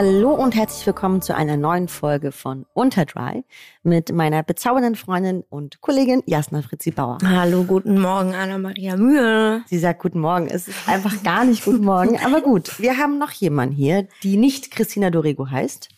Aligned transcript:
Hallo 0.00 0.32
und 0.32 0.54
herzlich 0.54 0.86
willkommen 0.86 1.22
zu 1.22 1.34
einer 1.34 1.56
neuen 1.56 1.88
Folge 1.88 2.30
von 2.30 2.66
Unterdry 2.72 3.42
mit 3.82 4.12
meiner 4.12 4.44
bezaubernden 4.44 4.94
Freundin 4.94 5.42
und 5.50 5.80
Kollegin 5.80 6.22
Jasna 6.24 6.62
Fritzi 6.62 6.92
Bauer. 6.92 7.18
Hallo, 7.24 7.64
guten 7.64 8.00
Morgen, 8.00 8.32
Anna-Maria 8.32 8.96
Mühe. 8.96 9.64
Sie 9.66 9.78
sagt 9.78 10.00
guten 10.00 10.20
Morgen. 10.20 10.46
Es 10.46 10.68
ist 10.68 10.88
einfach 10.88 11.20
gar 11.24 11.44
nicht 11.44 11.64
guten 11.64 11.84
Morgen, 11.84 12.16
aber 12.24 12.42
gut. 12.42 12.78
Wir 12.78 12.96
haben 12.96 13.18
noch 13.18 13.32
jemanden 13.32 13.74
hier, 13.74 14.06
die 14.22 14.36
nicht 14.36 14.70
Christina 14.70 15.10
Dorego 15.10 15.50
heißt. 15.50 15.88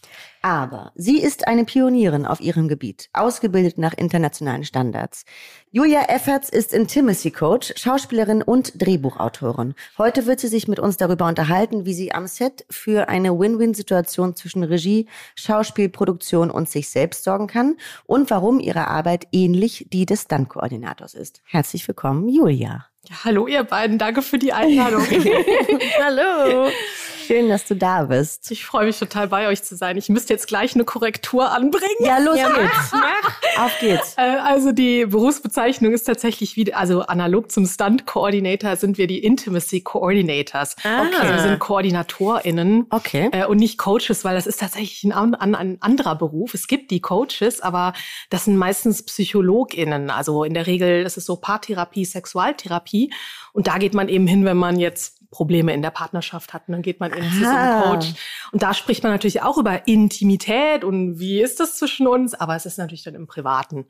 Aber 0.40 0.92
sie 0.94 1.20
ist 1.20 1.46
eine 1.46 1.66
Pionierin 1.66 2.24
auf 2.24 2.40
ihrem 2.40 2.68
Gebiet, 2.68 3.10
ausgebildet 3.12 3.76
nach 3.76 3.92
internationalen 3.92 4.64
Standards. 4.64 5.26
Julia 5.72 6.06
Efferts 6.08 6.48
ist 6.48 6.74
Intimacy 6.74 7.30
Coach, 7.30 7.72
Schauspielerin 7.76 8.42
und 8.42 8.72
Drehbuchautorin. 8.82 9.76
Heute 9.98 10.26
wird 10.26 10.40
sie 10.40 10.48
sich 10.48 10.66
mit 10.66 10.80
uns 10.80 10.96
darüber 10.96 11.28
unterhalten, 11.28 11.86
wie 11.86 11.94
sie 11.94 12.12
am 12.12 12.26
Set 12.26 12.66
für 12.68 13.08
eine 13.08 13.38
Win-Win-Situation 13.38 14.34
zwischen 14.34 14.64
Regie, 14.64 15.06
Schauspielproduktion 15.36 16.50
und 16.50 16.68
sich 16.68 16.90
selbst 16.90 17.22
sorgen 17.22 17.46
kann 17.46 17.76
und 18.04 18.30
warum 18.30 18.58
ihre 18.58 18.88
Arbeit 18.88 19.28
ähnlich 19.30 19.86
die 19.92 20.06
des 20.06 20.22
Stunt-Koordinators 20.22 21.14
ist. 21.14 21.40
Herzlich 21.44 21.86
willkommen, 21.86 22.28
Julia. 22.28 22.86
Ja, 23.08 23.24
hallo 23.24 23.46
ihr 23.46 23.62
beiden, 23.62 23.96
danke 23.96 24.22
für 24.22 24.38
die 24.38 24.52
Einladung. 24.52 25.02
hallo. 26.02 26.68
Schön, 27.26 27.48
dass 27.48 27.64
du 27.64 27.76
da 27.76 28.04
bist. 28.04 28.50
Ich 28.50 28.64
freue 28.64 28.86
mich 28.86 28.98
total 28.98 29.28
bei 29.28 29.48
euch 29.48 29.62
zu 29.62 29.76
sein. 29.76 29.96
Ich 29.96 30.08
müsste 30.08 30.32
jetzt 30.32 30.46
gleich 30.46 30.74
eine 30.74 30.84
Korrektur 30.84 31.50
anbringen. 31.50 31.84
Ja, 32.00 32.18
los 32.18 32.38
ja, 32.38 32.48
geht's. 32.52 32.92
Auf 33.58 33.78
geht's. 33.80 34.14
Äh, 34.16 34.38
also 34.42 34.72
die 34.72 35.06
Berufsbezeichnung 35.06 35.92
ist 35.92 36.04
tatsächlich 36.04 36.56
wie, 36.56 36.72
also 36.72 37.02
analog 37.02 37.50
zum 37.50 37.66
Stunt 37.66 38.06
Coordinator 38.06 38.76
sind 38.76 38.98
wir 38.98 39.06
die 39.06 39.18
Intimacy 39.18 39.80
Coordinators. 39.80 40.76
Ah. 40.82 41.02
Okay. 41.02 41.16
Also 41.16 41.34
wir 41.34 41.40
sind 41.40 41.58
KoordinatorInnen 41.58 42.86
okay. 42.90 43.28
Äh, 43.32 43.46
und 43.46 43.58
nicht 43.58 43.78
Coaches, 43.78 44.24
weil 44.24 44.34
das 44.34 44.46
ist 44.46 44.60
tatsächlich 44.60 45.04
ein, 45.04 45.34
ein, 45.34 45.54
ein 45.54 45.78
anderer 45.80 46.16
Beruf. 46.16 46.54
Es 46.54 46.66
gibt 46.66 46.90
die 46.90 47.00
Coaches, 47.00 47.60
aber 47.60 47.92
das 48.30 48.46
sind 48.46 48.56
meistens 48.56 49.04
PsychologInnen. 49.04 50.10
Also 50.10 50.44
in 50.44 50.54
der 50.54 50.66
Regel 50.66 51.04
ist 51.04 51.16
es 51.16 51.26
so 51.26 51.36
Paartherapie, 51.36 52.04
Sexualtherapie. 52.04 53.12
Und 53.52 53.66
da 53.66 53.78
geht 53.78 53.94
man 53.94 54.08
eben 54.08 54.26
hin, 54.26 54.44
wenn 54.44 54.56
man 54.56 54.78
jetzt 54.78 55.19
Probleme 55.30 55.72
in 55.72 55.82
der 55.82 55.90
Partnerschaft 55.90 56.52
hat. 56.52 56.68
Und 56.68 56.72
dann 56.72 56.82
geht 56.82 57.00
man 57.00 57.12
in 57.12 57.22
zu 57.22 57.40
so 57.40 57.46
einem 57.46 57.82
Coach. 57.82 58.14
Und 58.52 58.62
da 58.62 58.74
spricht 58.74 59.02
man 59.02 59.12
natürlich 59.12 59.42
auch 59.42 59.58
über 59.58 59.86
Intimität 59.86 60.84
und 60.84 61.20
wie 61.20 61.40
ist 61.40 61.60
das 61.60 61.76
zwischen 61.76 62.06
uns, 62.06 62.34
aber 62.34 62.56
es 62.56 62.66
ist 62.66 62.78
natürlich 62.78 63.04
dann 63.04 63.14
im 63.14 63.26
Privaten. 63.26 63.86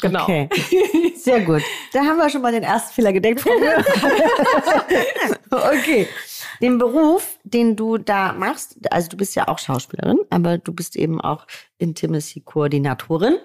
Genau. 0.00 0.22
Okay. 0.22 0.48
Sehr 1.16 1.40
gut. 1.40 1.62
Da 1.92 2.00
haben 2.00 2.16
wir 2.16 2.30
schon 2.30 2.42
mal 2.42 2.52
den 2.52 2.62
ersten 2.62 2.94
Fehler 2.94 3.12
gedeckt. 3.12 3.44
okay. 5.50 6.08
Den 6.62 6.78
Beruf, 6.78 7.38
den 7.44 7.76
du 7.76 7.98
da 7.98 8.32
machst, 8.32 8.76
also 8.90 9.08
du 9.08 9.16
bist 9.16 9.34
ja 9.34 9.48
auch 9.48 9.58
Schauspielerin, 9.58 10.18
aber 10.30 10.58
du 10.58 10.72
bist 10.72 10.96
eben 10.96 11.20
auch 11.20 11.46
Intimacy-Koordinatorin. 11.78 13.38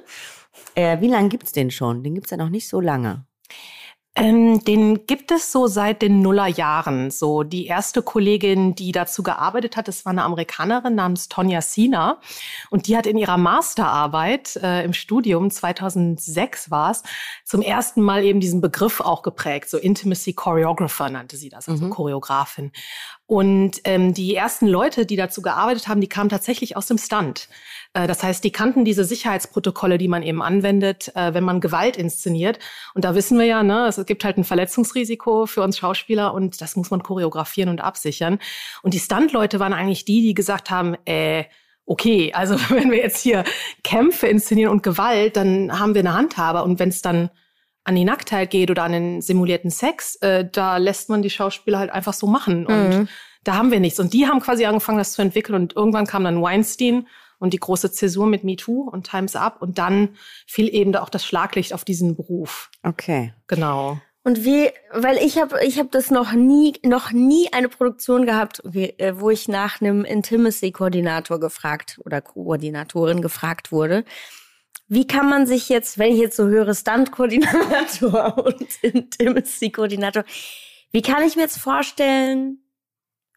Äh, 0.75 1.01
wie 1.01 1.07
lange 1.07 1.29
gibt's 1.29 1.51
den 1.51 1.71
schon? 1.71 2.03
Den 2.03 2.15
gibt's 2.15 2.31
ja 2.31 2.37
noch 2.37 2.49
nicht 2.49 2.67
so 2.67 2.79
lange. 2.79 3.25
Ähm, 4.17 4.63
den 4.63 5.05
gibt 5.07 5.31
es 5.31 5.51
so 5.51 5.67
seit 5.67 6.01
den 6.01 6.21
Nullerjahren. 6.21 7.11
So 7.11 7.43
die 7.43 7.65
erste 7.65 8.01
Kollegin, 8.01 8.73
die 8.73 8.93
dazu 8.93 9.23
gearbeitet 9.23 9.75
hat, 9.75 9.89
das 9.89 10.05
war 10.05 10.11
eine 10.11 10.23
Amerikanerin 10.23 10.95
namens 10.95 11.27
Tonja 11.27 11.61
Sina 11.61 12.21
und 12.69 12.87
die 12.87 12.95
hat 12.95 13.07
in 13.07 13.17
ihrer 13.17 13.37
Masterarbeit 13.37 14.55
äh, 14.55 14.85
im 14.85 14.93
Studium 14.93 15.51
2006 15.51 16.71
war 16.71 16.91
es 16.91 17.03
zum 17.43 17.61
ersten 17.61 18.01
Mal 18.01 18.23
eben 18.23 18.39
diesen 18.39 18.61
Begriff 18.61 19.01
auch 19.01 19.21
geprägt. 19.21 19.69
So 19.69 19.77
Intimacy 19.77 20.31
Choreographer 20.31 21.09
nannte 21.09 21.35
sie 21.35 21.49
das, 21.49 21.67
also 21.67 21.85
mhm. 21.85 21.89
Choreografin. 21.89 22.71
Und 23.27 23.81
ähm, 23.83 24.13
die 24.13 24.35
ersten 24.35 24.67
Leute, 24.67 25.05
die 25.05 25.15
dazu 25.15 25.41
gearbeitet 25.41 25.87
haben, 25.87 25.99
die 25.99 26.07
kamen 26.07 26.29
tatsächlich 26.29 26.77
aus 26.77 26.85
dem 26.85 26.99
Stunt. 26.99 27.49
Äh, 27.95 28.07
das 28.07 28.21
heißt, 28.21 28.43
die 28.43 28.51
kannten 28.51 28.85
diese 28.85 29.03
Sicherheitsprotokolle, 29.03 29.97
die 29.97 30.07
man 30.07 30.21
eben 30.21 30.41
anwendet, 30.41 31.11
äh, 31.15 31.33
wenn 31.33 31.43
man 31.43 31.61
Gewalt 31.61 31.97
inszeniert. 31.97 32.59
Und 32.93 33.05
da 33.05 33.15
wissen 33.15 33.39
wir 33.39 33.45
ja, 33.45 33.63
ne, 33.63 33.87
es 33.87 34.05
gibt 34.05 34.23
halt 34.23 34.37
ein 34.37 34.43
Verletzungsrisiko 34.43 35.47
für 35.47 35.63
uns 35.63 35.77
Schauspieler 35.77 36.33
und 36.33 36.61
das 36.61 36.75
muss 36.75 36.91
man 36.91 37.01
choreografieren 37.01 37.69
und 37.69 37.81
absichern. 37.81 38.39
Und 38.83 38.93
die 38.93 38.99
Stunt-Leute 38.99 39.59
waren 39.59 39.73
eigentlich 39.73 40.05
die, 40.05 40.21
die 40.21 40.33
gesagt 40.33 40.69
haben, 40.69 40.95
äh, 41.05 41.45
okay, 41.85 42.33
also 42.33 42.55
wenn 42.69 42.91
wir 42.91 42.99
jetzt 42.99 43.21
hier 43.21 43.43
Kämpfe 43.83 44.27
inszenieren 44.27 44.71
und 44.71 44.83
Gewalt, 44.83 45.37
dann 45.37 45.79
haben 45.79 45.95
wir 45.95 46.01
eine 46.01 46.13
Handhabe. 46.13 46.63
Und 46.63 46.79
wenn 46.79 46.89
es 46.89 47.01
dann 47.01 47.29
an 47.85 47.95
die 47.95 48.03
Nacktheit 48.03 48.49
geht 48.49 48.71
oder 48.71 48.83
an 48.83 48.91
den 48.91 49.21
simulierten 49.21 49.71
Sex, 49.71 50.15
äh, 50.17 50.45
da 50.51 50.77
lässt 50.77 51.09
man 51.09 51.21
die 51.21 51.29
Schauspieler 51.29 51.79
halt 51.79 51.91
einfach 51.91 52.13
so 52.13 52.27
machen. 52.27 52.65
Und 52.65 52.89
mhm. 52.89 53.07
da 53.43 53.55
haben 53.55 53.71
wir 53.71 53.79
nichts. 53.79 53.99
Und 53.99 54.11
die 54.11 54.27
haben 54.27 54.41
quasi 54.41 54.65
angefangen, 54.65 54.97
das 54.97 55.13
zu 55.13 55.21
entwickeln. 55.21 55.55
Und 55.55 55.75
irgendwann 55.75 56.07
kam 56.07 56.23
dann 56.25 56.41
Weinstein 56.41 57.07
und 57.39 57.53
die 57.53 57.59
große 57.59 57.91
Zäsur 57.91 58.27
mit 58.27 58.43
MeToo 58.43 58.89
und 58.89 59.09
Times 59.09 59.35
Up. 59.35 59.61
Und 59.61 59.77
dann 59.77 60.15
fiel 60.47 60.73
eben 60.73 60.91
da 60.91 61.01
auch 61.01 61.09
das 61.09 61.25
Schlaglicht 61.25 61.73
auf 61.73 61.85
diesen 61.85 62.15
Beruf. 62.15 62.69
Okay. 62.83 63.33
Genau. 63.47 63.99
Und 64.25 64.43
wie, 64.43 64.71
weil 64.91 65.17
ich 65.17 65.37
habe 65.37 65.63
ich 65.63 65.77
hab 65.77 65.91
das 65.91 66.09
noch 66.09 66.33
nie, 66.33 66.73
noch 66.83 67.11
nie 67.11 67.53
eine 67.53 67.69
Produktion 67.69 68.25
gehabt, 68.25 68.59
äh, 68.73 69.13
wo 69.19 69.29
ich 69.29 69.47
nach 69.47 69.81
einem 69.81 70.03
Intimacy-Koordinator 70.03 71.39
gefragt 71.39 71.99
oder 72.03 72.21
Koordinatorin 72.21 73.21
gefragt 73.21 73.71
wurde. 73.71 74.03
Wie 74.87 75.05
kann 75.05 75.29
man 75.29 75.45
sich 75.45 75.69
jetzt, 75.69 75.99
wenn 75.99 76.11
ich 76.11 76.19
jetzt 76.19 76.37
so 76.37 76.47
höre, 76.47 76.73
Stunt-Koordinator 76.73 78.37
und 78.45 78.67
Intimacy-Koordinator, 78.81 80.23
wie 80.91 81.03
kann 81.03 81.21
ich 81.21 81.35
mir 81.35 81.43
jetzt 81.43 81.59
vorstellen, 81.59 82.59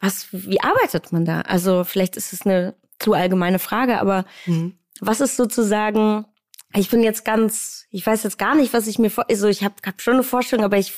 was, 0.00 0.28
wie 0.30 0.62
arbeitet 0.62 1.12
man 1.12 1.26
da? 1.26 1.42
Also 1.42 1.84
vielleicht 1.84 2.16
ist 2.16 2.32
es 2.32 2.46
eine 2.46 2.74
zu 2.98 3.12
allgemeine 3.12 3.58
Frage, 3.58 4.00
aber 4.00 4.24
mhm. 4.46 4.78
was 5.00 5.20
ist 5.20 5.36
sozusagen, 5.36 6.24
ich 6.74 6.90
bin 6.90 7.02
jetzt 7.02 7.24
ganz, 7.24 7.86
ich 7.90 8.06
weiß 8.06 8.22
jetzt 8.24 8.38
gar 8.38 8.54
nicht, 8.54 8.72
was 8.72 8.86
ich 8.86 8.98
mir 8.98 9.10
vor, 9.10 9.26
also 9.28 9.48
ich 9.48 9.64
habe 9.64 9.74
hab 9.84 10.00
schon 10.00 10.14
eine 10.14 10.22
Vorstellung, 10.22 10.64
aber 10.64 10.78
ich 10.78 10.92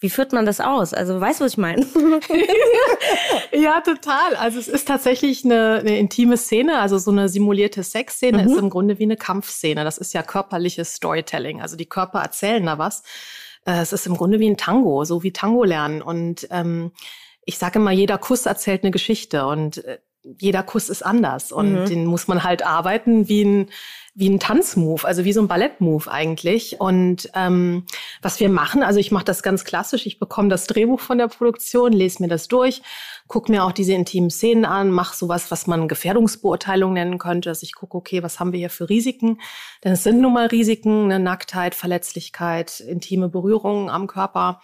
wie 0.00 0.10
führt 0.10 0.32
man 0.32 0.46
das 0.46 0.60
aus? 0.60 0.94
Also 0.94 1.20
weißt 1.20 1.40
du, 1.40 1.44
was 1.44 1.52
ich 1.52 1.58
meine? 1.58 1.84
ja, 3.52 3.80
total. 3.80 4.36
Also 4.36 4.60
es 4.60 4.68
ist 4.68 4.86
tatsächlich 4.86 5.44
eine, 5.44 5.78
eine 5.80 5.98
intime 5.98 6.36
Szene, 6.36 6.78
also 6.78 6.98
so 6.98 7.10
eine 7.10 7.28
simulierte 7.28 7.82
Sexszene 7.82 8.44
mhm. 8.44 8.48
ist 8.48 8.58
im 8.58 8.70
Grunde 8.70 9.00
wie 9.00 9.04
eine 9.04 9.16
Kampfszene. 9.16 9.82
Das 9.82 9.98
ist 9.98 10.14
ja 10.14 10.22
körperliches 10.22 10.94
Storytelling. 10.94 11.60
Also 11.60 11.76
die 11.76 11.88
Körper 11.88 12.20
erzählen 12.20 12.64
da 12.64 12.78
was. 12.78 13.02
Äh, 13.66 13.80
es 13.80 13.92
ist 13.92 14.06
im 14.06 14.16
Grunde 14.16 14.38
wie 14.38 14.48
ein 14.48 14.56
Tango, 14.56 15.04
so 15.04 15.24
wie 15.24 15.32
Tango 15.32 15.64
lernen. 15.64 16.00
Und 16.00 16.46
ähm, 16.52 16.92
ich 17.44 17.58
sage 17.58 17.80
immer, 17.80 17.90
jeder 17.90 18.18
Kuss 18.18 18.46
erzählt 18.46 18.84
eine 18.84 18.92
Geschichte 18.92 19.46
und 19.46 19.84
äh, 19.84 19.98
jeder 20.38 20.62
Kuss 20.62 20.88
ist 20.88 21.04
anders 21.04 21.52
und 21.52 21.72
mhm. 21.72 21.84
den 21.86 22.06
muss 22.06 22.28
man 22.28 22.44
halt 22.44 22.64
arbeiten 22.64 23.28
wie 23.28 23.44
ein 23.44 23.70
wie 24.18 24.28
ein 24.28 24.40
Tanzmove, 24.40 25.04
also 25.04 25.24
wie 25.24 25.32
so 25.32 25.40
ein 25.40 25.46
Ballettmove 25.46 26.08
eigentlich. 26.08 26.80
Und 26.80 27.30
ähm, 27.34 27.84
was 28.20 28.40
wir 28.40 28.48
machen, 28.48 28.82
also 28.82 28.98
ich 28.98 29.12
mache 29.12 29.24
das 29.24 29.44
ganz 29.44 29.64
klassisch. 29.64 30.06
Ich 30.06 30.18
bekomme 30.18 30.48
das 30.48 30.66
Drehbuch 30.66 30.98
von 30.98 31.18
der 31.18 31.28
Produktion, 31.28 31.92
lese 31.92 32.20
mir 32.20 32.28
das 32.28 32.48
durch, 32.48 32.82
gucke 33.28 33.52
mir 33.52 33.62
auch 33.62 33.70
diese 33.70 33.92
intimen 33.92 34.30
Szenen 34.30 34.64
an, 34.64 34.90
mache 34.90 35.16
sowas, 35.16 35.52
was 35.52 35.68
man 35.68 35.86
Gefährdungsbeurteilung 35.86 36.94
nennen 36.94 37.18
könnte. 37.18 37.48
Dass 37.48 37.62
ich 37.62 37.76
gucke, 37.76 37.96
okay, 37.96 38.24
was 38.24 38.40
haben 38.40 38.50
wir 38.50 38.58
hier 38.58 38.70
für 38.70 38.88
Risiken? 38.88 39.40
Denn 39.84 39.92
es 39.92 40.02
sind 40.02 40.20
nun 40.20 40.32
mal 40.32 40.46
Risiken, 40.46 41.04
eine 41.04 41.20
Nacktheit, 41.20 41.76
Verletzlichkeit, 41.76 42.80
intime 42.80 43.28
Berührungen 43.28 43.88
am 43.88 44.08
Körper. 44.08 44.60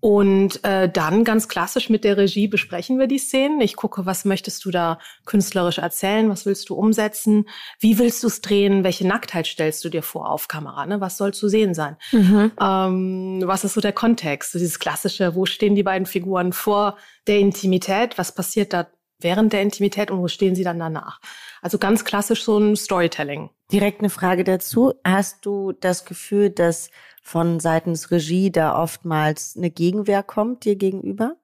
Und 0.00 0.64
äh, 0.64 0.88
dann 0.88 1.24
ganz 1.24 1.48
klassisch 1.48 1.90
mit 1.90 2.04
der 2.04 2.16
Regie 2.16 2.46
besprechen 2.46 3.00
wir 3.00 3.08
die 3.08 3.18
Szenen. 3.18 3.60
Ich 3.60 3.74
gucke, 3.74 4.06
was 4.06 4.24
möchtest 4.24 4.64
du 4.64 4.70
da 4.70 5.00
künstlerisch 5.26 5.78
erzählen, 5.78 6.30
was 6.30 6.46
willst 6.46 6.68
du 6.68 6.74
umsetzen, 6.74 7.48
wie 7.80 7.98
willst 7.98 8.22
du 8.22 8.28
es 8.28 8.40
drehen, 8.40 8.84
welche 8.84 9.06
Nacktheit 9.06 9.46
stellst 9.46 9.84
du 9.84 9.88
dir 9.88 10.04
vor 10.04 10.30
auf 10.30 10.46
Kamera, 10.46 10.86
ne? 10.86 11.00
was 11.00 11.16
soll 11.16 11.34
zu 11.34 11.48
sehen 11.48 11.74
sein, 11.74 11.96
mhm. 12.12 12.52
ähm, 12.60 13.42
was 13.44 13.64
ist 13.64 13.74
so 13.74 13.80
der 13.80 13.92
Kontext, 13.92 14.54
dieses 14.54 14.78
klassische, 14.78 15.34
wo 15.34 15.46
stehen 15.46 15.74
die 15.74 15.82
beiden 15.82 16.06
Figuren 16.06 16.52
vor 16.52 16.96
der 17.26 17.40
Intimität, 17.40 18.18
was 18.18 18.32
passiert 18.32 18.72
da 18.72 18.86
während 19.20 19.52
der 19.52 19.62
Intimität 19.62 20.12
und 20.12 20.20
wo 20.20 20.28
stehen 20.28 20.54
sie 20.54 20.62
dann 20.62 20.78
danach. 20.78 21.20
Also 21.60 21.78
ganz 21.78 22.04
klassisch 22.04 22.44
so 22.44 22.56
ein 22.58 22.76
Storytelling. 22.76 23.50
Direkt 23.72 23.98
eine 23.98 24.10
Frage 24.10 24.44
dazu. 24.44 24.94
Hast 25.04 25.44
du 25.44 25.72
das 25.72 26.04
Gefühl, 26.04 26.50
dass 26.50 26.90
von 27.28 27.60
seitens 27.60 28.10
Regie 28.10 28.50
da 28.50 28.82
oftmals 28.82 29.54
eine 29.54 29.70
Gegenwehr 29.70 30.22
kommt 30.22 30.64
dir 30.64 30.76
gegenüber? 30.76 31.36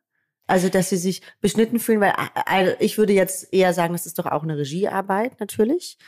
Also, 0.47 0.71
dass 0.71 0.89
sie 0.89 0.97
sich 0.97 1.21
beschnitten 1.43 1.79
fühlen, 1.79 2.01
weil 2.01 2.15
also 2.47 2.73
ich 2.81 2.97
würde 2.97 3.13
jetzt 3.13 3.53
eher 3.53 3.75
sagen, 3.75 3.93
das 3.93 4.07
ist 4.07 4.19
doch 4.19 4.25
auch 4.25 4.43
eine 4.43 4.57
Regiearbeit 4.57 5.39
natürlich. 5.41 5.99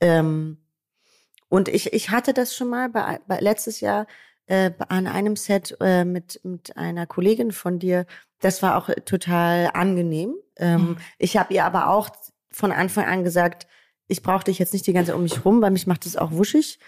Ähm, 0.00 0.58
und 1.48 1.68
ich, 1.68 1.92
ich 1.92 2.10
hatte 2.10 2.32
das 2.32 2.56
schon 2.56 2.70
mal 2.70 2.88
bei, 2.88 3.20
bei 3.28 3.38
letztes 3.38 3.80
Jahr 3.80 4.08
äh, 4.46 4.72
an 4.88 5.06
einem 5.06 5.36
Set 5.36 5.76
äh, 5.80 6.04
mit, 6.04 6.40
mit 6.42 6.76
einer 6.76 7.06
Kollegin 7.06 7.52
von 7.52 7.78
dir. 7.78 8.06
Das 8.40 8.62
war 8.62 8.76
auch 8.76 8.90
total 9.04 9.70
angenehm. 9.74 10.34
Ähm, 10.56 10.80
mhm. 10.80 10.96
Ich 11.18 11.36
habe 11.36 11.54
ihr 11.54 11.64
aber 11.64 11.88
auch 11.90 12.10
von 12.50 12.72
Anfang 12.72 13.04
an 13.06 13.22
gesagt, 13.22 13.68
ich 14.08 14.22
brauche 14.22 14.44
dich 14.44 14.58
jetzt 14.58 14.72
nicht 14.72 14.88
die 14.88 14.92
ganze 14.92 15.12
Zeit 15.12 15.16
um 15.16 15.22
mich 15.22 15.44
rum, 15.44 15.62
weil 15.62 15.70
mich 15.70 15.86
macht 15.86 16.04
das 16.04 16.16
auch 16.16 16.32
wuschig. 16.32 16.80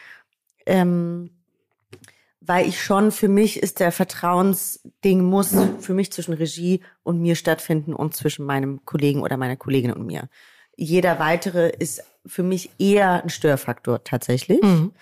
Ähm, 0.67 1.42
weil 2.45 2.67
ich 2.69 2.83
schon 2.83 3.13
für 3.13 3.29
mich 3.29 3.63
ist 3.63 3.81
der 3.81 3.93
Vertrauensding 3.93 5.23
muss 5.23 5.55
für 5.81 5.95
mich 5.95 6.13
zwischen 6.13 6.35
Regie 6.35 6.81
und 7.03 7.21
mir 7.21 7.37
stattfinden 7.37 7.95
und 7.95 8.15
zwischen 8.17 8.45
meinem 8.45 8.85
Kollegen 8.85 9.23
oder 9.23 9.37
meiner 9.37 9.57
Kollegin 9.57 9.93
und 9.93 10.07
mir. 10.07 10.29
Jeder 10.77 11.19
weitere 11.19 11.71
ist 11.71 12.03
für 12.27 12.43
mich 12.43 12.71
eher 12.79 13.23
ein 13.23 13.29
Störfaktor 13.29 14.03
tatsächlich. 14.05 14.63
Mhm. 14.63 14.93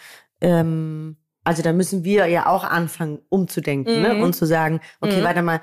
Ähm, 0.40 1.16
also 1.44 1.62
da 1.62 1.72
müssen 1.72 2.04
wir 2.04 2.26
ja 2.26 2.46
auch 2.46 2.64
anfangen, 2.64 3.20
umzudenken 3.28 4.02
ne? 4.02 4.14
mhm. 4.14 4.18
ne? 4.18 4.24
und 4.24 4.34
zu 4.34 4.46
sagen, 4.46 4.80
okay, 5.00 5.20
mhm. 5.20 5.24
warte 5.24 5.42
mal, 5.42 5.60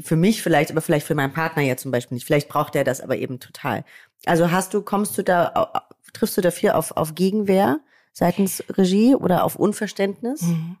für 0.00 0.16
mich 0.16 0.42
vielleicht, 0.42 0.70
aber 0.70 0.80
vielleicht 0.80 1.06
für 1.06 1.14
meinen 1.14 1.32
Partner 1.32 1.62
ja 1.62 1.76
zum 1.76 1.90
Beispiel 1.90 2.16
nicht. 2.16 2.26
Vielleicht 2.26 2.48
braucht 2.48 2.74
er 2.74 2.84
das 2.84 3.00
aber 3.00 3.16
eben 3.16 3.38
total. 3.38 3.84
Also 4.24 4.50
hast 4.50 4.74
du, 4.74 4.82
kommst 4.82 5.16
du 5.16 5.22
da, 5.22 5.86
triffst 6.12 6.36
du 6.36 6.40
dafür 6.40 6.76
auf, 6.76 6.96
auf 6.96 7.14
Gegenwehr 7.14 7.78
seitens 8.12 8.64
Regie 8.70 9.14
oder 9.14 9.44
auf 9.44 9.56
Unverständnis? 9.56 10.42
Mhm. 10.42 10.76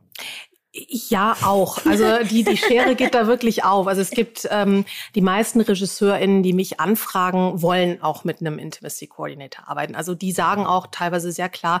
Ja, 0.72 1.36
auch. 1.42 1.86
Also 1.86 2.04
die, 2.24 2.44
die 2.44 2.56
Schere 2.58 2.96
geht 2.96 3.14
da 3.14 3.26
wirklich 3.26 3.64
auf. 3.64 3.86
Also 3.86 4.02
es 4.02 4.10
gibt 4.10 4.46
ähm, 4.50 4.84
die 5.14 5.22
meisten 5.22 5.62
RegisseurInnen, 5.62 6.42
die 6.42 6.52
mich 6.52 6.80
anfragen, 6.80 7.62
wollen 7.62 8.02
auch 8.02 8.24
mit 8.24 8.40
einem 8.40 8.58
Intimacy 8.58 9.06
Coordinator 9.06 9.68
arbeiten. 9.68 9.94
Also 9.94 10.14
die 10.14 10.32
sagen 10.32 10.66
auch 10.66 10.88
teilweise 10.88 11.32
sehr 11.32 11.48
klar, 11.48 11.80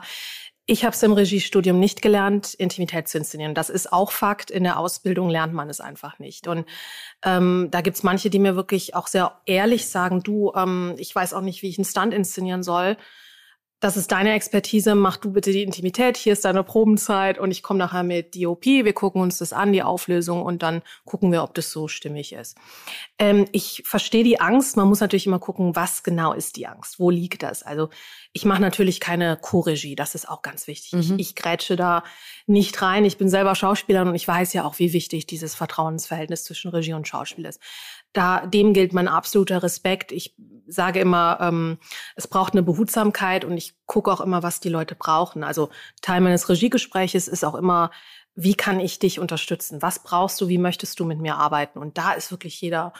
ich 0.68 0.84
habe 0.84 0.96
es 0.96 1.02
im 1.02 1.12
Regiestudium 1.12 1.78
nicht 1.78 2.02
gelernt, 2.02 2.54
Intimität 2.54 3.06
zu 3.06 3.18
inszenieren. 3.18 3.54
Das 3.54 3.70
ist 3.70 3.92
auch 3.92 4.10
Fakt. 4.10 4.50
In 4.50 4.64
der 4.64 4.80
Ausbildung 4.80 5.28
lernt 5.28 5.52
man 5.52 5.70
es 5.70 5.80
einfach 5.80 6.18
nicht. 6.18 6.48
Und 6.48 6.66
ähm, 7.22 7.68
da 7.70 7.82
gibt's 7.82 8.02
manche, 8.02 8.30
die 8.30 8.40
mir 8.40 8.56
wirklich 8.56 8.96
auch 8.96 9.06
sehr 9.06 9.40
ehrlich 9.46 9.88
sagen, 9.88 10.22
du, 10.24 10.52
ähm, 10.56 10.94
ich 10.98 11.14
weiß 11.14 11.34
auch 11.34 11.42
nicht, 11.42 11.62
wie 11.62 11.68
ich 11.68 11.78
einen 11.78 11.84
Stunt 11.84 12.12
inszenieren 12.12 12.64
soll 12.64 12.96
das 13.80 13.98
ist 13.98 14.10
deine 14.10 14.32
Expertise, 14.32 14.94
mach 14.94 15.18
du 15.18 15.32
bitte 15.32 15.52
die 15.52 15.62
Intimität, 15.62 16.16
hier 16.16 16.32
ist 16.32 16.46
deine 16.46 16.64
Probenzeit 16.64 17.38
und 17.38 17.50
ich 17.50 17.62
komme 17.62 17.78
nachher 17.78 18.04
mit 18.04 18.34
DOP, 18.34 18.64
wir 18.64 18.92
gucken 18.94 19.20
uns 19.20 19.38
das 19.38 19.52
an, 19.52 19.72
die 19.72 19.82
Auflösung 19.82 20.42
und 20.42 20.62
dann 20.62 20.82
gucken 21.04 21.30
wir, 21.30 21.42
ob 21.42 21.54
das 21.54 21.70
so 21.70 21.86
stimmig 21.86 22.32
ist. 22.32 22.56
Ähm, 23.18 23.44
ich 23.52 23.82
verstehe 23.84 24.24
die 24.24 24.40
Angst, 24.40 24.78
man 24.78 24.88
muss 24.88 25.00
natürlich 25.00 25.26
immer 25.26 25.38
gucken, 25.38 25.76
was 25.76 26.02
genau 26.02 26.32
ist 26.32 26.56
die 26.56 26.66
Angst, 26.66 26.98
wo 26.98 27.10
liegt 27.10 27.42
das? 27.42 27.62
Also 27.62 27.90
ich 28.36 28.44
mache 28.44 28.60
natürlich 28.60 29.00
keine 29.00 29.36
Co-Regie, 29.36 29.96
das 29.96 30.14
ist 30.14 30.28
auch 30.28 30.42
ganz 30.42 30.66
wichtig. 30.66 30.92
Mhm. 30.92 31.00
Ich, 31.00 31.30
ich 31.30 31.34
grätsche 31.34 31.74
da 31.74 32.04
nicht 32.46 32.80
rein, 32.82 33.04
ich 33.04 33.18
bin 33.18 33.28
selber 33.28 33.54
Schauspielerin 33.54 34.08
und 34.08 34.14
ich 34.14 34.28
weiß 34.28 34.52
ja 34.52 34.64
auch, 34.64 34.78
wie 34.78 34.92
wichtig 34.92 35.26
dieses 35.26 35.54
Vertrauensverhältnis 35.54 36.44
zwischen 36.44 36.70
Regie 36.70 36.94
und 36.94 37.08
Schauspiel 37.08 37.46
ist 37.46 37.60
da, 38.16 38.46
dem 38.46 38.72
gilt 38.72 38.92
mein 38.92 39.08
absoluter 39.08 39.62
Respekt. 39.62 40.10
Ich 40.10 40.34
sage 40.66 41.00
immer, 41.00 41.38
ähm, 41.40 41.78
es 42.14 42.26
braucht 42.26 42.54
eine 42.54 42.62
Behutsamkeit 42.62 43.44
und 43.44 43.56
ich 43.56 43.74
gucke 43.84 44.10
auch 44.10 44.20
immer, 44.20 44.42
was 44.42 44.60
die 44.60 44.68
Leute 44.68 44.94
brauchen. 44.94 45.44
Also 45.44 45.68
Teil 46.00 46.20
meines 46.22 46.48
Regiegespräches 46.48 47.28
ist 47.28 47.44
auch 47.44 47.54
immer, 47.54 47.90
wie 48.34 48.54
kann 48.54 48.80
ich 48.80 48.98
dich 48.98 49.20
unterstützen? 49.20 49.82
Was 49.82 50.02
brauchst 50.02 50.40
du? 50.40 50.48
Wie 50.48 50.58
möchtest 50.58 50.98
du 50.98 51.04
mit 51.04 51.20
mir 51.20 51.36
arbeiten? 51.36 51.78
Und 51.78 51.98
da 51.98 52.12
ist 52.12 52.30
wirklich 52.30 52.60
jeder 52.60 52.92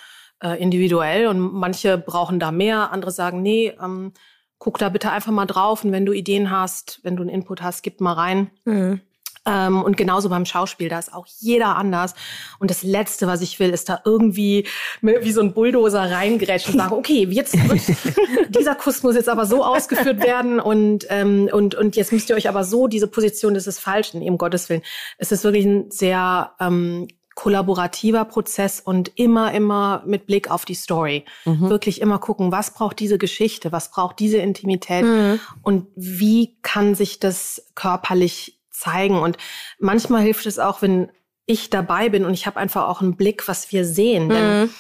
äh, 0.43 0.61
individuell 0.61 1.27
und 1.29 1.41
manche 1.41 1.99
brauchen 1.99 2.39
da 2.39 2.51
mehr, 2.53 2.93
andere 2.93 3.11
sagen, 3.11 3.43
nee, 3.43 3.75
ähm, 3.81 4.13
guck 4.59 4.79
da 4.79 4.89
bitte 4.89 5.11
einfach 5.11 5.33
mal 5.33 5.47
drauf 5.47 5.85
und 5.85 5.93
wenn 5.93 6.07
du 6.07 6.13
Ideen 6.13 6.51
hast, 6.51 7.01
wenn 7.03 7.17
du 7.17 7.23
einen 7.23 7.31
Input 7.31 7.63
hast, 7.63 7.83
gib 7.83 8.01
mal 8.01 8.13
rein. 8.13 8.51
Mhm. 8.65 9.01
Ähm, 9.47 9.83
und 9.83 9.97
genauso 9.97 10.29
beim 10.29 10.45
Schauspiel, 10.45 10.89
da 10.89 10.99
ist 10.99 11.15
auch 11.15 11.27
jeder 11.39 11.77
anders. 11.77 12.15
Und 12.59 12.71
das 12.71 12.83
Letzte, 12.83 13.29
was 13.29 13.41
ich 13.43 13.61
will, 13.61 13.71
ist 13.71 13.89
da 13.89 14.01
irgendwie 14.05 14.67
wie 15.03 15.33
so 15.33 15.41
ein 15.41 15.55
Bulldozer 15.55 16.11
reingrätschen 16.11 16.75
und 16.75 16.81
sagen, 16.81 16.95
okay, 16.97 17.27
jetzt 17.31 17.55
wird, 17.55 18.55
dieser 18.55 18.75
Kuss 18.75 19.03
muss 19.05 19.15
jetzt 19.15 19.29
aber 19.29 19.47
so 19.47 19.65
ausgeführt 19.65 20.21
werden 20.21 20.59
und, 20.59 21.07
ähm, 21.11 21.49
und, 21.53 21.77
und 21.77 21.95
jetzt 21.95 22.13
müsst 22.13 22.29
ihr 22.29 22.37
euch 22.37 22.49
aber 22.49 22.65
so, 22.65 22.89
diese 22.89 23.07
Position, 23.07 23.55
das 23.55 23.69
ist 23.69 23.79
falsch, 23.79 24.15
nee, 24.15 24.29
um 24.29 24.37
Gottes 24.37 24.69
Willen. 24.69 24.83
Es 25.19 25.31
ist 25.31 25.45
wirklich 25.45 25.65
ein 25.65 25.91
sehr 25.91 26.53
ähm, 26.59 27.07
kollaborativer 27.37 28.25
Prozess 28.25 28.81
und 28.81 29.13
immer, 29.15 29.53
immer 29.53 30.03
mit 30.07 30.27
Blick 30.27 30.51
auf 30.51 30.65
die 30.65 30.75
Story. 30.75 31.25
Mhm. 31.45 31.69
Wirklich 31.69 32.01
immer 32.01 32.19
gucken, 32.19 32.51
was 32.51 32.73
braucht 32.73 32.99
diese 32.99 33.19
Geschichte, 33.19 33.71
was 33.71 33.91
braucht 33.91 34.19
diese 34.19 34.39
Intimität 34.39 35.05
mhm. 35.05 35.39
und 35.63 35.87
wie 35.95 36.57
kann 36.63 36.95
sich 36.95 37.21
das 37.21 37.71
körperlich 37.75 38.59
zeigen. 38.71 39.19
Und 39.19 39.37
manchmal 39.79 40.23
hilft 40.23 40.47
es 40.47 40.59
auch, 40.59 40.81
wenn 40.81 41.11
ich 41.45 41.69
dabei 41.69 42.09
bin 42.09 42.25
und 42.25 42.33
ich 42.33 42.47
habe 42.47 42.59
einfach 42.59 42.89
auch 42.89 43.03
einen 43.03 43.17
Blick, 43.17 43.47
was 43.47 43.71
wir 43.71 43.85
sehen. 43.85 44.25
Mhm. 44.25 44.31
Denn 44.31 44.71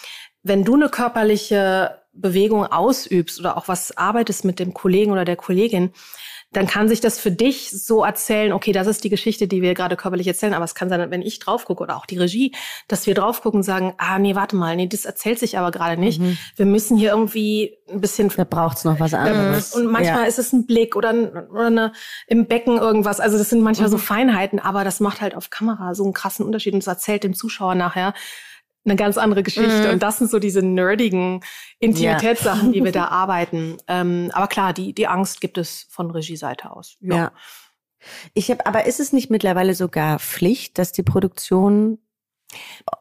wenn 0.42 0.64
du 0.64 0.74
eine 0.74 0.88
körperliche 0.88 2.00
Bewegung 2.14 2.64
ausübst 2.64 3.38
oder 3.38 3.58
auch 3.58 3.68
was 3.68 3.98
arbeitest 3.98 4.46
mit 4.46 4.58
dem 4.58 4.72
Kollegen 4.72 5.12
oder 5.12 5.26
der 5.26 5.36
Kollegin, 5.36 5.92
dann 6.52 6.66
kann 6.66 6.88
sich 6.88 7.00
das 7.00 7.18
für 7.18 7.30
dich 7.30 7.70
so 7.70 8.04
erzählen, 8.04 8.52
okay, 8.52 8.72
das 8.72 8.86
ist 8.86 9.04
die 9.04 9.10
Geschichte, 9.10 9.46
die 9.48 9.62
wir 9.62 9.74
gerade 9.74 9.96
körperlich 9.96 10.26
erzählen, 10.26 10.54
aber 10.54 10.64
es 10.64 10.74
kann 10.74 10.88
sein, 10.88 11.10
wenn 11.10 11.22
ich 11.22 11.38
drauf 11.38 11.64
gucke 11.64 11.82
oder 11.82 11.96
auch 11.96 12.06
die 12.06 12.18
Regie, 12.18 12.54
dass 12.88 13.06
wir 13.06 13.14
drauf 13.14 13.42
gucken 13.42 13.58
und 13.58 13.64
sagen, 13.64 13.94
ah, 13.98 14.18
nee, 14.18 14.34
warte 14.34 14.56
mal, 14.56 14.76
nee, 14.76 14.86
das 14.86 15.04
erzählt 15.04 15.38
sich 15.38 15.58
aber 15.58 15.70
gerade 15.70 16.00
nicht. 16.00 16.20
Mhm. 16.20 16.38
Wir 16.56 16.66
müssen 16.66 16.96
hier 16.96 17.10
irgendwie 17.10 17.76
ein 17.90 18.00
bisschen... 18.00 18.32
Da 18.34 18.44
braucht's 18.44 18.84
noch 18.84 19.00
was 19.00 19.12
anderes. 19.12 19.74
Und 19.74 19.86
manchmal 19.86 20.22
ja. 20.22 20.24
ist 20.24 20.38
es 20.38 20.52
ein 20.52 20.66
Blick 20.66 20.96
oder, 20.96 21.10
ein, 21.10 21.28
oder 21.50 21.66
eine, 21.66 21.92
im 22.26 22.46
Becken 22.46 22.78
irgendwas. 22.78 23.20
Also 23.20 23.36
das 23.38 23.50
sind 23.50 23.60
manchmal 23.60 23.88
mhm. 23.88 23.92
so 23.92 23.98
Feinheiten, 23.98 24.58
aber 24.58 24.84
das 24.84 25.00
macht 25.00 25.20
halt 25.20 25.34
auf 25.34 25.50
Kamera 25.50 25.94
so 25.94 26.04
einen 26.04 26.14
krassen 26.14 26.46
Unterschied 26.46 26.74
und 26.74 26.80
das 26.80 26.86
erzählt 26.86 27.24
dem 27.24 27.34
Zuschauer 27.34 27.74
nachher, 27.74 28.14
eine 28.86 28.96
ganz 28.96 29.18
andere 29.18 29.42
Geschichte. 29.42 29.88
Mhm. 29.88 29.94
Und 29.94 30.02
das 30.02 30.18
sind 30.18 30.30
so 30.30 30.38
diese 30.38 30.62
nerdigen 30.62 31.42
Intimitätssachen, 31.78 32.68
ja. 32.68 32.72
die 32.72 32.84
wir 32.84 32.92
da 32.92 33.08
arbeiten. 33.08 33.76
Ähm, 33.88 34.30
aber 34.32 34.46
klar, 34.46 34.72
die, 34.72 34.94
die 34.94 35.06
Angst 35.06 35.40
gibt 35.40 35.58
es 35.58 35.86
von 35.90 36.10
Regieseite 36.10 36.70
aus. 36.70 36.96
Ja. 37.00 37.16
ja. 37.16 37.32
Ich 38.34 38.50
habe, 38.50 38.64
aber 38.66 38.86
ist 38.86 39.00
es 39.00 39.12
nicht 39.12 39.30
mittlerweile 39.30 39.74
sogar 39.74 40.18
Pflicht, 40.18 40.78
dass 40.78 40.92
die 40.92 41.02
Produktion 41.02 41.98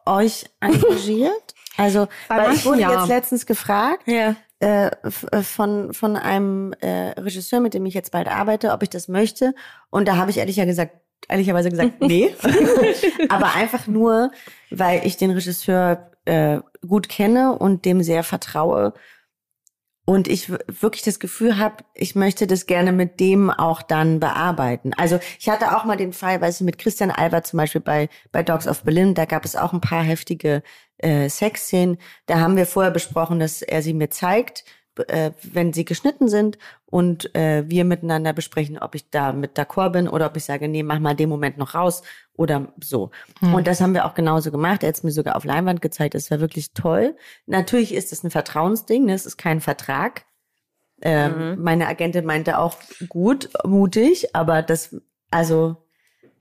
euch 0.04 0.46
engagiert? 0.60 1.54
Also, 1.78 2.08
Bei 2.26 2.38
weil 2.38 2.54
ich 2.54 2.64
wurde 2.64 2.80
ja. 2.80 3.00
jetzt 3.00 3.08
letztens 3.08 3.44
gefragt 3.44 4.08
ja. 4.08 4.34
äh, 4.60 4.86
äh 4.86 5.42
von 5.42 5.92
von 5.92 6.16
einem 6.16 6.72
äh, 6.80 7.10
Regisseur, 7.20 7.60
mit 7.60 7.74
dem 7.74 7.84
ich 7.84 7.92
jetzt 7.92 8.12
bald 8.12 8.28
arbeite, 8.28 8.72
ob 8.72 8.82
ich 8.82 8.88
das 8.88 9.08
möchte. 9.08 9.54
Und 9.90 10.08
da 10.08 10.16
habe 10.16 10.30
ich 10.30 10.38
ehrlich 10.38 10.56
ja 10.56 10.64
gesagt, 10.64 10.96
ehrlicherweise 11.28 11.70
gesagt, 11.70 12.00
nee. 12.00 12.34
Aber 13.28 13.54
einfach 13.54 13.86
nur, 13.86 14.30
weil 14.70 15.06
ich 15.06 15.16
den 15.16 15.30
Regisseur 15.30 16.10
äh, 16.24 16.60
gut 16.86 17.08
kenne 17.08 17.56
und 17.58 17.84
dem 17.84 18.02
sehr 18.02 18.22
vertraue. 18.22 18.92
Und 20.08 20.28
ich 20.28 20.50
wirklich 20.50 21.02
das 21.02 21.18
Gefühl 21.18 21.58
habe, 21.58 21.82
ich 21.92 22.14
möchte 22.14 22.46
das 22.46 22.66
gerne 22.66 22.92
mit 22.92 23.18
dem 23.18 23.50
auch 23.50 23.82
dann 23.82 24.20
bearbeiten. 24.20 24.92
Also 24.96 25.18
ich 25.40 25.48
hatte 25.48 25.76
auch 25.76 25.84
mal 25.84 25.96
den 25.96 26.12
Fall, 26.12 26.40
weiß 26.40 26.60
ich, 26.60 26.64
mit 26.64 26.78
Christian 26.78 27.10
Albert 27.10 27.48
zum 27.48 27.56
Beispiel 27.56 27.80
bei, 27.80 28.08
bei 28.30 28.44
Dogs 28.44 28.68
of 28.68 28.84
Berlin, 28.84 29.14
da 29.14 29.24
gab 29.24 29.44
es 29.44 29.56
auch 29.56 29.72
ein 29.72 29.80
paar 29.80 30.04
heftige 30.04 30.62
äh, 30.98 31.28
Sexszenen. 31.28 31.98
Da 32.26 32.38
haben 32.38 32.56
wir 32.56 32.66
vorher 32.66 32.92
besprochen, 32.92 33.40
dass 33.40 33.62
er 33.62 33.82
sie 33.82 33.94
mir 33.94 34.10
zeigt 34.10 34.64
äh, 35.08 35.32
wenn 35.42 35.72
sie 35.72 35.84
geschnitten 35.84 36.28
sind 36.28 36.58
und 36.86 37.34
äh, 37.34 37.64
wir 37.68 37.84
miteinander 37.84 38.32
besprechen, 38.32 38.78
ob 38.78 38.94
ich 38.94 39.10
da 39.10 39.32
mit 39.32 39.58
d'accord 39.58 39.90
bin 39.90 40.08
oder 40.08 40.26
ob 40.26 40.36
ich 40.36 40.44
sage, 40.44 40.68
nee, 40.68 40.82
mach 40.82 40.98
mal 40.98 41.14
den 41.14 41.28
Moment 41.28 41.58
noch 41.58 41.74
raus 41.74 42.02
oder 42.34 42.72
so. 42.82 43.10
Hm. 43.40 43.54
Und 43.54 43.66
das 43.66 43.80
haben 43.80 43.94
wir 43.94 44.06
auch 44.06 44.14
genauso 44.14 44.50
gemacht. 44.50 44.82
Er 44.82 44.88
hat 44.88 44.96
es 44.96 45.02
mir 45.02 45.10
sogar 45.10 45.36
auf 45.36 45.44
Leinwand 45.44 45.82
gezeigt. 45.82 46.14
Das 46.14 46.30
war 46.30 46.40
wirklich 46.40 46.72
toll. 46.72 47.16
Natürlich 47.46 47.94
ist 47.94 48.12
es 48.12 48.24
ein 48.24 48.30
Vertrauensding, 48.30 49.04
ne? 49.04 49.14
es 49.14 49.26
ist 49.26 49.36
kein 49.36 49.60
Vertrag. 49.60 50.24
Ähm, 51.02 51.56
mhm. 51.56 51.62
Meine 51.62 51.86
Agentin 51.88 52.24
meinte 52.24 52.58
auch 52.58 52.76
gut, 53.08 53.50
mutig, 53.64 54.34
aber 54.34 54.62
das, 54.62 54.96
also 55.30 55.76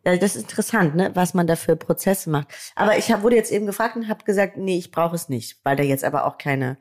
das 0.05 0.35
ist 0.35 0.43
interessant, 0.43 0.95
ne, 0.95 1.11
was 1.15 1.33
man 1.33 1.47
da 1.47 1.55
für 1.55 1.75
Prozesse 1.75 2.29
macht. 2.29 2.47
Aber 2.75 2.97
ich 2.97 3.11
hab, 3.11 3.23
wurde 3.23 3.35
jetzt 3.35 3.51
eben 3.51 3.65
gefragt 3.65 3.95
und 3.95 4.07
habe 4.07 4.23
gesagt, 4.23 4.55
nee, 4.55 4.77
ich 4.77 4.91
brauche 4.91 5.15
es 5.15 5.29
nicht, 5.29 5.59
weil 5.63 5.75
da 5.75 5.83
jetzt 5.83 6.03
aber 6.03 6.25
auch 6.25 6.37
keine 6.37 6.77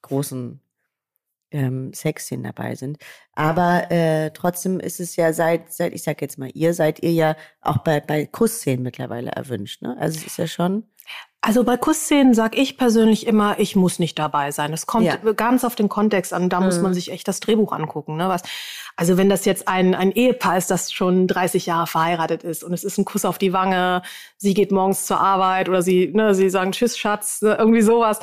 großen 0.00 0.60
ähm, 1.52 1.92
Sexszenen 1.92 2.44
dabei 2.44 2.74
sind. 2.74 2.98
Aber 3.34 3.90
äh, 3.90 4.30
trotzdem 4.32 4.80
ist 4.80 5.00
es 5.00 5.16
ja 5.16 5.32
seit, 5.32 5.72
seit 5.72 5.92
ich 5.94 6.02
sag 6.02 6.20
jetzt 6.20 6.38
mal, 6.38 6.50
ihr 6.54 6.74
seid 6.74 7.02
ihr 7.02 7.12
ja 7.12 7.36
auch 7.60 7.78
bei, 7.78 8.00
bei 8.00 8.26
Kussszenen 8.26 8.82
mittlerweile 8.82 9.30
erwünscht. 9.30 9.82
Ne? 9.82 9.96
Also 9.98 10.18
es 10.18 10.26
ist 10.26 10.36
ja 10.38 10.46
schon. 10.46 10.84
Also 11.44 11.64
bei 11.64 11.76
Kussszenen 11.76 12.34
sage 12.34 12.56
ich 12.56 12.76
persönlich 12.78 13.26
immer, 13.26 13.58
ich 13.58 13.74
muss 13.74 13.98
nicht 13.98 14.16
dabei 14.16 14.52
sein. 14.52 14.72
Es 14.72 14.86
kommt 14.86 15.06
Ja. 15.06 15.16
ganz 15.32 15.64
auf 15.64 15.74
den 15.74 15.88
Kontext 15.88 16.32
an. 16.32 16.48
Da 16.48 16.60
muss 16.60 16.76
Mhm. 16.76 16.82
man 16.84 16.94
sich 16.94 17.10
echt 17.10 17.26
das 17.26 17.40
Drehbuch 17.40 17.72
angucken. 17.72 18.16
Ne? 18.16 18.28
Was, 18.28 18.42
also 18.94 19.16
wenn 19.16 19.28
das 19.28 19.44
jetzt 19.44 19.66
ein, 19.66 19.96
ein 19.96 20.12
Ehepaar 20.12 20.56
ist, 20.56 20.70
das 20.70 20.92
schon 20.92 21.26
30 21.26 21.66
Jahre 21.66 21.88
verheiratet 21.88 22.44
ist 22.44 22.62
und 22.62 22.72
es 22.72 22.84
ist 22.84 22.96
ein 22.96 23.04
Kuss 23.04 23.24
auf 23.24 23.38
die 23.38 23.52
Wange, 23.52 24.02
sie 24.36 24.54
geht 24.54 24.70
morgens 24.70 25.04
zur 25.06 25.18
Arbeit 25.20 25.68
oder 25.68 25.82
sie, 25.82 26.12
ne, 26.14 26.32
sie 26.36 26.48
sagen 26.48 26.70
Tschüss, 26.70 26.96
Schatz, 26.96 27.42
ne, 27.42 27.56
irgendwie 27.58 27.82
sowas. 27.82 28.20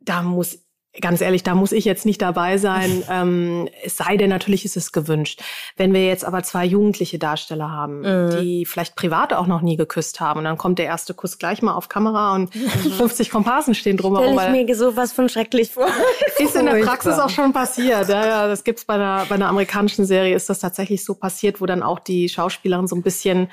Da 0.00 0.22
muss 0.22 0.63
Ganz 1.00 1.20
ehrlich, 1.20 1.42
da 1.42 1.54
muss 1.54 1.72
ich 1.72 1.84
jetzt 1.84 2.06
nicht 2.06 2.22
dabei 2.22 2.56
sein. 2.58 3.02
ähm, 3.10 3.68
es 3.82 3.96
sei 3.96 4.16
denn, 4.16 4.30
natürlich 4.30 4.64
ist 4.64 4.76
es 4.76 4.92
gewünscht. 4.92 5.42
Wenn 5.76 5.92
wir 5.92 6.06
jetzt 6.06 6.24
aber 6.24 6.42
zwei 6.42 6.64
jugendliche 6.64 7.18
Darsteller 7.18 7.70
haben, 7.70 8.00
Mhm. 8.00 8.40
die 8.40 8.64
vielleicht 8.66 8.94
privat 8.96 9.32
auch 9.32 9.46
noch 9.46 9.60
nie 9.60 9.76
geküsst 9.76 10.20
haben, 10.20 10.38
und 10.38 10.44
dann 10.44 10.56
kommt 10.58 10.78
der 10.78 10.86
erste 10.86 11.14
Kuss 11.14 11.38
gleich 11.38 11.62
mal 11.62 11.74
auf 11.74 11.88
Kamera 11.88 12.34
und 12.34 12.54
50 12.98 13.30
Komparsen 13.30 13.74
stehen 13.74 13.96
drumherum. 13.96 14.38
Stelle 14.38 14.60
ich 14.60 14.66
mir 14.66 14.76
sowas 14.76 15.12
von 15.12 15.28
schrecklich 15.28 15.70
vor. 15.72 15.88
ist 16.38 16.54
in 16.54 16.66
der. 16.66 16.74
Praxis 16.84 17.18
auch 17.18 17.30
schon 17.30 17.52
passiert. 17.52 18.08
Ja, 18.08 18.26
ja, 18.26 18.48
das 18.48 18.62
gibt's 18.64 18.84
bei 18.84 18.94
einer, 18.94 19.24
bei 19.28 19.36
einer 19.36 19.48
amerikanischen 19.48 20.04
Serie, 20.04 20.34
ist 20.34 20.50
das 20.50 20.58
tatsächlich 20.60 21.04
so 21.04 21.14
passiert, 21.14 21.60
wo 21.60 21.66
dann 21.66 21.82
auch 21.82 21.98
die 21.98 22.28
Schauspielerin 22.28 22.86
so 22.86 22.96
ein 22.96 23.02
bisschen 23.02 23.48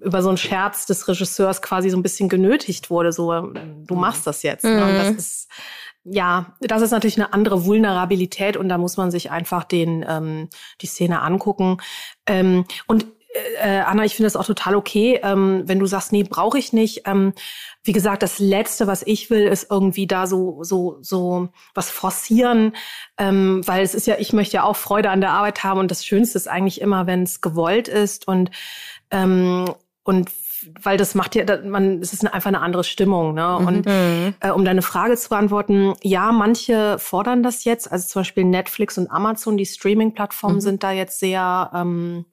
über 0.00 0.22
so 0.22 0.28
einen 0.28 0.38
Scherz 0.38 0.86
des 0.86 1.06
Regisseurs 1.08 1.62
quasi 1.62 1.90
so 1.90 1.96
ein 1.96 2.02
bisschen 2.02 2.28
genötigt 2.28 2.90
wurde, 2.90 3.12
so, 3.12 3.30
du 3.86 3.94
machst 3.94 4.26
das 4.26 4.42
jetzt. 4.42 4.64
Ne? 4.64 4.82
Und 4.84 4.94
das 4.96 5.10
ist, 5.10 5.48
ja, 6.08 6.54
das 6.60 6.82
ist 6.82 6.92
natürlich 6.92 7.18
eine 7.18 7.32
andere 7.32 7.64
Vulnerabilität 7.64 8.56
und 8.56 8.68
da 8.68 8.78
muss 8.78 8.96
man 8.96 9.10
sich 9.10 9.30
einfach 9.30 9.64
den, 9.64 10.04
ähm, 10.08 10.48
die 10.80 10.86
Szene 10.86 11.20
angucken. 11.20 11.78
Ähm, 12.26 12.64
und 12.86 13.06
äh, 13.60 13.80
Anna, 13.80 14.04
ich 14.04 14.14
finde 14.14 14.26
das 14.26 14.36
auch 14.36 14.46
total 14.46 14.76
okay, 14.76 15.20
ähm, 15.22 15.64
wenn 15.66 15.78
du 15.78 15.86
sagst, 15.86 16.12
nee, 16.12 16.22
brauche 16.22 16.58
ich 16.58 16.72
nicht. 16.72 17.02
Ähm, 17.06 17.32
wie 17.82 17.92
gesagt, 17.92 18.22
das 18.22 18.38
Letzte, 18.38 18.86
was 18.86 19.02
ich 19.02 19.30
will, 19.30 19.46
ist 19.46 19.70
irgendwie 19.70 20.06
da 20.06 20.26
so 20.26 20.62
so 20.62 20.98
so 21.02 21.48
was 21.74 21.90
forcieren, 21.90 22.74
ähm, 23.18 23.62
weil 23.66 23.82
es 23.84 23.94
ist 23.94 24.06
ja, 24.06 24.16
ich 24.18 24.32
möchte 24.32 24.56
ja 24.56 24.62
auch 24.62 24.76
Freude 24.76 25.10
an 25.10 25.20
der 25.20 25.32
Arbeit 25.32 25.64
haben 25.64 25.80
und 25.80 25.90
das 25.90 26.04
Schönste 26.06 26.38
ist 26.38 26.48
eigentlich 26.48 26.80
immer, 26.80 27.06
wenn 27.06 27.24
es 27.24 27.40
gewollt 27.40 27.88
ist 27.88 28.28
und 28.28 28.50
ähm, 29.10 29.66
und 30.04 30.30
weil 30.82 30.96
das 30.96 31.14
macht 31.14 31.34
ja, 31.34 31.44
man, 31.64 32.00
es 32.00 32.12
ist 32.12 32.24
einfach 32.24 32.48
eine 32.48 32.60
andere 32.60 32.84
Stimmung, 32.84 33.34
ne? 33.34 33.56
Und 33.58 33.86
äh, 34.40 34.50
um 34.50 34.64
deine 34.64 34.82
Frage 34.82 35.16
zu 35.16 35.28
beantworten, 35.28 35.94
ja, 36.02 36.32
manche 36.32 36.98
fordern 36.98 37.42
das 37.42 37.64
jetzt, 37.64 37.90
also 37.90 38.06
zum 38.08 38.20
Beispiel 38.20 38.44
Netflix 38.44 38.98
und 38.98 39.10
Amazon, 39.10 39.56
die 39.56 39.66
Streaming-Plattformen 39.66 40.60
sind 40.60 40.82
da 40.82 40.92
jetzt 40.92 41.18
sehr 41.20 41.70
ähm, 41.74 42.24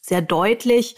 sehr 0.00 0.22
deutlich. 0.22 0.96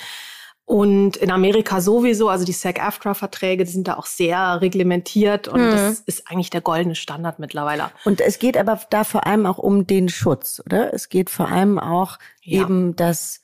Und 0.64 1.16
in 1.16 1.32
Amerika 1.32 1.80
sowieso, 1.80 2.28
also 2.28 2.44
die 2.44 2.52
SAG-AFTRA-Verträge, 2.52 3.64
die 3.64 3.72
sind 3.72 3.88
da 3.88 3.96
auch 3.96 4.06
sehr 4.06 4.60
reglementiert 4.60 5.48
und 5.48 5.66
Mhm. 5.66 5.70
das 5.72 5.98
ist 6.06 6.30
eigentlich 6.30 6.50
der 6.50 6.60
goldene 6.60 6.94
Standard 6.94 7.40
mittlerweile. 7.40 7.90
Und 8.04 8.20
es 8.20 8.38
geht 8.38 8.56
aber 8.56 8.78
da 8.88 9.02
vor 9.02 9.26
allem 9.26 9.46
auch 9.46 9.58
um 9.58 9.88
den 9.88 10.08
Schutz, 10.08 10.62
oder? 10.64 10.94
Es 10.94 11.08
geht 11.08 11.28
vor 11.28 11.48
allem 11.48 11.80
auch 11.80 12.18
Ja. 12.42 12.62
eben, 12.62 12.94
dass 12.94 13.39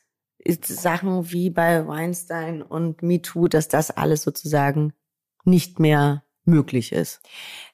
Sachen 0.62 1.30
wie 1.32 1.50
bei 1.50 1.86
Weinstein 1.86 2.62
und 2.62 3.02
MeToo, 3.02 3.48
dass 3.48 3.68
das 3.68 3.90
alles 3.90 4.22
sozusagen 4.22 4.92
nicht 5.44 5.78
mehr 5.80 6.24
möglich 6.44 6.92
ist. 6.92 7.20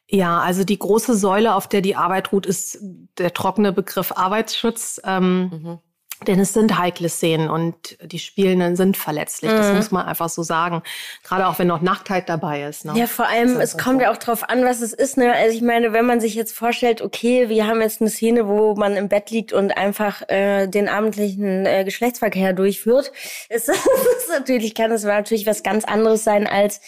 Ja, 0.09 0.41
also 0.41 0.65
die 0.65 0.79
große 0.79 1.17
Säule, 1.17 1.55
auf 1.55 1.69
der 1.69 1.81
die 1.81 1.97
Arbeit 1.97 2.33
ruht, 2.33 2.47
ist 2.47 2.79
der 3.19 3.33
trockene 3.33 3.73
Begriff 3.73 4.13
Arbeitsschutz. 4.13 5.01
Ähm, 5.05 5.79
Denn 6.27 6.41
es 6.41 6.53
sind 6.53 6.79
heikle 6.79 7.09
Szenen 7.09 7.51
und 7.51 7.99
die 8.03 8.19
Spielenden 8.19 8.77
sind 8.77 8.97
verletzlich. 8.97 9.51
Das 9.51 9.69
Mhm. 9.69 9.77
muss 9.77 9.91
man 9.91 10.07
einfach 10.07 10.29
so 10.29 10.43
sagen. 10.43 10.83
Gerade 11.25 11.47
auch 11.47 11.59
wenn 11.59 11.67
noch 11.67 11.81
Nacktheit 11.81 12.29
dabei 12.29 12.63
ist. 12.65 12.85
Ne? 12.85 12.93
Ja, 12.97 13.07
vor 13.07 13.27
allem, 13.29 13.55
Das 13.55 13.65
es 13.65 13.75
ist 13.75 13.83
kommt 13.83 13.99
so. 13.99 14.03
ja 14.05 14.13
auch 14.13 14.17
drauf 14.17 14.49
an, 14.49 14.65
was 14.65 14.81
es 14.81 14.93
ist. 14.93 15.17
Ne? 15.17 15.33
Also 15.33 15.57
ich 15.57 15.63
meine, 15.63 15.93
wenn 15.93 16.07
man 16.07 16.21
sich 16.21 16.35
jetzt 16.35 16.55
vorstellt, 16.57 17.03
okay, 17.03 17.49
wir 17.49 17.67
haben 17.67 17.81
jetzt 17.81 18.01
eine 18.01 18.11
Szene, 18.11 18.47
wo 18.49 18.75
man 18.75 18.97
im 18.97 19.09
Bett 19.09 19.31
liegt 19.31 19.53
und 19.53 19.77
einfach 19.77 20.23
äh, 20.29 20.67
den 20.69 20.89
abendlichen 20.89 21.67
äh, 21.67 21.85
Geschlechtsverkehr 21.85 22.53
durchführt, 22.53 23.13
ist 23.49 23.69
das 23.69 23.77
ist 23.77 24.29
natürlich, 24.31 24.75
kann 24.75 24.91
das 24.91 25.05
natürlich 25.05 25.47
was 25.47 25.63
ganz 25.63 25.85
anderes 25.85 26.25
sein 26.25 26.47
als 26.47 26.81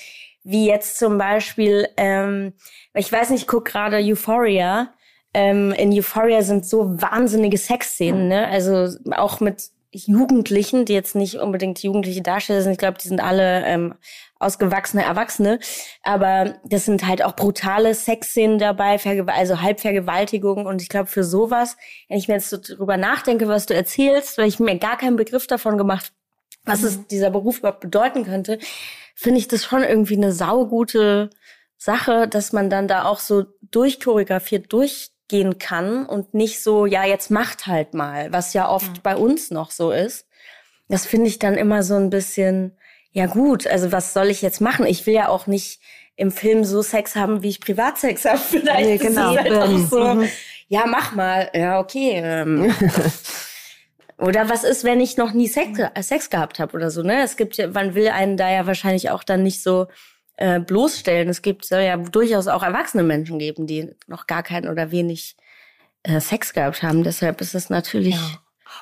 wie 0.46 0.66
jetzt 0.66 0.98
zum 0.98 1.16
Beispiel, 1.16 1.88
ähm, 1.96 2.52
ich 2.92 3.10
weiß 3.10 3.30
nicht, 3.30 3.42
ich 3.42 3.46
guck 3.46 3.64
gerade 3.64 3.96
Euphoria. 3.96 4.92
Ähm, 5.34 5.72
in 5.72 5.92
Euphoria 5.92 6.42
sind 6.42 6.64
so 6.64 7.00
wahnsinnige 7.00 7.58
Sexszenen, 7.58 8.28
ne? 8.28 8.46
Also 8.46 8.96
auch 9.10 9.40
mit 9.40 9.70
Jugendlichen, 9.90 10.84
die 10.84 10.92
jetzt 10.92 11.14
nicht 11.14 11.36
unbedingt 11.36 11.82
jugendliche 11.82 12.22
Darsteller 12.22 12.62
sind. 12.62 12.72
Ich 12.72 12.78
glaube, 12.78 12.98
die 12.98 13.08
sind 13.08 13.20
alle 13.20 13.64
ähm, 13.64 13.94
ausgewachsene 14.40 15.04
Erwachsene. 15.04 15.60
Aber 16.02 16.54
das 16.64 16.84
sind 16.84 17.06
halt 17.06 17.22
auch 17.22 17.36
brutale 17.36 17.94
Sexszenen 17.94 18.58
dabei, 18.58 18.98
also 19.26 19.60
Halbvergewaltigung. 19.60 20.66
Und 20.66 20.82
ich 20.82 20.88
glaube, 20.88 21.06
für 21.06 21.24
sowas, 21.24 21.76
wenn 22.08 22.18
ich 22.18 22.28
mir 22.28 22.34
jetzt 22.34 22.50
so 22.50 22.58
drüber 22.60 22.96
nachdenke, 22.96 23.48
was 23.48 23.66
du 23.66 23.74
erzählst, 23.74 24.38
weil 24.38 24.48
ich 24.48 24.58
mir 24.58 24.78
gar 24.78 24.98
keinen 24.98 25.16
Begriff 25.16 25.46
davon 25.46 25.78
gemacht, 25.78 26.12
was 26.64 26.82
es 26.82 27.06
dieser 27.06 27.30
Beruf 27.30 27.58
überhaupt 27.58 27.80
bedeuten 27.80 28.24
könnte, 28.24 28.58
finde 29.14 29.38
ich 29.38 29.48
das 29.48 29.64
schon 29.64 29.84
irgendwie 29.84 30.16
eine 30.16 30.32
saugute 30.32 31.30
Sache, 31.76 32.26
dass 32.26 32.52
man 32.52 32.70
dann 32.70 32.88
da 32.88 33.04
auch 33.04 33.18
so 33.18 33.44
durchchoreografiert 33.62 34.72
durchgehen 35.28 35.59
kann 35.59 36.07
und 36.07 36.35
nicht 36.35 36.62
so, 36.62 36.87
ja, 36.87 37.04
jetzt 37.04 37.31
macht 37.31 37.66
halt 37.66 37.95
mal, 37.95 38.33
was 38.33 38.52
ja 38.52 38.69
oft 38.69 39.02
bei 39.02 39.16
uns 39.16 39.50
noch 39.50 39.71
so 39.71 39.90
ist. 39.90 40.26
Das 40.88 41.07
finde 41.07 41.28
ich 41.28 41.38
dann 41.38 41.54
immer 41.54 41.83
so 41.83 41.95
ein 41.97 42.11
bisschen, 42.11 42.76
ja 43.12 43.26
gut, 43.26 43.66
also 43.66 43.90
was 43.93 44.12
soll 44.12 44.26
ich 44.26 44.43
jetzt 44.43 44.61
machen? 44.61 44.87
Ich 44.87 45.07
will 45.07 45.14
ja 45.14 45.28
auch 45.28 45.47
nicht 45.47 45.81
im 46.16 46.31
Film 46.31 46.64
so 46.64 46.83
Sex 46.83 47.16
haben, 47.16 47.43
wie 47.43 47.49
ich 47.49 47.61
Privatsex 47.61 48.25
habe. 48.25 48.38
Vielleicht 48.50 48.87
Nee, 48.87 48.99
genau. 48.99 49.37
halt 49.37 49.52
auch 49.52 49.78
so, 49.90 50.14
Mhm. 50.14 50.28
ja, 50.69 50.85
mach 50.87 51.12
mal. 51.14 51.50
Ja, 51.54 51.81
okay. 51.81 52.21
Ähm. 52.23 52.75
Oder 54.19 54.49
was 54.49 54.62
ist, 54.62 54.85
wenn 54.85 55.00
ich 55.00 55.16
noch 55.16 55.33
nie 55.33 55.49
Sex, 55.49 55.78
äh, 55.78 56.02
Sex 56.02 56.31
gehabt 56.31 56.61
habe 56.61 56.76
oder 56.76 56.88
so, 56.93 57.02
ne? 57.02 57.23
Es 57.25 57.37
gibt 57.37 57.57
ja, 57.57 57.66
man 57.66 57.97
will 57.97 58.07
einen 58.09 58.37
da 58.37 58.49
ja 58.49 58.64
wahrscheinlich 58.64 59.11
auch 59.11 59.25
dann 59.25 59.43
nicht 59.43 59.61
so 59.61 59.88
äh, 60.36 60.60
bloßstellen. 60.60 61.28
Es 61.28 61.42
gibt 61.42 61.64
soll 61.64 61.82
ja 61.82 61.96
durchaus 61.96 62.48
auch 62.48 62.62
erwachsene 62.62 63.02
Menschen 63.02 63.38
geben, 63.38 63.66
die 63.66 63.90
noch 64.06 64.26
gar 64.26 64.42
keinen 64.42 64.68
oder 64.68 64.90
wenig 64.90 65.36
äh, 66.02 66.20
Sex 66.20 66.52
gehabt 66.52 66.82
haben. 66.82 67.04
Deshalb 67.04 67.40
ist 67.40 67.54
es 67.54 67.70
natürlich. 67.70 68.14
Ja. 68.16 68.40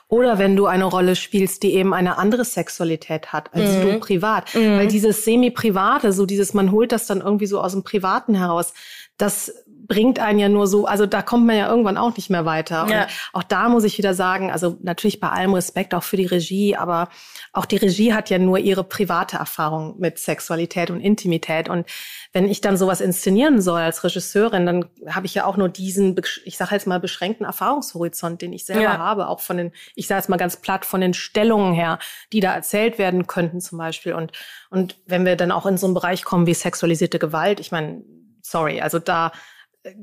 Oder 0.08 0.38
wenn 0.38 0.56
du 0.56 0.66
eine 0.66 0.84
Rolle 0.84 1.16
spielst, 1.16 1.62
die 1.62 1.74
eben 1.74 1.92
eine 1.92 2.16
andere 2.16 2.44
Sexualität 2.44 3.32
hat 3.32 3.52
als 3.54 3.70
Mhm. 3.76 3.82
du 3.82 4.00
privat. 4.00 4.54
Weil 4.54 4.88
dieses 4.88 5.24
Semi-Private, 5.24 6.12
so 6.12 6.24
dieses, 6.24 6.54
man 6.54 6.70
holt 6.72 6.92
das 6.92 7.06
dann 7.06 7.20
irgendwie 7.20 7.46
so 7.46 7.60
aus 7.60 7.72
dem 7.72 7.82
Privaten 7.82 8.34
heraus, 8.34 8.72
das 9.18 9.61
bringt 9.92 10.18
einen 10.18 10.38
ja 10.38 10.48
nur 10.48 10.66
so, 10.66 10.86
also 10.86 11.04
da 11.04 11.20
kommt 11.20 11.44
man 11.46 11.54
ja 11.54 11.68
irgendwann 11.68 11.98
auch 11.98 12.16
nicht 12.16 12.30
mehr 12.30 12.46
weiter. 12.46 12.86
Ja. 12.88 13.02
Und 13.02 13.08
auch 13.34 13.42
da 13.42 13.68
muss 13.68 13.84
ich 13.84 13.98
wieder 13.98 14.14
sagen, 14.14 14.50
also 14.50 14.78
natürlich 14.80 15.20
bei 15.20 15.28
allem 15.28 15.52
Respekt 15.52 15.92
auch 15.94 16.02
für 16.02 16.16
die 16.16 16.24
Regie, 16.24 16.76
aber 16.76 17.10
auch 17.52 17.66
die 17.66 17.76
Regie 17.76 18.14
hat 18.14 18.30
ja 18.30 18.38
nur 18.38 18.58
ihre 18.58 18.84
private 18.84 19.36
Erfahrung 19.36 19.96
mit 19.98 20.18
Sexualität 20.18 20.90
und 20.90 21.00
Intimität. 21.00 21.68
Und 21.68 21.86
wenn 22.32 22.48
ich 22.48 22.62
dann 22.62 22.78
sowas 22.78 23.02
inszenieren 23.02 23.60
soll 23.60 23.82
als 23.82 24.02
Regisseurin, 24.02 24.64
dann 24.64 24.86
habe 25.10 25.26
ich 25.26 25.34
ja 25.34 25.44
auch 25.44 25.58
nur 25.58 25.68
diesen, 25.68 26.18
ich 26.46 26.56
sage 26.56 26.74
jetzt 26.74 26.86
mal, 26.86 26.98
beschränkten 26.98 27.44
Erfahrungshorizont, 27.44 28.40
den 28.40 28.54
ich 28.54 28.64
selber 28.64 28.82
Ja. 28.82 28.98
habe, 28.98 29.28
auch 29.28 29.40
von 29.40 29.58
den, 29.58 29.72
ich 29.94 30.06
sage 30.06 30.20
jetzt 30.20 30.30
mal 30.30 30.38
ganz 30.38 30.56
platt, 30.56 30.86
von 30.86 31.02
den 31.02 31.12
Stellungen 31.12 31.74
her, 31.74 31.98
die 32.32 32.40
da 32.40 32.54
erzählt 32.54 32.96
werden 32.96 33.26
könnten 33.26 33.60
zum 33.60 33.76
Beispiel. 33.76 34.14
Und, 34.14 34.32
und 34.70 34.96
wenn 35.04 35.26
wir 35.26 35.36
dann 35.36 35.52
auch 35.52 35.66
in 35.66 35.76
so 35.76 35.86
einen 35.86 35.92
Bereich 35.94 36.24
kommen 36.24 36.46
wie 36.46 36.54
sexualisierte 36.54 37.18
Gewalt, 37.18 37.60
ich 37.60 37.72
meine, 37.72 38.02
sorry, 38.40 38.80
also 38.80 38.98
da 38.98 39.32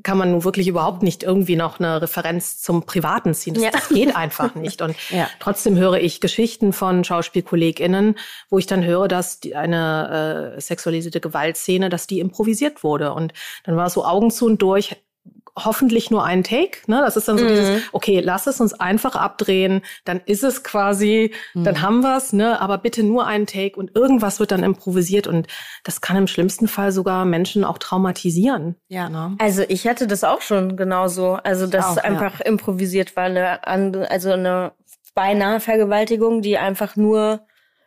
kann 0.04 0.18
man 0.18 0.32
nun 0.32 0.44
wirklich 0.44 0.68
überhaupt 0.68 1.04
nicht 1.04 1.24
irgendwie 1.24 1.56
noch 1.56 1.80
eine 1.80 2.02
Referenz 2.02 2.62
zum 2.62 2.84
Privaten 2.86 3.34
ziehen. 3.34 3.54
Das, 3.54 3.64
Ja. 3.64 3.70
das 3.72 3.90
geht 3.90 4.16
einfach 4.16 4.56
nicht. 4.56 4.82
Und 4.82 4.96
Ja. 5.10 5.30
trotzdem 5.40 5.78
höre 5.78 6.00
ich 6.00 6.20
Geschichten 6.20 6.74
von 6.74 7.04
SchauspielkollegInnen, 7.06 8.16
wo 8.50 8.58
ich 8.58 8.66
dann 8.68 8.84
höre, 8.84 9.08
dass 9.08 9.40
die, 9.40 9.56
eine 9.56 10.56
äh, 10.58 10.62
sexualisierte 10.62 11.22
Gewaltszene, 11.22 11.90
dass 11.90 12.08
die 12.08 12.20
improvisiert 12.20 12.84
wurde. 12.84 13.14
Und 13.14 13.34
dann 13.64 13.78
war 13.78 13.86
es 13.88 13.94
so 13.94 14.04
Augen 14.04 14.32
zu 14.32 14.46
und 14.48 14.62
durch, 14.62 14.98
hoffentlich 15.66 16.12
nur 16.12 16.24
ein 16.24 16.44
Take. 16.44 16.80
Ne? 16.88 17.02
Das 17.04 17.18
ist 17.18 17.28
dann 17.28 17.38
so 17.38 17.44
Mhm. 17.46 17.50
dieses, 17.50 17.82
okay, 17.92 18.20
lass 18.20 18.48
es 18.48 18.60
uns 18.60 18.74
einfach 18.74 19.16
abdrehen, 19.16 19.82
dann 20.06 20.22
ist 20.26 20.44
es 20.44 20.64
quasi, 20.64 21.34
dann 21.54 21.82
haben 21.82 22.02
wir's, 22.02 22.34
ne? 22.34 22.60
aber 22.62 22.78
bitte 22.78 23.04
nur 23.04 23.26
einen 23.26 23.46
Take 23.46 23.76
und 23.76 23.96
irgendwas 23.96 24.40
wird 24.40 24.52
dann 24.52 24.64
improvisiert 24.64 25.28
und 25.28 25.48
das 25.84 26.02
kann 26.02 26.18
im 26.18 26.28
schlimmsten 26.28 26.68
Fall 26.68 26.92
sogar 26.92 27.26
Menschen 27.26 27.64
auch 27.64 27.78
traumatisieren. 27.78 28.76
Ja. 28.88 29.10
Ne? 29.10 29.36
Also 29.40 29.64
ich 29.68 29.88
hatte 29.88 30.08
das 30.08 30.24
auch 30.24 30.42
schon 30.42 30.78
genauso. 30.78 31.34
Also 31.44 31.68
dass 31.68 31.86
auch, 31.86 31.90
es 31.92 31.96
ja. 31.98 32.04
einfach 32.04 32.42
improvisiert 32.42 33.16
war, 33.16 33.26
eine, 33.26 34.10
also 34.10 34.32
eine 34.32 34.72
beinahe 35.16 35.60
Vergewaltigung, 35.60 36.42
die 36.42 36.58
einfach 36.58 36.96
nur 36.96 37.42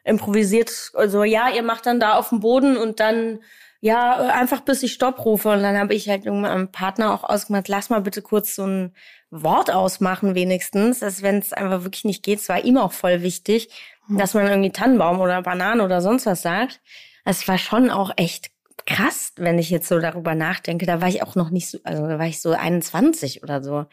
improvisiert, 0.05 0.91
also 0.95 1.25
ja, 1.25 1.49
ihr 1.49 1.63
macht 1.63 1.87
dann 1.87 2.01
da 2.01 2.15
auf 2.15 2.31
dem 2.31 2.41
Boden 2.41 2.77
und 2.77 3.01
dann 3.01 3.39
ja, 3.85 4.29
einfach 4.29 4.61
bis 4.61 4.85
ich 4.85 4.93
Stopp 4.93 5.25
rufe. 5.25 5.49
Und 5.49 5.63
dann 5.65 5.77
habe 5.77 5.93
ich 5.93 6.09
halt 6.09 6.25
irgendwann 6.25 6.53
meinem 6.53 6.73
Partner 6.73 7.13
auch 7.13 7.25
ausgemacht, 7.25 7.67
lass 7.67 7.91
mal 7.91 8.01
bitte 8.01 8.23
kurz 8.23 8.55
so 8.55 8.65
ein 8.65 8.95
Wort 9.31 9.73
ausmachen 9.73 10.37
wenigstens. 10.37 11.01
Dass 11.01 11.21
wenn 11.21 11.39
es 11.39 11.53
einfach 11.53 11.83
wirklich 11.83 12.05
nicht 12.05 12.23
geht, 12.23 12.39
es 12.39 12.49
war 12.49 12.65
ihm 12.65 12.79
auch 12.79 12.93
voll 12.93 13.23
wichtig, 13.23 13.71
mhm. 14.07 14.19
dass 14.19 14.35
man 14.35 14.47
irgendwie 14.47 14.71
Tannenbaum 14.71 15.19
oder 15.19 15.43
Banane 15.43 15.83
oder 15.83 16.01
sonst 16.01 16.27
was 16.27 16.43
sagt. 16.43 16.81
Es 17.25 17.47
war 17.49 17.59
schon 17.59 17.91
auch 17.91 18.13
echt 18.17 18.53
krass, 18.87 19.33
wenn 19.35 19.59
ich 19.59 19.69
jetzt 19.69 19.89
so 19.89 19.99
darüber 19.99 20.37
nachdenke. 20.37 20.87
Da 20.87 21.01
war 21.01 21.09
ich 21.09 21.25
auch 21.25 21.35
noch 21.35 21.51
nicht 21.51 21.69
so, 21.69 21.79
also 21.83 22.07
da 22.07 22.21
war 22.21 22.27
ich 22.27 22.41
so 22.41 22.53
21 22.53 23.43
oder 23.43 23.65
so. 23.65 23.87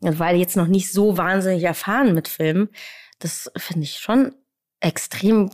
Das 0.00 0.18
war 0.18 0.34
jetzt 0.34 0.56
noch 0.56 0.66
nicht 0.66 0.92
so 0.92 1.16
wahnsinnig 1.16 1.62
erfahren 1.62 2.12
mit 2.12 2.26
Filmen. 2.26 2.70
Das 3.20 3.52
finde 3.56 3.84
ich 3.84 4.00
schon 4.00 4.34
extrem 4.80 5.50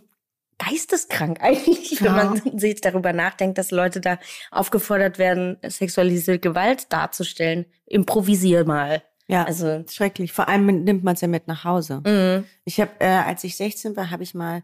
geisteskrank 0.65 1.39
eigentlich, 1.41 2.01
ja. 2.01 2.07
wenn 2.07 2.15
man 2.15 2.59
sich 2.59 2.81
darüber 2.81 3.13
nachdenkt, 3.13 3.59
dass 3.59 3.71
Leute 3.71 4.01
da 4.01 4.19
aufgefordert 4.51 5.19
werden, 5.19 5.59
sexualisierte 5.67 6.41
Gewalt 6.41 6.93
darzustellen. 6.93 7.67
Improvisier 7.87 8.65
mal. 8.65 9.03
Ja, 9.27 9.45
also 9.45 9.85
schrecklich. 9.89 10.33
Vor 10.33 10.49
allem 10.49 10.85
nimmt 10.85 11.03
man 11.03 11.15
es 11.15 11.23
ja 11.23 11.29
mit 11.29 11.49
nach 11.49 11.65
Hause. 11.65 12.03
Mhm. 12.05 12.45
Ich 12.65 12.81
habe, 12.81 12.91
äh, 12.99 13.07
als 13.07 13.43
ich 13.45 13.57
16 13.57 13.97
war, 13.97 14.11
habe 14.11 14.23
ich 14.23 14.35
mal 14.35 14.63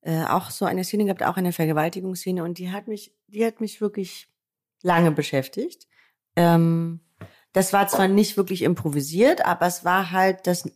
äh, 0.00 0.24
auch 0.24 0.50
so 0.50 0.64
eine 0.64 0.84
Szene 0.84 1.04
gehabt, 1.04 1.22
auch 1.22 1.36
eine 1.36 1.52
Vergewaltigungsszene, 1.52 2.42
und 2.42 2.58
die 2.58 2.70
hat 2.70 2.88
mich, 2.88 3.12
die 3.26 3.44
hat 3.44 3.60
mich 3.60 3.80
wirklich 3.80 4.28
lange 4.82 5.10
beschäftigt. 5.10 5.86
Ähm, 6.36 7.00
das 7.52 7.72
war 7.72 7.88
zwar 7.88 8.08
nicht 8.08 8.36
wirklich 8.36 8.62
improvisiert, 8.62 9.44
aber 9.44 9.66
es 9.66 9.84
war 9.84 10.10
halt 10.10 10.46
das 10.46 10.70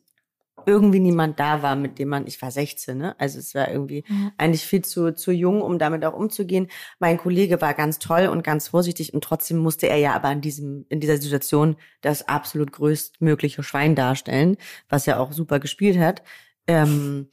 irgendwie 0.67 1.01
niemand 1.01 1.39
da 1.41 1.63
war, 1.63 1.77
mit 1.77 1.99
dem 1.99 2.09
man, 2.09 2.27
ich 2.27 2.41
war 2.43 2.51
16, 2.51 2.97
ne? 2.97 3.15
Also 3.19 3.39
es 3.39 3.55
war 3.55 3.71
irgendwie 3.71 4.05
mhm. 4.09 4.33
eigentlich 4.39 4.67
viel 4.67 4.83
zu, 4.83 5.15
zu 5.15 5.33
jung, 5.33 5.63
um 5.63 5.79
damit 5.79 6.05
auch 6.05 6.15
umzugehen. 6.15 6.69
Mein 6.99 7.19
Kollege 7.19 7.61
war 7.61 7.75
ganz 7.75 7.99
toll 7.99 8.27
und 8.27 8.45
ganz 8.45 8.69
vorsichtig 8.69 9.15
und 9.15 9.25
trotzdem 9.25 9.59
musste 9.59 9.89
er 9.89 9.97
ja 9.97 10.15
aber 10.15 10.31
in 10.33 10.41
diesem, 10.41 10.87
in 10.89 11.01
dieser 11.01 11.17
Situation 11.17 11.77
das 12.01 12.29
absolut 12.29 12.73
größtmögliche 12.73 13.63
Schwein 13.63 13.95
darstellen, 13.95 14.57
was 14.89 15.07
er 15.07 15.21
auch 15.21 15.33
super 15.33 15.61
gespielt 15.61 15.99
hat. 15.99 16.23
Ähm, 16.67 17.29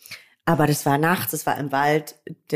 aber 0.49 0.65
das 0.65 0.83
war 0.83 0.97
nachts, 0.97 1.29
das 1.29 1.45
war 1.45 1.59
im 1.59 1.71
Wald, 1.71 2.15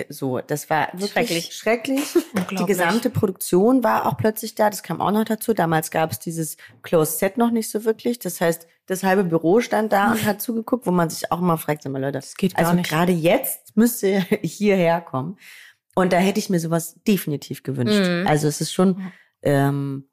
so, 0.09 0.39
das 0.39 0.67
war 0.71 0.87
wirklich 0.93 1.53
schrecklich. 1.53 1.53
schrecklich. 1.53 2.17
Die 2.49 2.65
gesamte 2.65 3.11
Produktion 3.11 3.83
war 3.83 4.07
auch 4.07 4.17
plötzlich 4.17 4.55
da, 4.55 4.71
das 4.71 4.81
kam 4.81 4.99
auch 4.99 5.11
noch 5.11 5.25
dazu. 5.25 5.53
Damals 5.53 5.91
gab 5.91 6.11
es 6.11 6.17
dieses 6.17 6.57
Closed 6.81 7.19
Set 7.19 7.37
noch 7.37 7.51
nicht 7.51 7.69
so 7.69 7.85
wirklich. 7.85 8.17
Das 8.17 8.41
heißt, 8.41 8.65
das 8.87 9.03
halbe 9.03 9.23
Büro 9.23 9.61
stand 9.61 9.93
da 9.93 10.11
und 10.11 10.25
hat 10.25 10.41
zugeguckt, 10.41 10.87
wo 10.87 10.91
man 10.91 11.11
sich 11.11 11.31
auch 11.31 11.37
immer 11.37 11.59
fragt, 11.59 11.83
sag 11.83 11.91
mal 11.91 12.01
Leute, 12.01 12.13
das 12.13 12.35
geht 12.35 12.55
gar 12.55 12.65
also 12.65 12.77
nicht. 12.77 12.89
gerade 12.89 13.11
jetzt 13.11 13.77
müsste 13.77 14.07
hierher 14.41 14.99
kommen. 14.99 15.37
Und 15.93 16.13
da 16.13 16.17
hätte 16.17 16.39
ich 16.39 16.49
mir 16.49 16.59
sowas 16.59 16.99
definitiv 17.07 17.61
gewünscht. 17.61 18.09
Mhm. 18.09 18.25
Also 18.25 18.47
es 18.47 18.59
ist 18.59 18.73
schon, 18.73 19.11
ähm, 19.43 20.09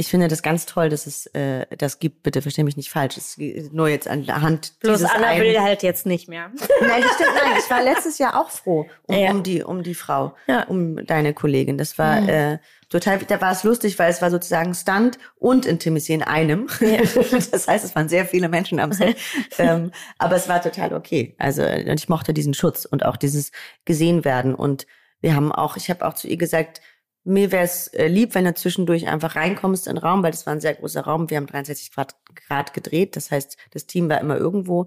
ich 0.00 0.08
finde 0.08 0.28
das 0.28 0.42
ganz 0.42 0.64
toll, 0.64 0.88
dass 0.88 1.06
es 1.06 1.26
äh, 1.26 1.66
das 1.76 1.98
gibt. 1.98 2.22
Bitte 2.22 2.40
verstehe 2.40 2.64
mich 2.64 2.78
nicht 2.78 2.88
falsch. 2.88 3.18
Es 3.18 3.36
ist 3.36 3.74
nur 3.74 3.86
jetzt 3.86 4.08
an 4.08 4.24
der 4.24 4.40
Hand. 4.40 4.72
Bloß 4.80 5.04
Anna 5.04 5.26
einen. 5.26 5.42
will 5.42 5.60
halt 5.60 5.82
jetzt 5.82 6.06
nicht 6.06 6.26
mehr. 6.26 6.50
Nein, 6.80 7.02
das 7.02 7.14
stimmt. 7.16 7.34
Nein, 7.34 7.52
ich 7.58 7.70
war 7.70 7.82
letztes 7.82 8.16
Jahr 8.16 8.40
auch 8.40 8.48
froh 8.48 8.86
um, 9.06 9.14
ja. 9.14 9.30
um 9.30 9.42
die 9.42 9.62
um 9.62 9.82
die 9.82 9.94
Frau, 9.94 10.34
ja. 10.46 10.62
um 10.62 11.04
deine 11.04 11.34
Kollegin. 11.34 11.76
Das 11.76 11.98
war 11.98 12.22
mhm. 12.22 12.28
äh, 12.30 12.58
total. 12.88 13.18
Da 13.18 13.42
war 13.42 13.52
es 13.52 13.62
lustig, 13.62 13.98
weil 13.98 14.10
es 14.10 14.22
war 14.22 14.30
sozusagen 14.30 14.72
Stunt 14.72 15.18
und 15.36 15.66
Intimacy 15.66 16.14
in 16.14 16.22
einem. 16.22 16.68
Ja. 16.80 17.00
das 17.52 17.68
heißt, 17.68 17.84
es 17.84 17.94
waren 17.94 18.08
sehr 18.08 18.24
viele 18.24 18.48
Menschen 18.48 18.80
am 18.80 18.92
Set. 18.92 19.18
ähm, 19.58 19.92
aber 20.16 20.36
es 20.36 20.48
war 20.48 20.62
total 20.62 20.94
okay. 20.94 21.34
Also 21.36 21.62
und 21.62 22.00
ich 22.00 22.08
mochte 22.08 22.32
diesen 22.32 22.54
Schutz 22.54 22.86
und 22.86 23.04
auch 23.04 23.18
dieses 23.18 23.52
gesehen 23.84 24.24
werden. 24.24 24.54
Und 24.54 24.86
wir 25.20 25.34
haben 25.34 25.52
auch, 25.52 25.76
ich 25.76 25.90
habe 25.90 26.06
auch 26.06 26.14
zu 26.14 26.26
ihr 26.26 26.38
gesagt 26.38 26.80
mir 27.24 27.52
wäre 27.52 27.64
es 27.64 27.88
äh, 27.88 28.06
lieb, 28.06 28.34
wenn 28.34 28.44
du 28.44 28.54
zwischendurch 28.54 29.08
einfach 29.08 29.36
reinkommst 29.36 29.86
in 29.86 29.96
den 29.96 30.02
Raum, 30.02 30.22
weil 30.22 30.30
das 30.30 30.46
war 30.46 30.54
ein 30.54 30.60
sehr 30.60 30.74
großer 30.74 31.02
Raum. 31.02 31.30
Wir 31.30 31.36
haben 31.36 31.46
63 31.46 31.92
Grad, 31.92 32.74
gedreht. 32.74 33.16
Das 33.16 33.30
heißt, 33.30 33.56
das 33.72 33.86
Team 33.86 34.08
war 34.08 34.20
immer 34.20 34.36
irgendwo. 34.36 34.86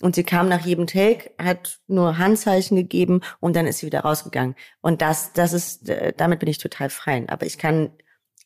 Und 0.00 0.14
sie 0.16 0.24
kam 0.24 0.48
nach 0.48 0.64
jedem 0.64 0.86
Take, 0.86 1.30
hat 1.40 1.78
nur 1.86 2.18
Handzeichen 2.18 2.76
gegeben 2.76 3.20
und 3.38 3.54
dann 3.54 3.66
ist 3.66 3.78
sie 3.78 3.86
wieder 3.86 4.00
rausgegangen. 4.00 4.56
Und 4.80 5.00
das, 5.00 5.32
das 5.32 5.52
ist, 5.52 5.88
äh, 5.88 6.12
damit 6.16 6.40
bin 6.40 6.48
ich 6.48 6.58
total 6.58 6.90
frei. 6.90 7.24
Aber 7.28 7.46
ich 7.46 7.58
kann 7.58 7.90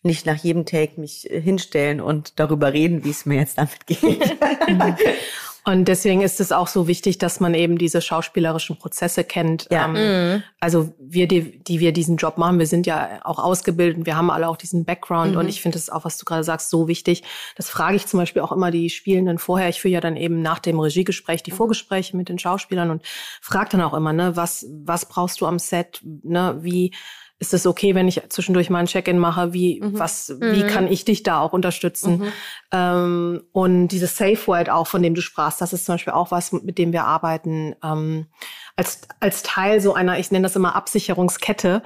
nicht 0.02 0.26
nach 0.26 0.36
jedem 0.36 0.66
Take 0.66 1.00
mich 1.00 1.30
äh, 1.30 1.40
hinstellen 1.40 2.00
und 2.00 2.38
darüber 2.38 2.72
reden, 2.72 3.04
wie 3.04 3.10
es 3.10 3.26
mir 3.26 3.38
jetzt 3.38 3.58
damit 3.58 3.86
geht. 3.86 4.36
Und 5.68 5.86
deswegen 5.86 6.22
ist 6.22 6.38
es 6.38 6.52
auch 6.52 6.68
so 6.68 6.86
wichtig, 6.86 7.18
dass 7.18 7.40
man 7.40 7.52
eben 7.52 7.76
diese 7.76 8.00
schauspielerischen 8.00 8.78
Prozesse 8.78 9.24
kennt. 9.24 9.66
Ja. 9.68 9.86
Ähm, 9.86 10.34
mhm. 10.34 10.42
Also 10.60 10.94
wir, 11.00 11.26
die, 11.26 11.58
die 11.58 11.80
wir 11.80 11.92
diesen 11.92 12.18
Job 12.18 12.38
machen, 12.38 12.60
wir 12.60 12.68
sind 12.68 12.86
ja 12.86 13.18
auch 13.24 13.40
ausgebildet, 13.40 14.06
wir 14.06 14.16
haben 14.16 14.30
alle 14.30 14.48
auch 14.48 14.56
diesen 14.56 14.84
Background 14.84 15.32
mhm. 15.32 15.38
und 15.38 15.48
ich 15.48 15.60
finde 15.60 15.76
es 15.76 15.90
auch, 15.90 16.04
was 16.04 16.18
du 16.18 16.24
gerade 16.24 16.44
sagst, 16.44 16.70
so 16.70 16.86
wichtig. 16.86 17.24
Das 17.56 17.68
frage 17.68 17.96
ich 17.96 18.06
zum 18.06 18.20
Beispiel 18.20 18.42
auch 18.42 18.52
immer 18.52 18.70
die 18.70 18.90
Spielenden 18.90 19.38
vorher. 19.38 19.68
Ich 19.68 19.80
führe 19.80 19.94
ja 19.94 20.00
dann 20.00 20.16
eben 20.16 20.40
nach 20.40 20.60
dem 20.60 20.78
Regiegespräch 20.78 21.42
die 21.42 21.50
Vorgespräche 21.50 22.16
mit 22.16 22.28
den 22.28 22.38
Schauspielern 22.38 22.90
und 22.90 23.02
frage 23.40 23.70
dann 23.70 23.80
auch 23.82 23.94
immer, 23.94 24.12
ne, 24.12 24.36
was, 24.36 24.66
was 24.70 25.08
brauchst 25.08 25.40
du 25.40 25.46
am 25.46 25.58
Set, 25.58 26.00
ne, 26.22 26.58
wie 26.60 26.92
ist 27.38 27.52
es 27.52 27.66
okay, 27.66 27.94
wenn 27.94 28.08
ich 28.08 28.22
zwischendurch 28.30 28.70
mal 28.70 28.78
ein 28.78 28.86
Check-in 28.86 29.18
mache? 29.18 29.52
Wie, 29.52 29.80
mhm. 29.80 29.98
was, 29.98 30.34
wie 30.40 30.64
mhm. 30.64 30.68
kann 30.68 30.90
ich 30.90 31.04
dich 31.04 31.22
da 31.22 31.40
auch 31.40 31.52
unterstützen? 31.52 32.18
Mhm. 32.18 32.32
Ähm, 32.72 33.42
und 33.52 33.88
dieses 33.88 34.16
Safe 34.16 34.38
Word 34.46 34.70
auch, 34.70 34.86
von 34.86 35.02
dem 35.02 35.14
du 35.14 35.20
sprachst, 35.20 35.60
das 35.60 35.74
ist 35.74 35.84
zum 35.84 35.94
Beispiel 35.94 36.14
auch 36.14 36.30
was, 36.30 36.52
mit 36.52 36.78
dem 36.78 36.92
wir 36.92 37.04
arbeiten, 37.04 37.74
ähm, 37.84 38.26
als, 38.74 39.02
als 39.20 39.42
Teil 39.42 39.80
so 39.80 39.92
einer, 39.92 40.18
ich 40.18 40.30
nenne 40.30 40.44
das 40.44 40.56
immer 40.56 40.76
Absicherungskette, 40.76 41.82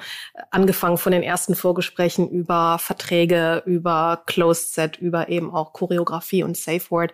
angefangen 0.53 0.99
von 0.99 1.13
den 1.13 1.23
ersten 1.25 1.57
Vorgesprächen 1.57 2.29
über 2.29 2.79
Verträge, 2.79 3.65
über 3.67 4.23
Closed 4.27 4.75
Set, 4.75 4.99
über 4.99 5.29
eben 5.29 5.53
auch 5.53 5.73
Choreografie 5.73 6.45
und 6.45 6.57
Safe 6.57 6.91
Word. 6.91 7.13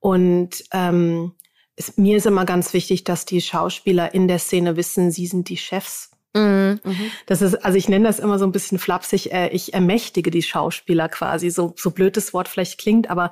Und 0.00 0.64
ähm, 0.72 1.34
es, 1.76 1.98
mir 1.98 2.16
ist 2.16 2.26
immer 2.26 2.46
ganz 2.46 2.72
wichtig, 2.72 3.04
dass 3.04 3.26
die 3.26 3.42
Schauspieler 3.42 4.14
in 4.14 4.28
der 4.28 4.38
Szene 4.38 4.76
wissen, 4.76 5.10
sie 5.10 5.26
sind 5.26 5.50
die 5.50 5.58
Chefs 5.58 6.15
Mhm. 6.36 7.10
Das 7.26 7.42
ist, 7.42 7.54
also 7.56 7.78
ich 7.78 7.88
nenne 7.88 8.06
das 8.06 8.18
immer 8.18 8.38
so 8.38 8.44
ein 8.44 8.52
bisschen 8.52 8.78
flapsig, 8.78 9.32
äh, 9.32 9.48
ich 9.48 9.74
ermächtige 9.74 10.30
die 10.30 10.42
Schauspieler 10.42 11.08
quasi, 11.08 11.50
so, 11.50 11.74
so 11.76 11.90
blöd 11.90 12.16
das 12.16 12.32
Wort 12.32 12.48
vielleicht 12.48 12.78
klingt, 12.78 13.10
aber 13.10 13.30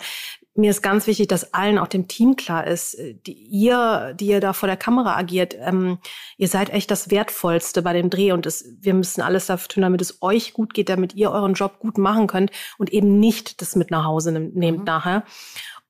mir 0.57 0.71
ist 0.71 0.83
ganz 0.83 1.07
wichtig, 1.07 1.27
dass 1.27 1.53
allen, 1.53 1.79
auch 1.79 1.88
dem 1.88 2.07
Team 2.07 2.37
klar 2.37 2.67
ist, 2.67 2.95
äh, 2.95 3.14
die, 3.27 3.33
ihr, 3.33 4.14
die 4.19 4.27
ihr 4.27 4.40
da 4.40 4.53
vor 4.53 4.69
der 4.69 4.77
Kamera 4.77 5.17
agiert, 5.17 5.57
ähm, 5.59 5.99
ihr 6.37 6.49
seid 6.49 6.71
echt 6.71 6.90
das 6.90 7.11
Wertvollste 7.11 7.83
bei 7.83 7.93
dem 7.93 8.11
Dreh 8.11 8.33
und 8.33 8.47
das, 8.47 8.64
wir 8.81 8.95
müssen 8.95 9.21
alles 9.21 9.47
dafür 9.47 9.69
tun, 9.69 9.83
damit 9.83 10.01
es 10.01 10.23
euch 10.23 10.53
gut 10.53 10.73
geht, 10.75 10.88
damit 10.88 11.14
ihr 11.14 11.31
euren 11.31 11.55
Job 11.55 11.79
gut 11.81 11.99
machen 11.99 12.27
könnt 12.27 12.51
und 12.79 12.93
eben 12.93 13.19
nicht 13.19 13.61
das 13.61 13.77
mit 13.77 13.90
nach 13.90 14.05
Hause 14.05 14.33
nehmt 14.33 14.81
mhm. 14.81 14.85
nachher. 14.85 15.25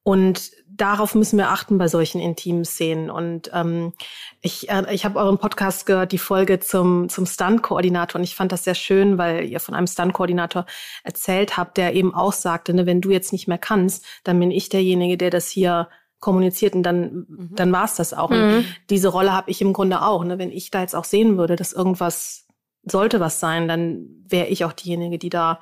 Und 0.03 0.51
darauf 0.77 1.15
müssen 1.15 1.39
wir 1.39 1.51
achten 1.51 1.79
bei 1.79 1.89
solchen 1.89 2.21
intimen 2.21 2.65
Szenen. 2.65 3.11
Und 3.11 3.51
ähm, 3.53 3.93
ich, 4.41 4.69
äh, 4.69 4.93
ich 4.93 5.05
habe 5.05 5.19
euren 5.19 5.39
Podcast 5.39 5.87
gehört, 5.87 6.13
die 6.13 6.19
Folge 6.19 6.61
zum, 6.61 7.09
zum 7.09 7.27
Stunt-Koordinator. 7.27 8.19
Und 8.19 8.25
ich 8.25 8.35
fand 8.35 8.53
das 8.53 8.65
sehr 8.65 8.75
schön, 8.75 9.19
weil 9.19 9.45
ihr 9.45 9.61
von 9.61 9.75
einem 9.75 9.87
Stunt-Koordinator 9.87 10.67
erzählt 11.03 11.57
habt, 11.57 11.77
der 11.77 11.95
eben 11.95 12.15
auch 12.15 12.33
sagte, 12.33 12.75
ne, 12.75 12.87
wenn 12.87 13.01
du 13.01 13.11
jetzt 13.11 13.33
nicht 13.33 13.49
mehr 13.49 13.59
kannst, 13.59 14.05
dann 14.25 14.39
bin 14.41 14.51
ich 14.51 14.69
derjenige, 14.69 15.17
der 15.17 15.31
das 15.31 15.49
hier 15.49 15.89
kommuniziert 16.19 16.75
und 16.75 16.83
dann, 16.83 17.27
mhm. 17.29 17.51
dann 17.53 17.71
war 17.73 17.85
es 17.85 17.97
das 17.97 18.15
auch. 18.15 18.31
Mhm. 18.31 18.37
Und 18.37 18.65
diese 18.91 19.09
Rolle 19.09 19.33
habe 19.33 19.51
ich 19.51 19.61
im 19.61 19.73
Grunde 19.73 20.03
auch. 20.03 20.25
Ne? 20.25 20.39
Wenn 20.39 20.51
ich 20.51 20.71
da 20.71 20.81
jetzt 20.81 20.97
auch 20.97 21.05
sehen 21.05 21.37
würde, 21.37 21.57
dass 21.57 21.73
irgendwas 21.73 22.47
sollte 22.83 23.21
was 23.21 23.41
sein, 23.41 23.69
dann 23.69 24.07
wäre 24.27 24.47
ich 24.49 24.65
auch 24.65 24.73
diejenige, 24.73 25.19
die 25.19 25.29
da 25.29 25.61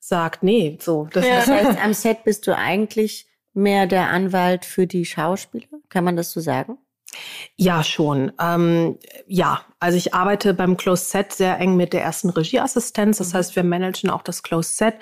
sagt, 0.00 0.42
nee, 0.42 0.76
so. 0.80 1.08
Das, 1.12 1.26
ja. 1.26 1.36
das 1.36 1.46
heißt, 1.46 1.82
am 1.82 1.94
Set 1.94 2.24
bist 2.24 2.46
du 2.46 2.56
eigentlich 2.56 3.26
mehr 3.54 3.86
der 3.86 4.10
Anwalt 4.10 4.64
für 4.64 4.86
die 4.86 5.04
Schauspieler? 5.04 5.68
Kann 5.88 6.04
man 6.04 6.16
das 6.16 6.32
so 6.32 6.40
sagen? 6.40 6.78
Ja, 7.56 7.84
schon. 7.84 8.32
Ähm, 8.40 8.98
ja, 9.26 9.62
also 9.78 9.96
ich 9.96 10.14
arbeite 10.14 10.54
beim 10.54 10.76
Closed 10.76 11.10
Set 11.10 11.32
sehr 11.32 11.58
eng 11.60 11.76
mit 11.76 11.92
der 11.92 12.02
ersten 12.02 12.30
Regieassistenz. 12.30 13.18
Das 13.18 13.32
mhm. 13.32 13.38
heißt, 13.38 13.56
wir 13.56 13.64
managen 13.64 14.10
auch 14.10 14.22
das 14.22 14.42
Closed 14.42 14.76
Set. 14.76 14.94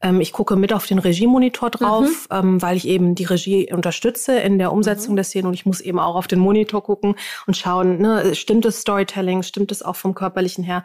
Ähm, 0.00 0.20
ich 0.20 0.32
gucke 0.32 0.56
mit 0.56 0.72
auf 0.72 0.86
den 0.86 0.98
Regiemonitor 0.98 1.70
drauf, 1.70 2.28
mhm. 2.30 2.36
ähm, 2.36 2.62
weil 2.62 2.76
ich 2.76 2.86
eben 2.86 3.14
die 3.14 3.24
Regie 3.24 3.72
unterstütze 3.72 4.38
in 4.38 4.58
der 4.58 4.72
Umsetzung 4.72 5.12
mhm. 5.12 5.16
der 5.16 5.24
Szene 5.24 5.48
und 5.48 5.54
ich 5.54 5.66
muss 5.66 5.80
eben 5.80 5.98
auch 5.98 6.14
auf 6.14 6.28
den 6.28 6.38
Monitor 6.38 6.82
gucken 6.82 7.16
und 7.46 7.56
schauen, 7.56 7.98
ne, 7.98 8.34
stimmt 8.34 8.64
das 8.64 8.80
Storytelling, 8.80 9.42
stimmt 9.42 9.72
es 9.72 9.82
auch 9.82 9.96
vom 9.96 10.14
körperlichen 10.14 10.62
her? 10.62 10.84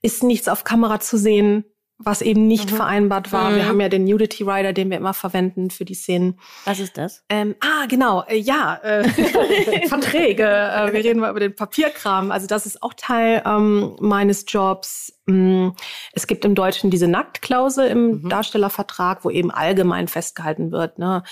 Ist 0.00 0.22
nichts 0.22 0.48
auf 0.48 0.64
Kamera 0.64 1.00
zu 1.00 1.18
sehen? 1.18 1.64
Was 1.98 2.22
eben 2.22 2.46
nicht 2.46 2.72
mhm. 2.72 2.76
vereinbart 2.76 3.32
war. 3.32 3.50
Mhm. 3.50 3.56
Wir 3.56 3.68
haben 3.68 3.80
ja 3.80 3.88
den 3.88 4.04
Nudity 4.04 4.42
Rider, 4.42 4.72
den 4.72 4.90
wir 4.90 4.96
immer 4.96 5.14
verwenden 5.14 5.70
für 5.70 5.84
die 5.84 5.94
Szenen. 5.94 6.38
Was 6.64 6.80
ist 6.80 6.98
das? 6.98 7.22
Ähm, 7.28 7.54
ah, 7.60 7.86
genau, 7.88 8.24
äh, 8.26 8.36
ja, 8.36 8.76
äh, 8.82 9.08
Verträge. 9.88 10.44
Äh, 10.44 10.92
wir 10.92 11.04
reden 11.04 11.20
mal 11.20 11.30
über 11.30 11.40
den 11.40 11.54
Papierkram. 11.54 12.32
Also 12.32 12.46
das 12.46 12.66
ist 12.66 12.82
auch 12.82 12.94
Teil 12.94 13.42
ähm, 13.46 13.96
meines 14.00 14.44
Jobs. 14.48 15.12
Mm, 15.26 15.68
es 16.12 16.26
gibt 16.26 16.44
im 16.44 16.54
Deutschen 16.54 16.90
diese 16.90 17.06
Nacktklausel 17.06 17.88
im 17.88 18.22
mhm. 18.22 18.28
Darstellervertrag, 18.28 19.24
wo 19.24 19.30
eben 19.30 19.50
allgemein 19.50 20.08
festgehalten 20.08 20.72
wird, 20.72 20.98
ne, 20.98 21.22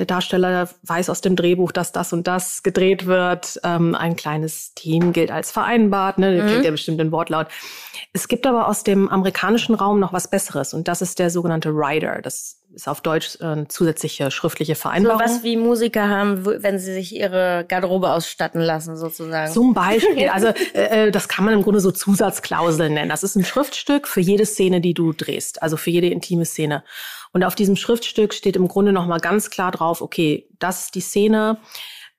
der 0.00 0.06
Darsteller 0.06 0.66
weiß 0.84 1.10
aus 1.10 1.20
dem 1.20 1.36
Drehbuch, 1.36 1.72
dass 1.72 1.92
das 1.92 2.14
und 2.14 2.26
das 2.26 2.62
gedreht 2.62 3.04
wird. 3.04 3.60
Ähm, 3.64 3.94
ein 3.94 4.16
kleines 4.16 4.72
Team 4.72 5.12
gilt 5.12 5.30
als 5.30 5.50
vereinbart, 5.50 6.16
ne? 6.16 6.42
Mhm. 6.42 6.48
Kennt 6.48 6.64
ja 6.64 6.70
bestimmt 6.70 6.98
den 7.00 7.12
Wortlaut. 7.12 7.48
Es 8.14 8.26
gibt 8.26 8.46
aber 8.46 8.66
aus 8.66 8.82
dem 8.82 9.10
amerikanischen 9.10 9.74
Raum 9.74 10.00
noch 10.00 10.14
was 10.14 10.28
Besseres 10.28 10.72
und 10.72 10.88
das 10.88 11.02
ist 11.02 11.18
der 11.18 11.28
sogenannte 11.28 11.68
Rider. 11.68 12.22
Das 12.22 12.59
ist 12.72 12.88
auf 12.88 13.00
Deutsch 13.00 13.38
äh, 13.40 13.66
zusätzliche 13.68 14.30
schriftliche 14.30 14.74
Vereinbarung. 14.74 15.18
So 15.18 15.24
was 15.24 15.42
wie 15.42 15.56
Musiker 15.56 16.08
haben, 16.08 16.44
wenn 16.44 16.78
sie 16.78 16.92
sich 16.92 17.14
ihre 17.14 17.64
Garderobe 17.68 18.12
ausstatten 18.12 18.60
lassen, 18.60 18.96
sozusagen. 18.96 19.52
Zum 19.52 19.74
Beispiel. 19.74 20.30
Also 20.40 20.48
äh, 20.74 21.08
äh, 21.08 21.10
das 21.10 21.28
kann 21.28 21.44
man 21.44 21.54
im 21.54 21.62
Grunde 21.62 21.80
so 21.80 21.90
Zusatzklauseln 21.90 22.94
nennen. 22.94 23.08
Das 23.08 23.22
ist 23.22 23.36
ein 23.36 23.44
Schriftstück 23.44 24.06
für 24.06 24.20
jede 24.20 24.46
Szene, 24.46 24.80
die 24.80 24.94
du 24.94 25.12
drehst, 25.12 25.62
also 25.62 25.76
für 25.76 25.90
jede 25.90 26.08
intime 26.08 26.44
Szene. 26.44 26.84
Und 27.32 27.42
auf 27.42 27.54
diesem 27.54 27.74
Schriftstück 27.74 28.32
steht 28.32 28.56
im 28.56 28.68
Grunde 28.68 28.92
noch 28.92 29.06
mal 29.06 29.18
ganz 29.18 29.50
klar 29.50 29.72
drauf: 29.72 30.02
Okay, 30.02 30.48
das 30.58 30.84
ist 30.84 30.94
die 30.94 31.00
Szene, 31.00 31.58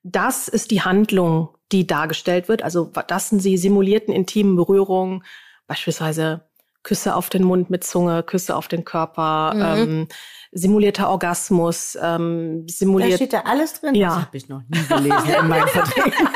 das 0.03 0.47
ist 0.47 0.71
die 0.71 0.81
Handlung, 0.81 1.49
die 1.71 1.87
dargestellt 1.87 2.49
wird. 2.49 2.63
Also 2.63 2.91
das 3.07 3.29
sind 3.29 3.43
die 3.43 3.57
simulierten 3.57 4.13
intimen 4.13 4.55
Berührungen, 4.55 5.23
beispielsweise 5.67 6.41
Küsse 6.83 7.15
auf 7.15 7.29
den 7.29 7.43
Mund 7.43 7.69
mit 7.69 7.83
Zunge, 7.83 8.23
Küsse 8.23 8.55
auf 8.55 8.67
den 8.67 8.85
Körper. 8.85 9.53
Mhm. 9.55 9.61
Ähm, 9.61 10.07
simulierter 10.53 11.09
Orgasmus, 11.09 11.97
ähm, 12.01 12.67
simuliert. 12.67 13.13
Da 13.13 13.15
steht 13.15 13.33
da 13.33 13.41
alles 13.41 13.79
drin? 13.79 13.95
Ja. 13.95 14.09
Das 14.09 14.25
habe 14.25 14.37
ich 14.37 14.49
noch 14.49 14.61
nie 14.67 14.85
gelesen 14.87 15.33
in 15.39 15.47
meinen 15.47 15.67
Verträgen. 15.69 16.13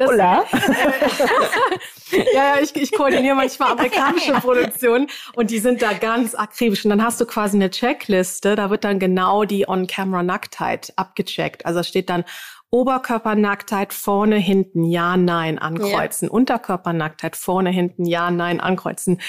Hola. 0.00 0.44
ja, 2.10 2.54
ja, 2.54 2.60
ich, 2.62 2.74
ich 2.74 2.90
koordiniere 2.92 3.34
manchmal 3.34 3.72
amerikanische 3.72 4.32
Produktionen 4.32 5.08
und 5.34 5.50
die 5.50 5.58
sind 5.58 5.82
da 5.82 5.92
ganz 5.92 6.34
akribisch. 6.34 6.84
Und 6.86 6.90
dann 6.90 7.04
hast 7.04 7.20
du 7.20 7.26
quasi 7.26 7.56
eine 7.58 7.70
Checkliste, 7.70 8.56
da 8.56 8.70
wird 8.70 8.84
dann 8.84 8.98
genau 8.98 9.44
die 9.44 9.68
On-Camera-Nacktheit 9.68 10.94
abgecheckt. 10.96 11.66
Also 11.66 11.82
steht 11.82 12.08
dann 12.08 12.24
Oberkörpernacktheit 12.70 13.92
vorne, 13.92 14.36
hinten, 14.36 14.84
ja, 14.84 15.16
nein, 15.16 15.58
ankreuzen. 15.58 16.28
Ja. 16.28 16.32
Unterkörpernacktheit 16.32 17.36
vorne, 17.36 17.70
hinten, 17.70 18.04
ja, 18.04 18.30
nein, 18.30 18.60
ankreuzen. 18.60 19.20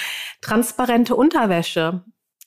Transparente 0.41 1.15
Unterwäsche. 1.15 2.03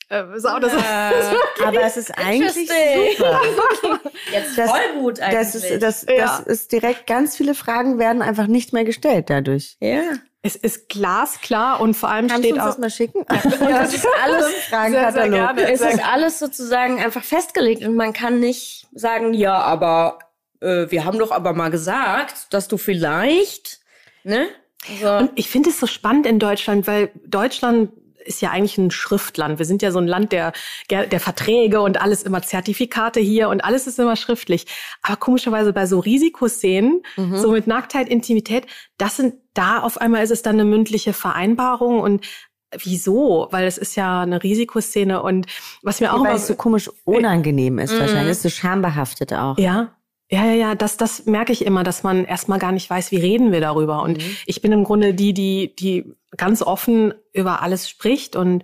Äh, 0.07 0.23
so, 0.37 0.49
das 0.59 0.73
äh, 0.73 0.77
aber 1.65 1.81
es 1.81 1.97
ist 1.97 2.17
eigentlich 2.17 2.69
super. 2.69 3.41
Jetzt 4.31 4.57
das, 4.57 4.69
voll 4.69 4.99
gut 4.99 5.19
eigentlich. 5.19 5.39
Das 5.39 5.55
ist, 5.55 5.81
das, 5.81 6.05
ja. 6.07 6.15
das 6.17 6.39
ist 6.41 6.71
direkt, 6.71 7.07
ganz 7.07 7.35
viele 7.35 7.55
Fragen 7.55 7.97
werden 7.97 8.21
einfach 8.21 8.47
nicht 8.47 8.71
mehr 8.71 8.85
gestellt 8.85 9.29
dadurch. 9.29 9.77
Ja. 9.79 10.01
Es 10.43 10.55
ist 10.55 10.89
glasklar 10.89 11.81
und 11.81 11.95
vor 11.95 12.09
allem 12.09 12.27
Kannst 12.27 12.43
steht 12.43 12.51
du 12.51 12.57
uns 12.57 12.63
auch. 12.63 12.67
das 12.67 12.77
mal 12.77 12.89
schicken? 12.91 13.17
Und 13.17 13.29
das 13.59 13.95
ist 13.95 14.07
alles 14.23 14.53
Fragenkatalog. 14.69 15.57
Es 15.57 15.81
ist 15.81 16.07
alles 16.07 16.37
sozusagen 16.37 17.03
einfach 17.03 17.23
festgelegt 17.23 17.83
und 17.83 17.95
man 17.95 18.13
kann 18.13 18.39
nicht 18.39 18.87
sagen, 18.93 19.33
ja, 19.33 19.55
aber 19.59 20.19
äh, 20.65 20.91
wir 20.91 21.05
haben 21.05 21.19
doch 21.19 21.31
aber 21.31 21.53
mal 21.53 21.69
gesagt, 21.69 22.53
dass 22.53 22.67
du 22.67 22.77
vielleicht, 22.77 23.79
ne? 24.23 24.47
So. 25.01 25.11
Und 25.11 25.31
ich 25.35 25.49
finde 25.49 25.69
es 25.69 25.79
so 25.79 25.87
spannend 25.87 26.27
in 26.27 26.37
Deutschland, 26.37 26.85
weil 26.85 27.09
Deutschland 27.25 27.89
ist 28.25 28.41
ja 28.41 28.51
eigentlich 28.51 28.77
ein 28.77 28.91
Schriftland. 28.91 29.59
Wir 29.59 29.65
sind 29.65 29.81
ja 29.81 29.91
so 29.91 29.99
ein 29.99 30.07
Land 30.07 30.31
der, 30.31 30.51
der 30.89 31.19
Verträge 31.19 31.81
und 31.81 32.01
alles 32.01 32.23
immer 32.23 32.41
Zertifikate 32.41 33.19
hier 33.19 33.49
und 33.49 33.63
alles 33.63 33.87
ist 33.87 33.99
immer 33.99 34.15
schriftlich. 34.15 34.65
Aber 35.01 35.15
komischerweise 35.15 35.73
bei 35.73 35.85
so 35.85 35.99
Risikoszenen, 35.99 37.03
mhm. 37.17 37.37
so 37.37 37.51
mit 37.51 37.67
Nacktheit, 37.67 38.09
Intimität, 38.09 38.65
das 38.97 39.17
sind, 39.17 39.35
da 39.53 39.79
auf 39.79 40.01
einmal 40.01 40.23
ist 40.23 40.31
es 40.31 40.41
dann 40.41 40.55
eine 40.55 40.65
mündliche 40.65 41.13
Vereinbarung 41.13 41.99
und 41.99 42.25
Wieso? 42.77 43.47
Weil 43.51 43.67
es 43.67 43.77
ist 43.77 43.95
ja 43.95 44.23
eine 44.23 44.43
Risikoszene 44.43 45.21
und 45.21 45.45
was 45.81 46.01
mir 46.01 46.13
auch 46.13 46.19
immer 46.19 46.37
so 46.37 46.55
komisch 46.55 46.89
unangenehm 47.05 47.79
ist, 47.79 47.93
mhm. 47.93 47.99
wahrscheinlich. 47.99 48.31
ist 48.31 48.41
so 48.41 48.49
schambehaftet 48.49 49.31
auch. 49.31 49.57
Ja, 49.57 49.95
ja, 50.35 50.45
ja, 50.45 50.53
ja, 50.53 50.75
das, 50.75 50.97
das 50.97 51.25
merke 51.25 51.53
ich 51.53 51.65
immer, 51.65 51.83
dass 51.83 52.03
man 52.03 52.25
erstmal 52.25 52.59
gar 52.59 52.71
nicht 52.71 52.89
weiß, 52.89 53.11
wie 53.11 53.17
reden 53.17 53.51
wir 53.51 53.61
darüber. 53.61 54.01
Und 54.03 54.17
mhm. 54.17 54.37
ich 54.45 54.61
bin 54.61 54.71
im 54.71 54.83
Grunde 54.83 55.13
die, 55.13 55.33
die, 55.33 55.75
die 55.75 56.13
ganz 56.35 56.61
offen 56.61 57.13
über 57.33 57.61
alles 57.61 57.89
spricht 57.89 58.35
und 58.35 58.63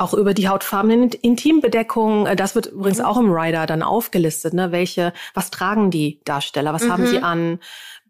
auch 0.00 0.14
über 0.14 0.34
die 0.34 0.48
hautfarbenen 0.48 1.10
Intimbedeckung. 1.10 2.26
Äh, 2.26 2.36
das 2.36 2.54
wird 2.54 2.66
übrigens 2.66 2.98
mhm. 2.98 3.04
auch 3.04 3.18
im 3.18 3.30
Rider 3.30 3.66
dann 3.66 3.82
aufgelistet. 3.82 4.54
Ne? 4.54 4.72
Welche, 4.72 5.12
was 5.34 5.50
tragen 5.50 5.90
die 5.90 6.20
Darsteller? 6.24 6.72
Was 6.72 6.84
mhm. 6.84 6.92
haben 6.92 7.06
sie 7.06 7.18
an? 7.18 7.58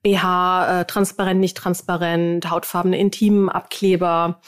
BH, 0.03 0.81
äh, 0.81 0.85
transparent, 0.87 1.41
nicht 1.41 1.59
transparent, 1.59 2.51
hautfarbene 2.51 2.99
Intimabkleber. 2.99 4.41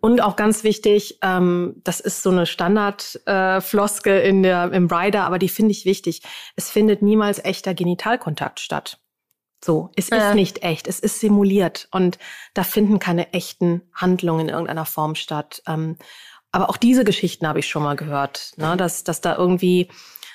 Und 0.00 0.22
auch 0.22 0.34
ganz 0.34 0.64
wichtig, 0.64 1.18
ähm, 1.20 1.74
das 1.84 2.00
ist 2.00 2.22
so 2.22 2.30
eine 2.30 2.46
Standardfloske 2.46 4.22
äh, 4.22 4.28
in 4.28 4.42
der, 4.42 4.72
im 4.72 4.86
Rider, 4.86 5.24
aber 5.24 5.38
die 5.38 5.50
finde 5.50 5.72
ich 5.72 5.84
wichtig. 5.84 6.22
Es 6.56 6.70
findet 6.70 7.02
niemals 7.02 7.44
echter 7.44 7.74
Genitalkontakt 7.74 8.60
statt. 8.60 8.98
So, 9.62 9.90
es 9.96 10.10
äh. 10.10 10.16
ist 10.16 10.34
nicht 10.34 10.62
echt, 10.62 10.86
es 10.86 11.00
ist 11.00 11.20
simuliert 11.20 11.88
und 11.90 12.18
da 12.52 12.64
finden 12.64 12.98
keine 12.98 13.32
echten 13.32 13.82
Handlungen 13.94 14.48
in 14.48 14.48
irgendeiner 14.50 14.84
Form 14.84 15.14
statt. 15.14 15.62
Ähm, 15.66 15.96
aber 16.54 16.70
auch 16.70 16.76
diese 16.76 17.04
Geschichten 17.04 17.48
habe 17.48 17.58
ich 17.58 17.68
schon 17.68 17.82
mal 17.82 17.96
gehört, 17.96 18.52
ne? 18.56 18.76
dass, 18.76 19.02
dass 19.02 19.20
da 19.20 19.36
irgendwie 19.36 19.88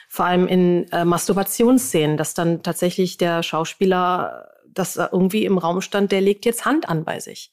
vor 0.09 0.25
allem 0.25 0.47
in 0.47 0.91
äh, 0.91 1.05
Masturbationsszenen, 1.05 2.17
dass 2.17 2.33
dann 2.33 2.61
tatsächlich 2.61 3.17
der 3.17 3.41
Schauspieler 3.41 4.45
dass 4.71 4.97
irgendwie 4.97 5.45
im 5.45 5.57
Raum 5.57 5.81
stand, 5.81 6.11
der 6.11 6.21
legt 6.21 6.45
jetzt 6.45 6.63
Hand 6.65 6.87
an 6.87 7.03
bei 7.03 7.19
sich 7.19 7.51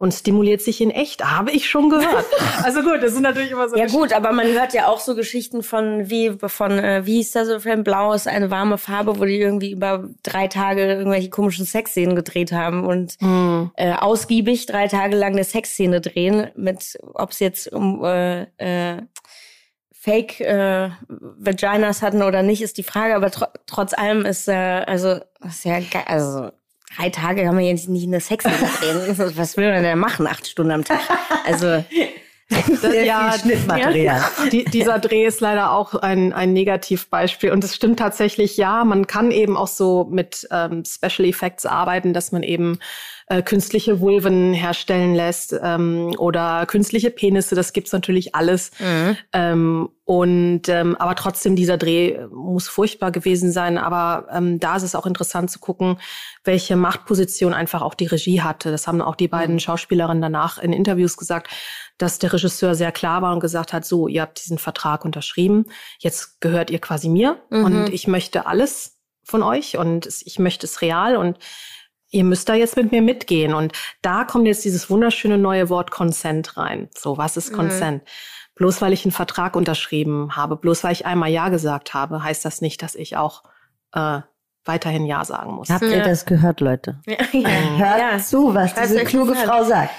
und 0.00 0.14
stimuliert 0.14 0.62
sich 0.62 0.80
in 0.80 0.90
echt. 0.90 1.22
Habe 1.22 1.50
ich 1.50 1.68
schon 1.68 1.90
gehört. 1.90 2.24
Also 2.62 2.82
gut, 2.82 3.02
das 3.02 3.12
sind 3.12 3.22
natürlich 3.22 3.50
immer 3.50 3.68
so. 3.68 3.76
Ja 3.76 3.86
gut, 3.86 4.12
aber 4.12 4.32
man 4.32 4.46
hört 4.46 4.72
ja 4.72 4.88
auch 4.88 5.00
so 5.00 5.14
Geschichten 5.14 5.62
von 5.62 6.08
wie 6.08 6.32
von 6.46 6.72
äh, 6.78 7.04
wie 7.04 7.16
hieß 7.16 7.32
das 7.32 7.48
so 7.48 7.68
ein 7.68 7.84
Blau 7.84 8.12
ist 8.12 8.26
eine 8.26 8.50
warme 8.50 8.78
Farbe, 8.78 9.18
wo 9.18 9.24
die 9.24 9.40
irgendwie 9.40 9.72
über 9.72 10.08
drei 10.22 10.46
Tage 10.48 10.86
irgendwelche 10.86 11.30
komischen 11.30 11.66
Sexszenen 11.66 12.16
gedreht 12.16 12.52
haben 12.52 12.86
und 12.86 13.16
mm. 13.20 13.70
äh, 13.76 13.92
ausgiebig 13.92 14.66
drei 14.66 14.88
Tage 14.88 15.16
lang 15.16 15.32
eine 15.32 15.44
Sexszene 15.44 16.00
drehen 16.00 16.50
mit, 16.54 16.98
ob 17.14 17.30
es 17.30 17.40
jetzt 17.40 17.72
um 17.72 18.02
äh, 18.04 18.42
äh, 18.58 19.02
Fake 19.92 20.40
äh, 20.40 20.90
Vaginas 21.08 22.02
hatten 22.02 22.22
oder 22.22 22.42
nicht, 22.42 22.62
ist 22.62 22.78
die 22.78 22.82
Frage. 22.82 23.14
Aber 23.16 23.30
tr 23.30 23.48
trotz 23.66 23.92
allem 23.92 24.24
ist 24.24 24.48
äh, 24.48 24.84
also 24.86 25.20
ist 25.44 25.64
ja 25.64 25.78
geil. 25.78 26.04
Also 26.06 26.50
drei 26.96 27.10
Tage 27.10 27.44
kann 27.44 27.54
man 27.54 27.64
jetzt 27.64 27.88
nicht 27.88 28.04
in 28.04 28.12
der 28.12 28.20
Sex 28.20 28.44
drehen. 28.44 29.18
Was 29.36 29.56
will 29.56 29.70
man 29.70 29.82
denn 29.82 29.98
machen? 29.98 30.26
Acht 30.26 30.46
Stunden 30.46 30.72
am 30.72 30.84
Tag. 30.84 31.00
Also 31.46 31.84
Sehr 32.80 33.04
ja, 33.04 33.32
Schnittmaterial. 33.38 34.22
Die, 34.50 34.64
dieser 34.64 34.98
Dreh 34.98 35.24
ist 35.24 35.40
leider 35.40 35.72
auch 35.72 35.94
ein, 35.94 36.32
ein 36.32 36.52
Negativbeispiel. 36.52 37.52
Und 37.52 37.62
es 37.62 37.76
stimmt 37.76 37.98
tatsächlich, 37.98 38.56
ja, 38.56 38.84
man 38.84 39.06
kann 39.06 39.30
eben 39.30 39.56
auch 39.56 39.68
so 39.68 40.08
mit 40.10 40.48
ähm, 40.50 40.82
Special 40.84 41.28
Effects 41.28 41.64
arbeiten, 41.64 42.12
dass 42.12 42.32
man 42.32 42.42
eben 42.42 42.78
äh, 43.30 43.42
künstliche 43.42 44.00
Vulven 44.00 44.52
herstellen 44.52 45.14
lässt 45.14 45.54
ähm, 45.62 46.12
oder 46.18 46.66
künstliche 46.66 47.12
Penisse. 47.12 47.54
Das 47.54 47.72
gibt's 47.72 47.92
natürlich 47.92 48.34
alles. 48.34 48.72
Mhm. 48.80 49.16
Ähm, 49.32 49.88
und 50.04 50.68
ähm, 50.68 50.96
aber 50.96 51.14
trotzdem, 51.14 51.54
dieser 51.54 51.78
Dreh 51.78 52.26
muss 52.32 52.66
furchtbar 52.66 53.12
gewesen 53.12 53.52
sein. 53.52 53.78
Aber 53.78 54.26
ähm, 54.32 54.58
da 54.58 54.74
ist 54.74 54.82
es 54.82 54.96
auch 54.96 55.06
interessant 55.06 55.48
zu 55.48 55.60
gucken, 55.60 56.00
welche 56.42 56.74
Machtposition 56.74 57.54
einfach 57.54 57.82
auch 57.82 57.94
die 57.94 58.06
Regie 58.06 58.42
hatte. 58.42 58.72
Das 58.72 58.88
haben 58.88 59.00
auch 59.00 59.14
die 59.14 59.28
beiden 59.28 59.54
mhm. 59.54 59.60
Schauspielerinnen 59.60 60.20
danach 60.20 60.58
in 60.58 60.72
Interviews 60.72 61.16
gesagt, 61.16 61.52
dass 61.98 62.18
der 62.18 62.32
Regisseur 62.32 62.74
sehr 62.74 62.90
klar 62.90 63.22
war 63.22 63.32
und 63.32 63.38
gesagt 63.38 63.72
hat, 63.72 63.84
so, 63.84 64.08
ihr 64.08 64.22
habt 64.22 64.42
diesen 64.42 64.58
Vertrag 64.58 65.04
unterschrieben, 65.04 65.66
jetzt 66.00 66.40
gehört 66.40 66.70
ihr 66.70 66.80
quasi 66.80 67.08
mir 67.08 67.40
mhm. 67.50 67.64
und 67.64 67.88
ich 67.90 68.08
möchte 68.08 68.46
alles 68.46 68.98
von 69.22 69.44
euch 69.44 69.76
und 69.76 70.08
ich 70.24 70.40
möchte 70.40 70.66
es 70.66 70.82
real 70.82 71.16
und 71.16 71.38
ihr 72.10 72.24
müsst 72.24 72.48
da 72.48 72.54
jetzt 72.54 72.76
mit 72.76 72.92
mir 72.92 73.02
mitgehen. 73.02 73.54
Und 73.54 73.72
da 74.02 74.24
kommt 74.24 74.46
jetzt 74.46 74.64
dieses 74.64 74.90
wunderschöne 74.90 75.38
neue 75.38 75.68
Wort 75.68 75.90
Consent 75.90 76.56
rein. 76.56 76.88
So, 76.96 77.16
was 77.16 77.36
ist 77.36 77.52
mhm. 77.52 77.56
Consent? 77.56 78.02
Mhm. 78.02 78.08
Bloß 78.56 78.82
weil 78.82 78.92
ich 78.92 79.04
einen 79.04 79.12
Vertrag 79.12 79.56
unterschrieben 79.56 80.36
habe, 80.36 80.56
bloß 80.56 80.84
weil 80.84 80.92
ich 80.92 81.06
einmal 81.06 81.30
Ja 81.30 81.48
gesagt 81.48 81.94
habe, 81.94 82.22
heißt 82.22 82.44
das 82.44 82.60
nicht, 82.60 82.82
dass 82.82 82.94
ich 82.94 83.16
auch 83.16 83.42
äh, 83.94 84.20
weiterhin 84.64 85.06
Ja 85.06 85.24
sagen 85.24 85.52
muss. 85.52 85.70
Habt 85.70 85.82
ihr 85.82 86.02
das 86.02 86.26
gehört, 86.26 86.60
Leute? 86.60 87.00
Ja, 87.06 87.16
ja. 87.32 87.48
Hört 87.78 87.98
ja. 87.98 88.18
zu, 88.18 88.54
was 88.54 88.74
diese 88.74 89.04
kluge 89.04 89.34
Frau 89.34 89.64
sagt. 89.64 89.92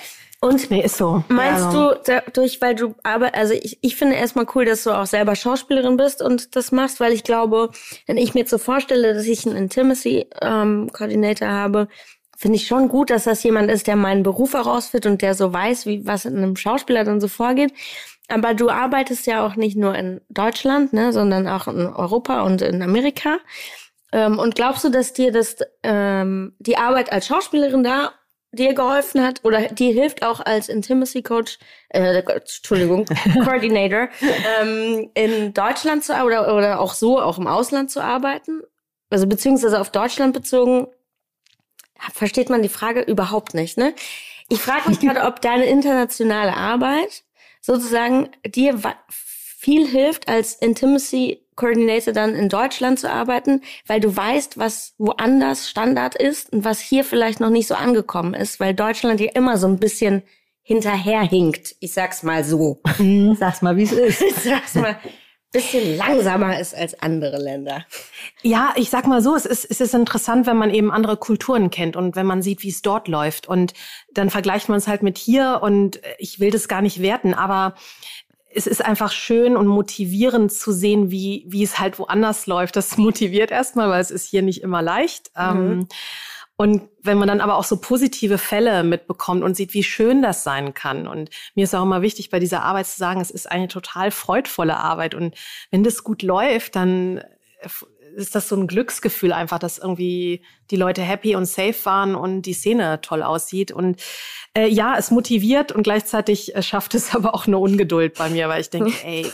Und 0.43 0.71
nee, 0.71 0.81
ist 0.81 0.97
so. 0.97 1.23
Meinst 1.27 1.71
ja. 1.71 1.93
du 1.93 2.01
dadurch, 2.03 2.61
weil 2.61 2.73
du 2.73 2.95
aber 3.03 3.35
also 3.35 3.53
ich, 3.53 3.77
ich 3.81 3.95
finde 3.95 4.15
erstmal 4.15 4.47
cool, 4.55 4.65
dass 4.65 4.83
du 4.83 4.91
auch 4.91 5.05
selber 5.05 5.35
Schauspielerin 5.35 5.97
bist 5.97 6.23
und 6.23 6.55
das 6.55 6.71
machst, 6.71 6.99
weil 6.99 7.13
ich 7.13 7.23
glaube, 7.23 7.69
wenn 8.07 8.17
ich 8.17 8.33
mir 8.33 8.41
jetzt 8.41 8.49
so 8.49 8.57
vorstelle, 8.57 9.13
dass 9.13 9.25
ich 9.25 9.45
einen 9.45 9.55
Intimacy 9.55 10.25
ähm, 10.41 10.89
Coordinator 10.91 11.47
habe, 11.47 11.87
finde 12.35 12.55
ich 12.55 12.65
schon 12.65 12.89
gut, 12.89 13.11
dass 13.11 13.25
das 13.25 13.43
jemand 13.43 13.69
ist, 13.69 13.85
der 13.85 13.95
meinen 13.95 14.23
Beruf 14.23 14.53
herausfindet 14.53 15.11
und 15.11 15.21
der 15.21 15.35
so 15.35 15.53
weiß, 15.53 15.85
wie 15.85 16.07
was 16.07 16.25
in 16.25 16.37
einem 16.37 16.55
Schauspieler 16.55 17.03
dann 17.03 17.21
so 17.21 17.27
vorgeht. 17.27 17.71
Aber 18.27 18.55
du 18.55 18.71
arbeitest 18.71 19.27
ja 19.27 19.45
auch 19.45 19.55
nicht 19.55 19.77
nur 19.77 19.93
in 19.93 20.21
Deutschland, 20.29 20.91
ne, 20.91 21.13
sondern 21.13 21.47
auch 21.47 21.67
in 21.67 21.85
Europa 21.85 22.41
und 22.41 22.63
in 22.63 22.81
Amerika. 22.81 23.37
Ähm, 24.11 24.39
und 24.39 24.55
glaubst 24.55 24.83
du, 24.83 24.89
dass 24.89 25.13
dir 25.13 25.31
das 25.31 25.57
ähm, 25.83 26.55
die 26.57 26.77
Arbeit 26.77 27.11
als 27.11 27.27
Schauspielerin 27.27 27.83
da 27.83 28.13
dir 28.51 28.73
geholfen 28.73 29.23
hat 29.23 29.43
oder 29.43 29.69
dir 29.69 29.93
hilft 29.93 30.23
auch 30.23 30.39
als 30.41 30.69
Intimacy 30.69 31.23
Coach, 31.23 31.57
äh, 31.89 32.19
Entschuldigung, 32.19 33.05
Coordinator, 33.43 34.09
ähm, 34.61 35.09
in 35.13 35.53
Deutschland 35.53 36.03
zu 36.03 36.13
oder, 36.13 36.55
oder 36.55 36.79
auch 36.79 36.93
so, 36.93 37.19
auch 37.19 37.37
im 37.37 37.47
Ausland 37.47 37.91
zu 37.91 38.01
arbeiten? 38.01 38.61
Also 39.09 39.27
beziehungsweise 39.27 39.79
auf 39.79 39.91
Deutschland 39.91 40.33
bezogen, 40.33 40.87
versteht 42.13 42.49
man 42.49 42.61
die 42.61 42.69
Frage 42.69 43.01
überhaupt 43.01 43.53
nicht, 43.53 43.77
ne? 43.77 43.93
Ich 44.49 44.59
frage 44.59 44.89
mich 44.89 44.99
gerade, 44.99 45.21
ob 45.21 45.39
deine 45.39 45.65
internationale 45.65 46.53
Arbeit 46.55 47.23
sozusagen 47.61 48.29
dir 48.45 48.77
viel 49.09 49.87
hilft, 49.87 50.27
als 50.27 50.55
Intimacy 50.55 51.40
Coordinator 51.61 52.11
dann 52.11 52.33
in 52.33 52.49
Deutschland 52.49 52.99
zu 52.99 53.09
arbeiten, 53.09 53.61
weil 53.85 53.99
du 53.99 54.15
weißt, 54.15 54.57
was 54.57 54.95
woanders 54.97 55.69
Standard 55.69 56.15
ist 56.15 56.51
und 56.51 56.65
was 56.65 56.79
hier 56.79 57.03
vielleicht 57.03 57.39
noch 57.39 57.51
nicht 57.51 57.67
so 57.67 57.75
angekommen 57.75 58.33
ist, 58.33 58.59
weil 58.59 58.73
Deutschland 58.73 59.21
ja 59.21 59.29
immer 59.35 59.57
so 59.57 59.67
ein 59.67 59.77
bisschen 59.77 60.23
hinterherhinkt. 60.63 61.75
Ich 61.79 61.93
sag's 61.93 62.23
mal 62.23 62.43
so. 62.43 62.81
Mhm. 62.97 63.35
Sag's 63.35 63.61
mal, 63.61 63.77
wie 63.77 63.83
es 63.83 63.91
ist. 63.91 64.21
Ich 64.31 64.35
sag's 64.35 64.75
mal 64.75 64.97
bisschen 65.51 65.97
langsamer 65.97 66.59
ist 66.59 66.73
als 66.73 67.01
andere 67.01 67.37
Länder. 67.37 67.85
Ja, 68.41 68.73
ich 68.77 68.89
sag 68.89 69.05
mal 69.05 69.21
so, 69.21 69.35
es 69.35 69.45
ist, 69.45 69.69
es 69.69 69.81
ist 69.81 69.93
interessant, 69.93 70.47
wenn 70.47 70.55
man 70.55 70.73
eben 70.73 70.91
andere 70.91 71.17
Kulturen 71.17 71.69
kennt 71.69 71.97
und 71.97 72.15
wenn 72.15 72.25
man 72.25 72.41
sieht, 72.41 72.63
wie 72.63 72.69
es 72.69 72.81
dort 72.81 73.09
läuft. 73.09 73.47
Und 73.47 73.73
dann 74.13 74.29
vergleicht 74.29 74.69
man 74.69 74.77
es 74.77 74.87
halt 74.87 75.03
mit 75.03 75.17
hier 75.17 75.59
und 75.61 75.99
ich 76.19 76.39
will 76.39 76.51
das 76.51 76.69
gar 76.69 76.81
nicht 76.81 77.01
werten, 77.01 77.33
aber 77.33 77.75
es 78.53 78.67
ist 78.67 78.83
einfach 78.83 79.11
schön 79.11 79.55
und 79.55 79.67
motivierend 79.67 80.51
zu 80.51 80.71
sehen, 80.71 81.11
wie, 81.11 81.45
wie 81.47 81.63
es 81.63 81.79
halt 81.79 81.99
woanders 81.99 82.47
läuft. 82.47 82.75
Das 82.75 82.97
motiviert 82.97 83.51
erstmal, 83.51 83.89
weil 83.89 84.01
es 84.01 84.11
ist 84.11 84.25
hier 84.25 84.41
nicht 84.41 84.61
immer 84.61 84.81
leicht. 84.81 85.31
Mhm. 85.35 85.41
Ähm, 85.41 85.87
und 86.57 86.89
wenn 87.01 87.17
man 87.17 87.27
dann 87.27 87.41
aber 87.41 87.55
auch 87.55 87.63
so 87.63 87.77
positive 87.77 88.37
Fälle 88.37 88.83
mitbekommt 88.83 89.43
und 89.43 89.55
sieht, 89.55 89.73
wie 89.73 89.81
schön 89.81 90.21
das 90.21 90.43
sein 90.43 90.75
kann. 90.75 91.07
Und 91.07 91.31
mir 91.55 91.63
ist 91.63 91.73
auch 91.73 91.81
immer 91.81 92.03
wichtig, 92.03 92.29
bei 92.29 92.39
dieser 92.39 92.61
Arbeit 92.61 92.85
zu 92.85 92.99
sagen, 92.99 93.19
es 93.19 93.31
ist 93.31 93.49
eine 93.49 93.67
total 93.67 94.11
freudvolle 94.11 94.77
Arbeit. 94.77 95.15
Und 95.15 95.33
wenn 95.71 95.83
das 95.83 96.03
gut 96.03 96.21
läuft, 96.21 96.75
dann 96.75 97.23
ist 98.15 98.35
das 98.35 98.47
so 98.47 98.55
ein 98.55 98.67
Glücksgefühl 98.67 99.33
einfach, 99.33 99.59
dass 99.59 99.77
irgendwie 99.77 100.43
die 100.69 100.75
Leute 100.75 101.01
happy 101.01 101.35
und 101.35 101.45
safe 101.45 101.75
waren 101.83 102.15
und 102.15 102.43
die 102.43 102.53
Szene 102.53 103.01
toll 103.01 103.23
aussieht. 103.23 103.71
Und 103.71 104.01
äh, 104.55 104.67
ja, 104.67 104.95
es 104.97 105.11
motiviert 105.11 105.71
und 105.71 105.83
gleichzeitig 105.83 106.55
äh, 106.55 106.63
schafft 106.63 106.95
es 106.95 107.15
aber 107.15 107.33
auch 107.33 107.47
eine 107.47 107.57
Ungeduld 107.57 108.15
bei 108.15 108.29
mir, 108.29 108.49
weil 108.49 108.61
ich 108.61 108.69
denke, 108.69 108.93
ey, 109.05 109.25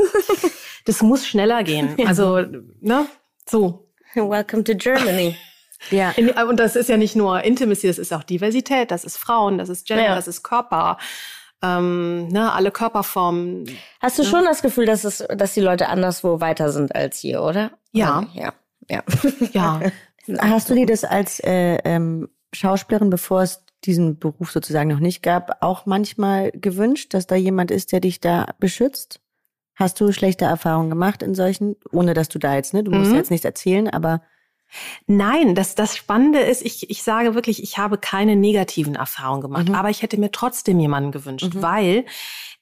das 0.86 1.02
muss 1.02 1.28
schneller 1.28 1.64
gehen. 1.64 1.96
Also, 2.06 2.42
ne, 2.82 3.08
so. 3.48 3.88
Welcome 4.16 4.64
to 4.64 4.74
Germany. 4.76 5.36
Ja. 5.92 6.10
In, 6.12 6.32
und 6.32 6.60
das 6.60 6.76
ist 6.76 6.90
ja 6.90 6.98
nicht 6.98 7.16
nur 7.16 7.44
Intimacy, 7.44 7.86
das 7.86 8.00
ist 8.00 8.12
auch 8.12 8.24
Diversität, 8.24 8.90
das 8.90 9.04
ist 9.04 9.16
Frauen, 9.16 9.60
das 9.60 9.70
ist 9.70 9.86
Gender, 9.86 10.06
ja. 10.06 10.16
das 10.16 10.28
ist 10.28 10.42
Körper. 10.42 10.98
Ähm, 11.62 12.28
ne, 12.28 12.52
alle 12.52 12.72
Körperformen. 12.72 13.66
Hast 14.00 14.20
du 14.20 14.24
ne? 14.24 14.30
schon 14.30 14.46
das 14.46 14.62
Gefühl, 14.62 14.86
dass 14.86 15.04
es, 15.04 15.24
dass 15.36 15.54
die 15.54 15.62
Leute 15.62 15.90
anderswo 15.90 16.40
weiter 16.40 16.72
sind 16.72 16.94
als 16.96 17.20
hier, 17.20 17.42
oder? 17.42 17.72
Ja. 17.92 18.26
Ja. 18.34 18.54
Ja. 18.90 19.04
ja. 19.54 19.82
Hast 20.40 20.70
du 20.70 20.76
dir 20.76 20.86
das 20.86 21.04
als 21.04 21.40
äh, 21.40 21.78
ähm, 21.86 22.30
Schauspielerin, 22.54 23.10
bevor 23.10 23.44
es 23.44 23.64
diesen 23.86 24.20
Beruf 24.20 24.52
sozusagen 24.52 24.90
noch 24.90 25.00
nicht 25.00 25.24
gab, 25.24 25.62
auch 25.62 25.86
manchmal 25.86 26.52
gewünscht, 26.52 27.14
dass 27.14 27.28
da 27.28 27.36
jemand 27.36 27.72
ist, 27.72 27.92
der 27.92 28.00
dich 28.00 28.20
da 28.20 28.48
beschützt? 28.60 29.22
Hast 29.76 30.02
du 30.02 30.12
schlechte 30.12 30.46
Erfahrungen 30.46 30.90
gemacht 30.90 31.22
in 31.22 31.36
solchen, 31.36 31.76
ohne 31.92 32.14
dass 32.14 32.30
du 32.30 32.40
da 32.40 32.56
jetzt, 32.56 32.74
ne, 32.74 32.84
du 32.84 32.92
musst 32.92 33.12
mhm. 33.12 33.18
jetzt 33.18 33.32
nichts 33.32 33.46
erzählen, 33.46 33.90
aber 33.90 34.22
Nein, 35.06 35.56
das, 35.56 35.76
das 35.76 35.96
Spannende 35.96 36.40
ist, 36.40 36.62
ich, 36.62 36.90
ich 36.90 37.04
sage 37.04 37.36
wirklich, 37.36 37.64
ich 37.64 37.78
habe 37.78 37.98
keine 37.98 38.36
negativen 38.36 38.96
Erfahrungen 38.96 39.42
gemacht, 39.42 39.70
mhm. 39.70 39.76
aber 39.76 39.90
ich 39.90 40.02
hätte 40.02 40.20
mir 40.20 40.32
trotzdem 40.32 40.80
jemanden 40.80 41.12
gewünscht, 41.12 41.54
mhm. 41.54 41.62
weil 41.62 42.06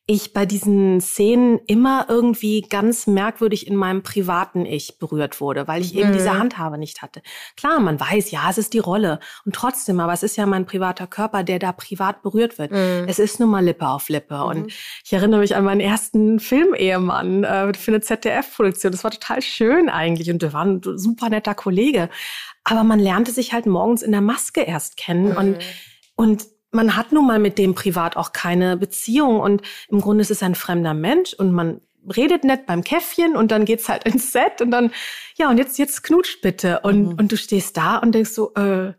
ich 0.07 0.33
bei 0.33 0.45
diesen 0.45 1.01
Szenen 1.01 1.59
immer 1.65 2.05
irgendwie 2.09 2.61
ganz 2.61 3.07
merkwürdig 3.07 3.65
in 3.65 3.75
meinem 3.75 4.03
privaten 4.03 4.63
Ich 4.63 4.99
berührt 4.99 5.41
wurde, 5.41 5.67
weil 5.67 5.81
ich 5.81 5.95
eben 5.95 6.09
mhm. 6.09 6.13
diese 6.13 6.37
Handhabe 6.37 6.77
nicht 6.77 7.01
hatte. 7.01 7.23
Klar, 7.57 7.79
man 7.79 7.99
weiß, 7.99 8.29
ja, 8.29 8.47
es 8.47 8.59
ist 8.59 8.73
die 8.73 8.79
Rolle 8.79 9.19
und 9.45 9.55
trotzdem, 9.55 9.99
aber 9.99 10.13
es 10.13 10.21
ist 10.21 10.35
ja 10.35 10.45
mein 10.45 10.67
privater 10.67 11.07
Körper, 11.07 11.43
der 11.43 11.57
da 11.57 11.71
privat 11.71 12.21
berührt 12.21 12.59
wird. 12.59 12.71
Mhm. 12.71 13.05
Es 13.07 13.17
ist 13.17 13.39
nun 13.39 13.49
mal 13.49 13.65
Lippe 13.65 13.87
auf 13.87 14.09
Lippe 14.09 14.35
mhm. 14.35 14.43
und 14.43 14.73
ich 15.03 15.11
erinnere 15.11 15.39
mich 15.39 15.55
an 15.55 15.63
meinen 15.63 15.81
ersten 15.81 16.39
Filmehemann 16.39 17.43
äh, 17.43 17.73
für 17.73 17.91
eine 17.91 18.01
ZDF-Produktion. 18.01 18.91
Das 18.91 19.03
war 19.03 19.11
total 19.11 19.41
schön 19.41 19.89
eigentlich 19.89 20.29
und 20.29 20.43
der 20.43 20.53
war 20.53 20.65
ein 20.65 20.81
super 20.83 21.29
netter 21.29 21.55
Kollege, 21.55 22.09
aber 22.63 22.83
man 22.83 22.99
lernte 22.99 23.31
sich 23.31 23.53
halt 23.53 23.65
morgens 23.65 24.03
in 24.03 24.11
der 24.11 24.21
Maske 24.21 24.61
erst 24.61 24.97
kennen 24.97 25.35
und 25.35 25.57
mhm. 25.57 25.63
und 26.15 26.54
man 26.75 26.95
hat 26.95 27.11
nun 27.11 27.25
mal 27.25 27.39
mit 27.39 27.57
dem 27.57 27.73
privat 27.73 28.17
auch 28.17 28.33
keine 28.33 28.77
Beziehung 28.77 29.39
und 29.39 29.61
im 29.89 30.01
Grunde 30.01 30.21
ist 30.21 30.31
es 30.31 30.43
ein 30.43 30.55
fremder 30.55 30.93
Mensch 30.93 31.33
und 31.33 31.51
man 31.51 31.81
redet 32.15 32.43
nett 32.43 32.65
beim 32.65 32.83
Käffchen 32.83 33.35
und 33.35 33.51
dann 33.51 33.65
geht's 33.65 33.89
halt 33.89 34.03
ins 34.03 34.31
Set 34.31 34.61
und 34.61 34.71
dann, 34.71 34.91
ja, 35.37 35.49
und 35.49 35.57
jetzt, 35.57 35.79
jetzt 35.79 36.03
knutscht 36.03 36.41
bitte. 36.41 36.81
Und, 36.81 37.13
mhm. 37.13 37.19
und 37.19 37.31
du 37.31 37.37
stehst 37.37 37.77
da 37.77 37.97
und 37.97 38.13
denkst 38.13 38.31
so, 38.31 38.53
äh, 38.53 38.93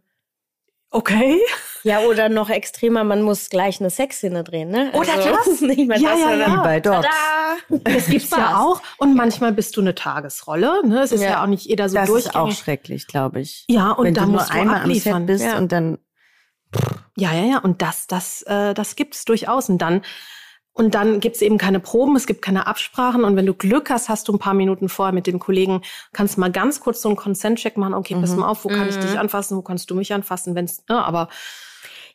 okay. 0.91 1.39
Ja, 1.85 2.01
oder 2.01 2.29
noch 2.29 2.51
extremer, 2.51 3.05
man 3.05 3.23
muss 3.23 3.49
gleich 3.49 3.79
eine 3.79 3.91
Sexszene 3.91 4.43
drehen, 4.43 4.71
ne? 4.71 4.91
Oder 4.93 5.15
also, 5.15 5.29
das? 5.31 5.61
Nicht 5.61 5.87
mehr 5.87 5.99
ja, 5.99 6.11
das, 6.11 6.21
ja, 6.21 6.35
ja. 6.35 6.63
bei 6.63 6.81
Dogs. 6.81 7.07
Das 7.69 8.07
gibt's 8.07 8.31
ja 8.31 8.59
auch. 8.59 8.83
Und 8.99 9.15
manchmal 9.15 9.53
bist 9.53 9.77
du 9.77 9.83
eine 9.83 9.95
Tagesrolle, 9.95 10.85
ne? 10.85 11.03
Es 11.03 11.13
ist 11.13 11.23
ja, 11.23 11.31
ja 11.31 11.43
auch 11.45 11.47
nicht 11.47 11.67
jeder 11.67 11.89
so 11.89 11.95
das 11.95 12.09
durchgängig. 12.09 12.35
Das 12.35 12.43
ist 12.43 12.59
auch 12.59 12.65
schrecklich, 12.65 13.07
glaube 13.07 13.41
ich. 13.41 13.65
Ja, 13.69 13.93
und 13.93 14.07
Wenn 14.07 14.15
da 14.15 14.23
du 14.23 14.31
musst 14.31 14.53
nur 14.53 14.61
einmal 14.61 14.81
abliefern. 14.81 15.13
am 15.13 15.21
Set 15.21 15.27
bist 15.27 15.45
ja. 15.45 15.59
und 15.59 15.71
dann 15.71 15.99
ja, 17.17 17.33
ja, 17.33 17.45
ja. 17.45 17.59
Und 17.59 17.83
das, 17.83 18.07
das, 18.07 18.43
äh, 18.43 18.75
das 18.75 18.97
gibt's 18.97 19.25
durchaus. 19.25 19.69
Und 19.69 19.79
dann, 19.79 20.03
und 20.73 20.95
dann 20.95 21.21
gibt's 21.21 21.41
eben 21.41 21.59
keine 21.59 21.81
Proben, 21.81 22.17
es 22.17 22.27
gibt 22.27 22.43
keine 22.43 22.67
Absprachen. 22.67 23.25
Und 23.25 23.37
wenn 23.37 23.47
du 23.47 23.55
Glück 23.55 23.91
hast, 23.91 24.09
hast 24.09 24.29
du 24.29 24.33
ein 24.33 24.39
paar 24.39 24.55
Minuten 24.55 24.89
vorher 24.89 25.15
mit 25.15 25.27
dem 25.27 25.39
Kollegen, 25.39 25.83
kannst 26.13 26.39
mal 26.39 26.53
ganz 26.53 26.81
kurz 26.81 27.01
so 27.01 27.09
einen 27.09 27.17
Consent-Check 27.17 27.77
machen. 27.77 27.95
Okay, 27.95 28.15
mhm. 28.15 28.21
pass 28.21 28.37
mal 28.37 28.49
auf, 28.49 28.65
wo 28.65 28.69
mhm. 28.69 28.75
kann 28.75 28.89
ich 28.89 28.99
dich 28.99 29.13
mhm. 29.13 29.19
anfassen, 29.19 29.57
wo 29.57 29.63
kannst 29.63 29.91
du 29.91 29.95
mich 29.95 30.13
anfassen, 30.13 30.55
wenn's, 30.55 30.85
ne, 30.89 31.03
aber 31.05 31.29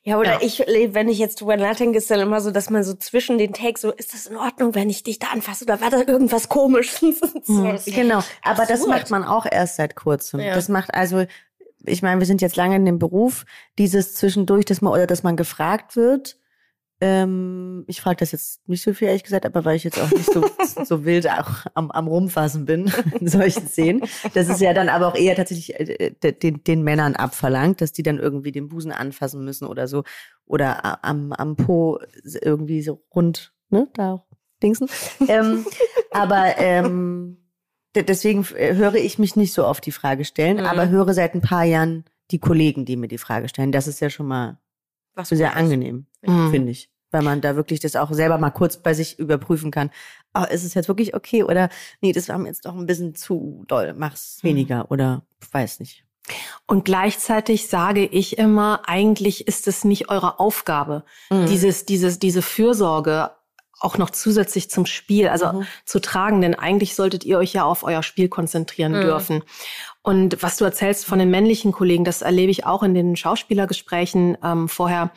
ja, 0.03 0.17
oder 0.17 0.33
ja. 0.33 0.39
ich, 0.41 0.59
wenn 0.59 1.09
ich 1.09 1.19
jetzt 1.19 1.41
drüber 1.41 1.57
nachdenke, 1.57 1.99
ist 1.99 2.09
dann 2.09 2.19
immer 2.19 2.41
so, 2.41 2.49
dass 2.49 2.71
man 2.71 2.83
so 2.83 2.95
zwischen 2.95 3.37
den 3.37 3.53
Takes 3.53 3.81
so, 3.81 3.91
ist 3.91 4.13
das 4.13 4.25
in 4.25 4.35
Ordnung, 4.35 4.73
wenn 4.73 4.89
ich 4.89 5.03
dich 5.03 5.19
da 5.19 5.27
anfasse 5.27 5.63
oder 5.63 5.79
war 5.79 5.91
da 5.91 5.99
irgendwas 5.99 6.49
komisch? 6.49 6.95
Mhm. 7.47 7.79
Genau, 7.85 8.23
aber 8.43 8.65
das 8.65 8.85
macht 8.85 9.09
man 9.09 9.23
auch 9.23 9.45
erst 9.49 9.75
seit 9.75 9.95
kurzem. 9.95 10.39
Ja. 10.39 10.53
Das 10.53 10.69
macht 10.69 10.93
also, 10.93 11.25
ich 11.85 12.01
meine, 12.01 12.19
wir 12.19 12.27
sind 12.27 12.41
jetzt 12.41 12.55
lange 12.55 12.75
in 12.75 12.85
dem 12.85 12.99
Beruf, 12.99 13.45
dieses 13.77 14.15
zwischendurch, 14.15 14.65
dass 14.65 14.81
man 14.81 14.93
oder 14.93 15.07
dass 15.07 15.23
man 15.23 15.35
gefragt 15.35 15.95
wird. 15.95 16.37
Ähm, 17.03 17.83
ich 17.87 17.99
frage 17.99 18.17
das 18.17 18.31
jetzt 18.31 18.67
nicht 18.69 18.83
so 18.83 18.93
viel, 18.93 19.07
ehrlich 19.07 19.23
gesagt, 19.23 19.47
aber 19.47 19.65
weil 19.65 19.75
ich 19.75 19.83
jetzt 19.83 19.99
auch 19.99 20.11
nicht 20.11 20.31
so, 20.31 20.45
so 20.85 21.03
wild 21.03 21.27
auch 21.27 21.65
am, 21.73 21.89
am 21.89 22.07
Rumfassen 22.07 22.65
bin 22.65 22.91
in 23.19 23.27
solchen 23.27 23.67
Szenen. 23.67 24.03
Das 24.35 24.49
ist 24.49 24.61
ja 24.61 24.73
dann 24.73 24.87
aber 24.87 25.07
auch 25.07 25.15
eher 25.15 25.35
tatsächlich 25.35 25.79
äh, 25.79 26.11
den, 26.31 26.63
den 26.63 26.83
Männern 26.83 27.15
abverlangt, 27.15 27.81
dass 27.81 27.91
die 27.91 28.03
dann 28.03 28.19
irgendwie 28.19 28.51
den 28.51 28.67
Busen 28.67 28.91
anfassen 28.91 29.43
müssen 29.43 29.65
oder 29.65 29.87
so. 29.87 30.03
Oder 30.45 31.03
am, 31.03 31.33
am 31.33 31.55
Po 31.55 31.99
irgendwie 32.23 32.83
so 32.83 33.03
rund, 33.15 33.51
ne, 33.69 33.87
da 33.93 34.23
dingsen. 34.61 34.87
ähm, 35.27 35.65
aber 36.11 36.57
ähm, 36.57 37.40
deswegen 37.95 38.45
äh, 38.55 38.75
höre 38.75 38.95
ich 38.95 39.19
mich 39.19 39.35
nicht 39.35 39.53
so 39.53 39.65
oft 39.65 39.85
die 39.85 39.91
Frage 39.91 40.25
stellen, 40.25 40.57
mhm. 40.57 40.65
aber 40.65 40.89
höre 40.89 41.13
seit 41.13 41.33
ein 41.35 41.41
paar 41.41 41.63
Jahren 41.63 42.05
die 42.31 42.39
Kollegen, 42.39 42.85
die 42.85 42.95
mir 42.95 43.07
die 43.07 43.17
Frage 43.17 43.49
stellen. 43.49 43.71
Das 43.71 43.87
ist 43.87 43.99
ja 43.99 44.09
schon 44.09 44.27
mal 44.27 44.57
Was 45.15 45.29
sehr 45.29 45.55
angenehm, 45.55 46.05
mhm. 46.21 46.51
finde 46.51 46.71
ich. 46.71 46.89
Weil 47.13 47.23
man 47.23 47.41
da 47.41 47.57
wirklich 47.57 47.81
das 47.81 47.97
auch 47.97 48.13
selber 48.13 48.37
mal 48.37 48.51
kurz 48.51 48.77
bei 48.77 48.93
sich 48.93 49.19
überprüfen 49.19 49.69
kann. 49.69 49.91
Oh, 50.33 50.45
ist 50.49 50.63
es 50.63 50.73
jetzt 50.73 50.87
wirklich 50.87 51.13
okay 51.13 51.43
oder 51.43 51.69
nee, 51.99 52.13
das 52.13 52.29
war 52.29 52.37
mir 52.37 52.47
jetzt 52.47 52.65
doch 52.65 52.75
ein 52.75 52.85
bisschen 52.85 53.15
zu 53.15 53.65
doll, 53.67 53.93
mach's 53.97 54.39
mhm. 54.41 54.47
weniger 54.47 54.89
oder 54.91 55.23
weiß 55.51 55.81
nicht. 55.81 56.05
Und 56.67 56.85
gleichzeitig 56.85 57.67
sage 57.67 58.05
ich 58.05 58.37
immer, 58.37 58.83
eigentlich 58.85 59.47
ist 59.47 59.67
es 59.67 59.83
nicht 59.83 60.09
eure 60.09 60.39
Aufgabe, 60.39 61.03
mhm. 61.29 61.47
dieses, 61.47 61.85
dieses, 61.85 62.19
diese 62.19 62.41
Fürsorge 62.41 63.31
auch 63.81 63.97
noch 63.97 64.11
zusätzlich 64.11 64.69
zum 64.69 64.85
Spiel, 64.85 65.27
also 65.27 65.51
mhm. 65.51 65.67
zu 65.85 65.99
tragen, 65.99 66.41
denn 66.41 66.55
eigentlich 66.55 66.95
solltet 66.95 67.25
ihr 67.25 67.37
euch 67.37 67.53
ja 67.53 67.63
auf 67.63 67.83
euer 67.83 68.03
Spiel 68.03 68.29
konzentrieren 68.29 68.93
mhm. 68.93 69.01
dürfen. 69.01 69.43
Und 70.03 70.41
was 70.41 70.57
du 70.57 70.65
erzählst 70.65 71.05
von 71.05 71.19
den 71.19 71.29
männlichen 71.29 71.71
Kollegen, 71.71 72.05
das 72.05 72.21
erlebe 72.21 72.51
ich 72.51 72.65
auch 72.65 72.83
in 72.83 72.93
den 72.93 73.15
Schauspielergesprächen 73.15 74.37
ähm, 74.43 74.69
vorher. 74.69 75.11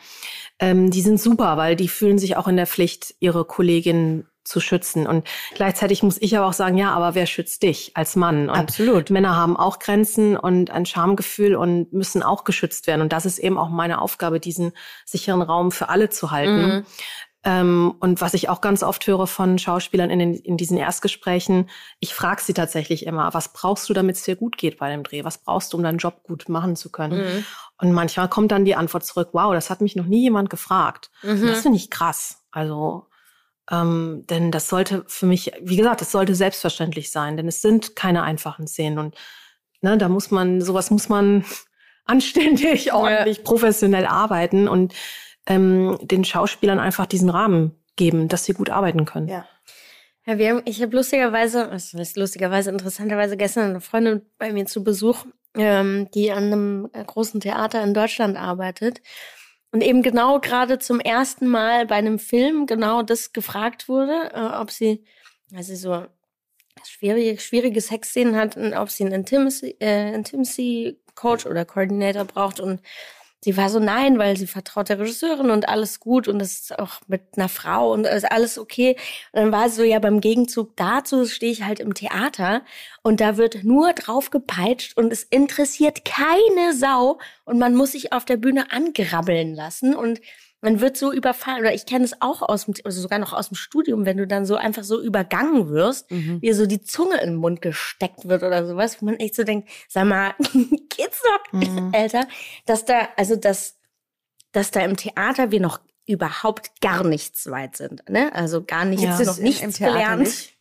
Ähm, 0.59 0.91
die 0.91 1.01
sind 1.01 1.19
super, 1.19 1.57
weil 1.57 1.75
die 1.75 1.87
fühlen 1.87 2.19
sich 2.19 2.37
auch 2.37 2.47
in 2.47 2.57
der 2.57 2.67
Pflicht, 2.67 3.15
ihre 3.19 3.45
Kollegin 3.45 4.25
zu 4.45 4.59
schützen. 4.59 5.07
Und 5.07 5.27
gleichzeitig 5.55 6.03
muss 6.03 6.21
ich 6.21 6.37
aber 6.37 6.47
auch 6.47 6.53
sagen, 6.53 6.77
ja, 6.77 6.91
aber 6.91 7.15
wer 7.15 7.25
schützt 7.25 7.63
dich 7.63 7.91
als 7.95 8.15
Mann? 8.15 8.49
Und 8.49 8.55
Absolut. 8.55 9.09
Männer 9.09 9.35
haben 9.35 9.57
auch 9.57 9.79
Grenzen 9.79 10.37
und 10.37 10.69
ein 10.69 10.85
Schamgefühl 10.85 11.55
und 11.55 11.91
müssen 11.91 12.23
auch 12.23 12.43
geschützt 12.43 12.87
werden. 12.87 13.01
Und 13.01 13.11
das 13.11 13.25
ist 13.25 13.39
eben 13.39 13.57
auch 13.57 13.69
meine 13.69 13.99
Aufgabe, 13.99 14.39
diesen 14.39 14.71
sicheren 15.03 15.41
Raum 15.41 15.71
für 15.71 15.89
alle 15.89 16.09
zu 16.09 16.31
halten. 16.31 16.67
Mhm. 16.67 16.85
Ähm, 17.47 17.93
und 17.99 18.21
was 18.21 18.33
ich 18.33 18.49
auch 18.49 18.59
ganz 18.59 18.81
oft 18.81 19.05
höre 19.05 19.27
von 19.27 19.59
Schauspielern 19.59 20.09
in, 20.09 20.17
den, 20.17 20.33
in 20.33 20.57
diesen 20.57 20.77
Erstgesprächen, 20.77 21.69
ich 21.99 22.15
frage 22.15 22.41
sie 22.41 22.55
tatsächlich 22.55 23.05
immer, 23.05 23.35
was 23.35 23.53
brauchst 23.53 23.87
du, 23.87 23.93
damit 23.93 24.15
es 24.15 24.23
dir 24.23 24.35
gut 24.35 24.57
geht 24.57 24.79
bei 24.79 24.89
dem 24.89 25.03
Dreh? 25.03 25.23
Was 25.23 25.37
brauchst 25.37 25.71
du, 25.71 25.77
um 25.77 25.83
deinen 25.83 25.99
Job 25.99 26.23
gut 26.23 26.49
machen 26.49 26.75
zu 26.75 26.91
können? 26.91 27.19
Mhm. 27.19 27.45
Und 27.77 27.93
manchmal 27.93 28.29
kommt 28.29 28.51
dann 28.51 28.65
die 28.65 28.75
Antwort 28.75 29.05
zurück, 29.05 29.29
wow, 29.33 29.53
das 29.53 29.69
hat 29.69 29.81
mich 29.81 29.95
noch 29.95 30.07
nie 30.07 30.23
jemand 30.23 30.49
gefragt. 30.49 31.11
Mhm. 31.21 31.45
Das 31.45 31.61
finde 31.61 31.77
ich 31.77 31.91
krass. 31.91 32.43
Also, 32.49 33.05
ähm, 33.69 34.23
denn 34.27 34.51
das 34.51 34.67
sollte 34.67 35.03
für 35.07 35.27
mich, 35.27 35.51
wie 35.61 35.75
gesagt, 35.75 36.01
das 36.01 36.11
sollte 36.11 36.33
selbstverständlich 36.33 37.11
sein, 37.11 37.37
denn 37.37 37.47
es 37.47 37.61
sind 37.61 37.95
keine 37.95 38.23
einfachen 38.23 38.65
Szenen. 38.65 38.97
Und 38.97 39.15
ne, 39.81 39.99
da 39.99 40.09
muss 40.09 40.31
man, 40.31 40.61
sowas 40.61 40.89
muss 40.89 41.09
man 41.09 41.45
anständig, 42.05 42.91
ordentlich, 42.91 43.37
ja. 43.37 43.43
professionell 43.43 44.07
arbeiten 44.07 44.67
und 44.67 44.95
ähm, 45.47 45.97
den 46.01 46.23
Schauspielern 46.23 46.79
einfach 46.79 47.05
diesen 47.05 47.29
Rahmen 47.29 47.75
geben, 47.95 48.27
dass 48.27 48.45
sie 48.45 48.53
gut 48.53 48.69
arbeiten 48.69 49.05
können. 49.05 49.27
Ja. 49.27 49.45
Ja, 50.27 50.39
wir 50.39 50.49
haben, 50.49 50.61
ich 50.65 50.81
habe 50.81 50.95
lustigerweise, 50.95 51.69
was 51.69 51.93
ist 51.93 52.17
lustigerweise, 52.17 52.71
interessanterweise 52.71 53.37
gestern 53.37 53.69
eine 53.69 53.81
Freundin 53.81 54.23
bei 54.39 54.51
mir 54.51 54.65
zu 54.65 54.83
Besuch, 54.83 55.23
ähm, 55.55 56.09
die 56.15 56.31
an 56.31 56.45
einem 56.45 56.89
großen 56.91 57.39
Theater 57.41 57.83
in 57.83 57.93
Deutschland 57.93 58.35
arbeitet 58.35 59.01
und 59.71 59.81
eben 59.81 60.01
genau 60.01 60.39
gerade 60.39 60.79
zum 60.79 60.99
ersten 60.99 61.47
Mal 61.47 61.85
bei 61.85 61.95
einem 61.95 62.17
Film 62.17 62.65
genau 62.65 63.03
das 63.03 63.33
gefragt 63.33 63.87
wurde, 63.87 64.31
äh, 64.33 64.59
ob 64.59 64.71
sie, 64.71 65.03
also 65.53 65.75
so 65.75 66.05
schwierige, 66.83 67.39
schwierige 67.39 67.81
Sexszenen 67.81 68.35
hat 68.35 68.57
und 68.57 68.73
ob 68.73 68.89
sie 68.89 69.03
einen 69.03 69.13
Intimacy, 69.13 69.75
äh, 69.79 70.13
Intimacy 70.13 70.97
Coach 71.13 71.45
oder 71.45 71.65
Coordinator 71.65 72.25
braucht 72.25 72.59
und 72.59 72.81
sie 73.45 73.57
war 73.57 73.69
so 73.69 73.77
nein, 73.77 74.17
weil 74.17 74.35
sie 74.37 74.47
vertraut 74.47 74.89
der 74.89 74.97
Regisseurin 74.97 75.51
und 75.51 75.69
alles 75.69 75.99
gut 75.99 76.27
und 76.27 76.39
das 76.39 76.53
ist 76.53 76.79
auch 76.79 77.01
mit 77.05 77.21
einer 77.37 77.47
Frau 77.47 77.93
und 77.93 78.07
ist 78.07 78.31
alles 78.31 78.57
okay. 78.57 78.97
Und 79.33 79.41
dann 79.43 79.51
war 79.51 79.69
sie 79.69 79.75
so, 79.75 79.83
ja, 79.83 79.99
beim 79.99 80.19
Gegenzug 80.19 80.75
dazu 80.75 81.27
stehe 81.27 81.51
ich 81.51 81.61
halt 81.61 81.79
im 81.79 81.93
Theater 81.93 82.63
und 83.03 83.21
da 83.21 83.37
wird 83.37 83.63
nur 83.63 83.93
drauf 83.93 84.31
gepeitscht 84.31 84.97
und 84.97 85.13
es 85.13 85.21
interessiert 85.21 86.05
keine 86.05 86.73
Sau 86.73 87.19
und 87.43 87.59
man 87.59 87.75
muss 87.75 87.91
sich 87.91 88.13
auf 88.13 88.25
der 88.25 88.37
Bühne 88.37 88.71
angrabbeln 88.71 89.53
lassen 89.53 89.95
und 89.95 90.21
man 90.65 90.81
wird 90.81 90.97
so 90.97 91.13
überfallen, 91.13 91.61
oder 91.61 91.73
ich 91.73 91.85
kenne 91.85 92.03
es 92.03 92.21
auch 92.21 92.41
aus 92.41 92.65
dem, 92.65 92.73
also 92.83 92.99
sogar 92.99 93.19
noch 93.19 93.33
aus 93.33 93.49
dem 93.49 93.55
Studium, 93.55 94.05
wenn 94.05 94.17
du 94.17 94.27
dann 94.27 94.45
so 94.45 94.55
einfach 94.55 94.83
so 94.83 95.01
übergangen 95.01 95.69
wirst, 95.69 96.11
mhm. 96.11 96.41
wie 96.41 96.51
so 96.53 96.65
die 96.65 96.81
Zunge 96.81 97.21
in 97.21 97.29
den 97.29 97.35
Mund 97.35 97.61
gesteckt 97.61 98.27
wird 98.27 98.43
oder 98.43 98.65
sowas, 98.65 99.01
wo 99.01 99.05
man 99.05 99.15
echt 99.15 99.35
so 99.35 99.43
denkt, 99.43 99.69
sag 99.87 100.05
mal, 100.05 100.33
geht's 100.89 101.21
noch, 101.23 101.61
mhm. 101.61 101.91
Alter, 101.93 102.27
dass 102.65 102.83
da, 102.83 103.07
also 103.15 103.35
dass, 103.35 103.77
dass 104.51 104.71
da 104.71 104.81
im 104.81 104.97
Theater 104.97 105.51
wir 105.51 105.61
noch 105.61 105.79
überhaupt 106.07 106.81
gar 106.81 107.03
nichts 107.03 107.49
weit 107.49 107.77
sind, 107.77 108.07
ne? 108.09 108.33
Also 108.33 108.63
gar 108.63 108.85
nichts, 108.85 109.03
ja, 109.03 109.23
noch 109.23 109.37
nichts 109.37 109.77
gelernt. 109.77 110.23
Nicht. 110.23 110.57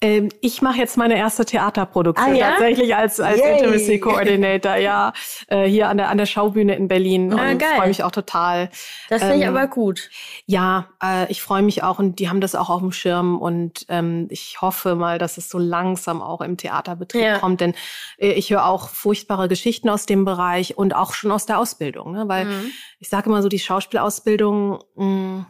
Ähm, 0.00 0.28
ich 0.40 0.62
mache 0.62 0.78
jetzt 0.78 0.96
meine 0.96 1.16
erste 1.16 1.44
Theaterproduktion 1.44 2.30
ah, 2.30 2.36
ja? 2.36 2.50
tatsächlich 2.50 2.94
als, 2.94 3.18
als 3.18 3.40
Intimacy 3.40 3.98
Coordinator, 4.00 4.76
ja, 4.76 5.12
äh, 5.48 5.64
hier 5.64 5.88
an 5.88 5.96
der, 5.96 6.08
an 6.08 6.18
der 6.18 6.26
Schaubühne 6.26 6.76
in 6.76 6.86
Berlin 6.86 7.32
ah, 7.32 7.50
und 7.50 7.60
freue 7.60 7.88
mich 7.88 8.04
auch 8.04 8.12
total. 8.12 8.70
Das 9.08 9.22
finde 9.22 9.38
ich 9.38 9.42
ähm, 9.42 9.56
aber 9.56 9.66
gut. 9.66 10.08
Ja, 10.46 10.86
äh, 11.02 11.28
ich 11.32 11.42
freue 11.42 11.62
mich 11.62 11.82
auch 11.82 11.98
und 11.98 12.20
die 12.20 12.28
haben 12.28 12.40
das 12.40 12.54
auch 12.54 12.70
auf 12.70 12.80
dem 12.80 12.92
Schirm 12.92 13.40
und 13.40 13.86
ähm, 13.88 14.28
ich 14.30 14.60
hoffe 14.60 14.94
mal, 14.94 15.18
dass 15.18 15.36
es 15.36 15.48
so 15.48 15.58
langsam 15.58 16.22
auch 16.22 16.42
im 16.42 16.56
Theaterbetrieb 16.56 17.20
ja. 17.20 17.38
kommt, 17.40 17.60
denn 17.60 17.74
äh, 18.18 18.30
ich 18.32 18.50
höre 18.50 18.66
auch 18.66 18.90
furchtbare 18.90 19.48
Geschichten 19.48 19.88
aus 19.88 20.06
dem 20.06 20.24
Bereich 20.24 20.78
und 20.78 20.94
auch 20.94 21.12
schon 21.12 21.32
aus 21.32 21.46
der 21.46 21.58
Ausbildung, 21.58 22.12
ne? 22.12 22.28
weil 22.28 22.44
mhm. 22.44 22.70
ich 23.00 23.08
sage 23.08 23.28
immer 23.28 23.42
so, 23.42 23.48
die 23.48 23.58
Schauspielausbildung, 23.58 24.78
mh, 24.94 25.04
mm, 25.04 25.46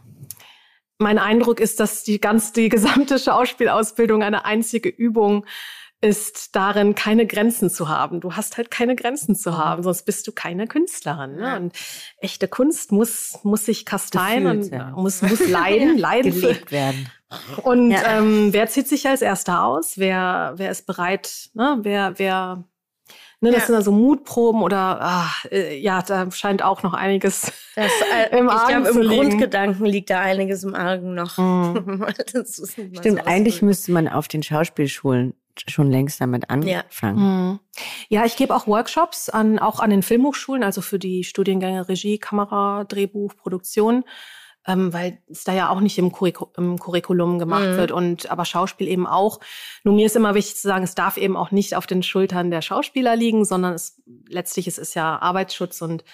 mein 0.98 1.18
Eindruck 1.18 1.60
ist, 1.60 1.80
dass 1.80 2.02
die 2.02 2.20
ganz, 2.20 2.52
die 2.52 2.68
gesamte 2.68 3.18
Schauspielausbildung 3.18 4.22
eine 4.22 4.44
einzige 4.44 4.88
Übung 4.88 5.46
ist 6.00 6.54
darin, 6.54 6.94
keine 6.94 7.26
Grenzen 7.26 7.70
zu 7.70 7.88
haben. 7.88 8.20
Du 8.20 8.34
hast 8.34 8.56
halt 8.56 8.70
keine 8.70 8.94
Grenzen 8.94 9.34
zu 9.34 9.50
mhm. 9.50 9.58
haben, 9.58 9.82
sonst 9.82 10.04
bist 10.04 10.26
du 10.26 10.32
keine 10.32 10.68
Künstlerin. 10.68 11.36
Ne? 11.36 11.56
Und 11.56 11.72
echte 12.18 12.46
Kunst 12.46 12.92
muss, 12.92 13.40
muss 13.42 13.64
sich 13.64 13.84
kasteien 13.84 14.46
und 14.46 14.70
ja. 14.70 14.90
muss, 14.90 15.22
muss 15.22 15.48
leiden, 15.48 15.98
leiden. 15.98 16.32
Gelebt 16.32 16.70
werden. 16.70 17.10
Und 17.62 17.90
ja. 17.90 18.18
ähm, 18.18 18.52
wer 18.52 18.68
zieht 18.68 18.86
sich 18.86 19.08
als 19.08 19.22
Erster 19.22 19.64
aus? 19.64 19.98
Wer, 19.98 20.54
wer 20.56 20.70
ist 20.70 20.86
bereit? 20.86 21.50
Ne? 21.54 21.78
Wer, 21.82 22.18
wer 22.18 22.64
Ne, 23.40 23.52
das 23.52 23.60
ja. 23.60 23.66
sind 23.66 23.76
also 23.76 23.92
Mutproben 23.92 24.62
oder 24.62 24.98
ach, 25.00 25.44
äh, 25.44 25.78
ja, 25.78 26.02
da 26.02 26.28
scheint 26.32 26.60
auch 26.64 26.82
noch 26.82 26.92
einiges 26.92 27.52
das, 27.82 27.92
äh, 28.32 28.38
im 28.38 28.48
Argen 28.48 28.84
ich 28.84 28.90
glaub, 28.90 29.02
Im 29.02 29.08
Grundgedanken 29.08 29.86
liegt 29.86 30.10
da 30.10 30.20
einiges 30.20 30.64
im 30.64 30.74
Argen 30.74 31.14
noch. 31.14 31.38
Mhm. 31.78 32.06
Stimmt, 32.98 33.20
so 33.20 33.24
eigentlich 33.24 33.62
müsste 33.62 33.92
man 33.92 34.08
auf 34.08 34.28
den 34.28 34.42
Schauspielschulen 34.42 35.34
schon 35.66 35.90
längst 35.90 36.20
damit 36.20 36.50
anfangen. 36.50 36.66
Ja, 36.68 37.12
mhm. 37.12 37.60
ja 38.08 38.24
ich 38.24 38.36
gebe 38.36 38.54
auch 38.54 38.66
Workshops 38.66 39.28
an, 39.28 39.58
auch 39.58 39.80
an 39.80 39.90
den 39.90 40.02
Filmhochschulen, 40.02 40.62
also 40.62 40.80
für 40.80 40.98
die 40.98 41.24
Studiengänge 41.24 41.88
Regie, 41.88 42.18
Kamera, 42.18 42.84
Drehbuch, 42.84 43.34
Produktion 43.36 44.04
ähm, 44.68 44.92
weil 44.92 45.18
es 45.28 45.44
da 45.44 45.54
ja 45.54 45.70
auch 45.70 45.80
nicht 45.80 45.98
im, 45.98 46.12
Curricu 46.12 46.46
im 46.56 46.78
Curriculum 46.78 47.38
gemacht 47.38 47.66
mhm. 47.66 47.76
wird 47.76 47.90
und 47.90 48.30
aber 48.30 48.44
Schauspiel 48.44 48.86
eben 48.86 49.06
auch. 49.06 49.40
Nur 49.82 49.94
mir 49.94 50.06
ist 50.06 50.14
immer 50.14 50.34
wichtig 50.34 50.56
zu 50.56 50.68
sagen, 50.68 50.84
es 50.84 50.94
darf 50.94 51.16
eben 51.16 51.36
auch 51.36 51.50
nicht 51.50 51.74
auf 51.74 51.86
den 51.86 52.02
Schultern 52.02 52.50
der 52.50 52.60
Schauspieler 52.60 53.16
liegen, 53.16 53.44
sondern 53.46 53.72
es 53.72 54.00
letztlich 54.28 54.66
es 54.66 54.76
ist 54.76 54.94
ja 54.94 55.18
Arbeitsschutz 55.18 55.80
und 55.80 56.04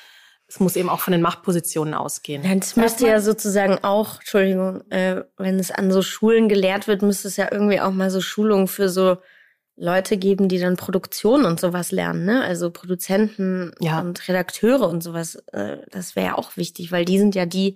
es 0.46 0.61
muss 0.61 0.76
eben 0.76 0.88
auch 0.88 1.00
von 1.00 1.12
den 1.12 1.22
Machtpositionen 1.22 1.94
ausgehen. 1.94 2.44
Ja, 2.44 2.54
das 2.54 2.76
müsste 2.76 3.07
ja 3.07 3.20
sozusagen 3.20 3.83
auch, 3.83 4.20
Entschuldigung, 4.20 4.83
äh, 4.90 5.22
wenn 5.37 5.59
es 5.59 5.70
an 5.70 5.90
so 5.90 6.02
Schulen 6.02 6.48
gelehrt 6.48 6.87
wird, 6.87 7.02
müsste 7.02 7.28
es 7.28 7.37
ja 7.37 7.48
irgendwie 7.50 7.80
auch 7.80 7.92
mal 7.92 8.11
so 8.11 8.20
Schulungen 8.20 8.68
für 8.68 8.88
so 8.88 9.16
Leute 9.76 10.16
geben, 10.16 10.48
die 10.48 10.59
dann 10.59 10.76
Produktion 10.76 11.44
und 11.44 11.59
sowas 11.59 11.90
lernen, 11.90 12.24
ne? 12.24 12.44
Also 12.44 12.70
Produzenten 12.70 13.72
ja. 13.80 14.00
und 14.00 14.28
Redakteure 14.28 14.88
und 14.88 15.02
sowas. 15.02 15.37
Äh, 15.52 15.78
das 15.90 16.14
wäre 16.14 16.26
ja 16.26 16.38
auch 16.38 16.57
wichtig, 16.57 16.92
weil 16.92 17.04
die 17.04 17.18
sind 17.18 17.35
ja 17.35 17.44
die, 17.44 17.74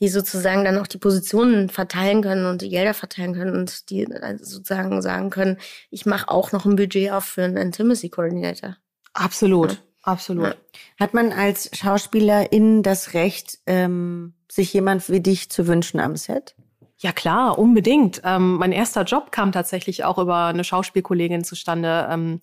die 0.00 0.08
sozusagen 0.08 0.64
dann 0.64 0.78
auch 0.78 0.86
die 0.86 0.98
Positionen 0.98 1.68
verteilen 1.68 2.22
können 2.22 2.46
und 2.46 2.62
die 2.62 2.70
Gelder 2.70 2.94
verteilen 2.94 3.34
können 3.34 3.54
und 3.54 3.90
die 3.90 4.06
sozusagen 4.38 5.02
sagen 5.02 5.28
können, 5.28 5.58
ich 5.90 6.06
mache 6.06 6.28
auch 6.28 6.52
noch 6.52 6.64
ein 6.64 6.76
Budget 6.76 7.10
auf 7.10 7.24
für 7.24 7.42
einen 7.42 7.58
Intimacy 7.58 8.08
Coordinator. 8.08 8.76
Absolut, 9.12 9.72
ja. 9.72 9.78
Absolut. 10.06 10.46
Ja. 10.46 10.54
Hat 10.98 11.14
man 11.14 11.32
als 11.32 11.70
Schauspielerin 11.76 12.82
das 12.82 13.14
Recht, 13.14 13.58
ähm, 13.66 14.34
sich 14.50 14.72
jemand 14.72 15.08
wie 15.10 15.20
dich 15.20 15.50
zu 15.50 15.66
wünschen 15.66 16.00
am 16.00 16.16
Set? 16.16 16.54
Ja 16.98 17.12
klar, 17.12 17.58
unbedingt. 17.58 18.22
Ähm, 18.24 18.54
mein 18.56 18.72
erster 18.72 19.02
Job 19.02 19.30
kam 19.30 19.52
tatsächlich 19.52 20.04
auch 20.04 20.18
über 20.18 20.46
eine 20.46 20.64
Schauspielkollegin 20.64 21.44
zustande. 21.44 22.08
Ähm, 22.10 22.40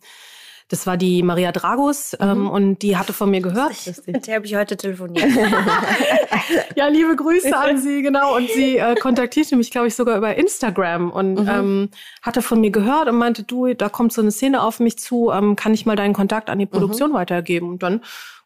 das 0.73 0.87
war 0.87 0.97
die 0.97 1.21
Maria 1.21 1.51
Dragos 1.51 2.17
ähm, 2.19 2.39
mhm. 2.39 2.49
und 2.49 2.79
die 2.79 2.97
hatte 2.97 3.13
von 3.13 3.29
mir 3.29 3.41
gehört. 3.41 3.73
Mit 4.07 4.25
der 4.25 4.37
habe 4.37 4.47
ich 4.47 4.55
heute 4.55 4.75
telefoniert. 4.75 5.23
ja, 6.75 6.87
liebe 6.87 7.15
Grüße 7.15 7.55
an 7.55 7.77
sie, 7.77 8.01
genau. 8.01 8.35
Und 8.35 8.49
sie 8.49 8.77
äh, 8.77 8.95
kontaktierte 8.95 9.55
mich, 9.55 9.69
glaube 9.69 9.89
ich, 9.89 9.93
sogar 9.93 10.17
über 10.17 10.35
Instagram 10.35 11.11
und 11.11 11.35
mhm. 11.35 11.47
ähm, 11.47 11.89
hatte 12.23 12.41
von 12.41 12.59
mir 12.59 12.71
gehört 12.71 13.07
und 13.07 13.17
meinte, 13.17 13.43
du, 13.43 13.75
da 13.75 13.87
kommt 13.87 14.13
so 14.13 14.21
eine 14.21 14.31
Szene 14.31 14.63
auf 14.63 14.79
mich 14.79 14.97
zu, 14.97 15.29
ähm, 15.31 15.55
kann 15.55 15.75
ich 15.75 15.85
mal 15.85 15.95
deinen 15.95 16.13
Kontakt 16.13 16.49
an 16.49 16.57
die 16.57 16.65
Produktion 16.65 17.11
mhm. 17.11 17.15
weitergeben? 17.15 17.69
Und 17.69 17.83
dann 17.83 18.01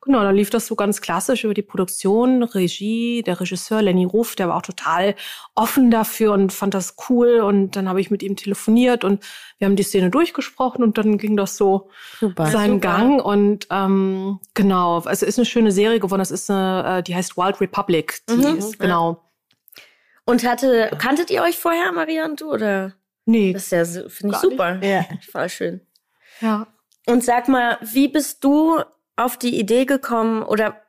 Genau, 0.07 0.23
dann 0.23 0.37
lief 0.37 0.49
das 0.49 0.67
so 0.67 0.75
ganz 0.77 1.01
klassisch 1.01 1.43
über 1.43 1.53
die 1.53 1.61
Produktion, 1.61 2.41
Regie, 2.41 3.23
der 3.23 3.41
Regisseur 3.41 3.81
Lenny 3.81 4.05
Ruff, 4.05 4.37
der 4.37 4.47
war 4.47 4.55
auch 4.55 4.61
total 4.61 5.15
offen 5.53 5.91
dafür 5.91 6.31
und 6.31 6.53
fand 6.53 6.73
das 6.73 6.95
cool. 7.09 7.41
Und 7.41 7.75
dann 7.75 7.89
habe 7.89 7.99
ich 7.99 8.09
mit 8.09 8.23
ihm 8.23 8.37
telefoniert 8.37 9.03
und 9.03 9.21
wir 9.57 9.67
haben 9.67 9.75
die 9.75 9.83
Szene 9.83 10.09
durchgesprochen 10.09 10.81
und 10.81 10.97
dann 10.97 11.17
ging 11.17 11.35
das 11.35 11.57
so 11.57 11.89
super, 12.21 12.45
seinen 12.45 12.75
super. 12.75 12.87
Gang. 12.87 13.21
Und 13.21 13.67
ähm, 13.69 14.39
genau, 14.53 14.99
also 14.99 15.25
ist 15.25 15.37
eine 15.37 15.45
schöne 15.45 15.73
Serie 15.73 15.99
geworden. 15.99 16.19
Das 16.19 16.31
ist 16.31 16.49
eine, 16.49 16.99
äh, 16.99 17.03
die 17.03 17.13
heißt 17.13 17.35
Wild 17.35 17.59
Republic. 17.59 18.21
Die 18.29 18.35
mhm. 18.35 18.59
ist, 18.59 18.79
genau. 18.79 19.25
Und 20.23 20.47
hatte, 20.47 20.89
kanntet 20.97 21.31
ihr 21.31 21.43
euch 21.43 21.57
vorher, 21.57 21.91
Maria 21.91 22.23
und 22.23 22.39
du, 22.39 22.53
oder? 22.53 22.93
Nee. 23.25 23.51
Das 23.51 23.73
ist 23.73 23.95
ja, 23.97 24.07
finde 24.07 24.35
ich 24.35 24.41
super. 24.41 24.81
Ja. 24.81 25.05
Voll 25.29 25.49
schön. 25.49 25.81
Ja. 26.39 26.67
Und 27.05 27.25
sag 27.25 27.49
mal, 27.49 27.77
wie 27.81 28.07
bist 28.07 28.41
du 28.45 28.81
auf 29.17 29.37
die 29.37 29.59
Idee 29.59 29.85
gekommen 29.85 30.43
oder 30.43 30.81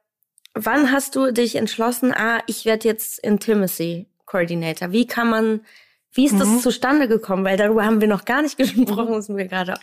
wann 0.55 0.93
hast 0.93 1.17
du 1.17 1.33
dich 1.33 1.57
entschlossen, 1.57 2.13
ah, 2.15 2.41
ich 2.47 2.65
werde 2.65 2.87
jetzt 2.87 3.19
Intimacy 3.19 4.07
Coordinator? 4.27 4.93
Wie 4.93 5.07
kann 5.07 5.31
man, 5.31 5.61
wie 6.13 6.27
ist 6.27 6.35
mhm. 6.35 6.39
das 6.41 6.63
zustande 6.63 7.09
gekommen? 7.09 7.45
Weil 7.45 7.57
darüber 7.57 7.85
haben 7.85 8.01
wir 8.01 8.09
noch 8.09 8.25
gar 8.25 8.43
nicht 8.43 8.57
gesprochen, 8.59 9.15
ist 9.15 9.31
mir 9.31 9.49
gerade 9.49 9.75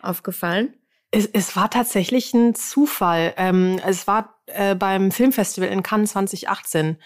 aufgefallen. 0.00 0.74
Es, 1.10 1.26
es, 1.26 1.56
war 1.56 1.70
tatsächlich 1.70 2.34
ein 2.34 2.54
Zufall. 2.54 3.34
Ähm, 3.36 3.80
es 3.86 4.06
war 4.06 4.36
äh, 4.46 4.74
beim 4.74 5.12
Filmfestival 5.12 5.68
in 5.68 5.82
Cannes 5.82 6.12
2018. 6.12 6.98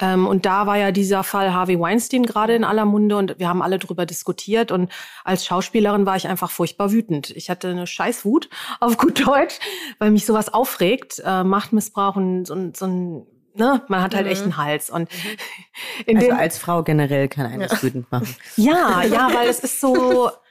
Ähm, 0.00 0.26
und 0.26 0.46
da 0.46 0.66
war 0.66 0.76
ja 0.76 0.92
dieser 0.92 1.24
Fall 1.24 1.52
Harvey 1.52 1.78
Weinstein 1.78 2.24
gerade 2.24 2.54
in 2.54 2.64
aller 2.64 2.84
Munde 2.84 3.16
und 3.16 3.38
wir 3.38 3.48
haben 3.48 3.62
alle 3.62 3.78
drüber 3.78 4.06
diskutiert. 4.06 4.70
Und 4.70 4.90
als 5.24 5.44
Schauspielerin 5.44 6.06
war 6.06 6.16
ich 6.16 6.28
einfach 6.28 6.50
furchtbar 6.50 6.92
wütend. 6.92 7.30
Ich 7.30 7.50
hatte 7.50 7.68
eine 7.68 7.86
Scheißwut 7.86 8.48
auf 8.80 8.96
gut 8.96 9.26
Deutsch, 9.26 9.58
weil 9.98 10.10
mich 10.10 10.26
sowas 10.26 10.52
aufregt. 10.52 11.22
Äh, 11.24 11.44
Machtmissbrauch 11.44 12.16
und 12.16 12.46
so, 12.46 12.70
so 12.74 12.86
ein 12.86 13.26
Ne? 13.58 13.82
Man 13.88 14.02
hat 14.02 14.14
halt 14.14 14.26
mhm. 14.26 14.32
echt 14.32 14.42
einen 14.42 14.56
Hals. 14.56 14.88
Und 14.88 15.08
in 16.06 16.18
also 16.18 16.30
als 16.30 16.58
Frau 16.58 16.84
generell 16.84 17.28
kann 17.28 17.46
eines 17.46 17.72
ja. 17.72 17.82
wütend 17.82 18.10
machen. 18.12 18.36
Ja, 18.56 19.02
ja, 19.02 19.34
weil 19.34 19.48
es 19.48 19.58
ist 19.60 19.80
so, 19.80 20.30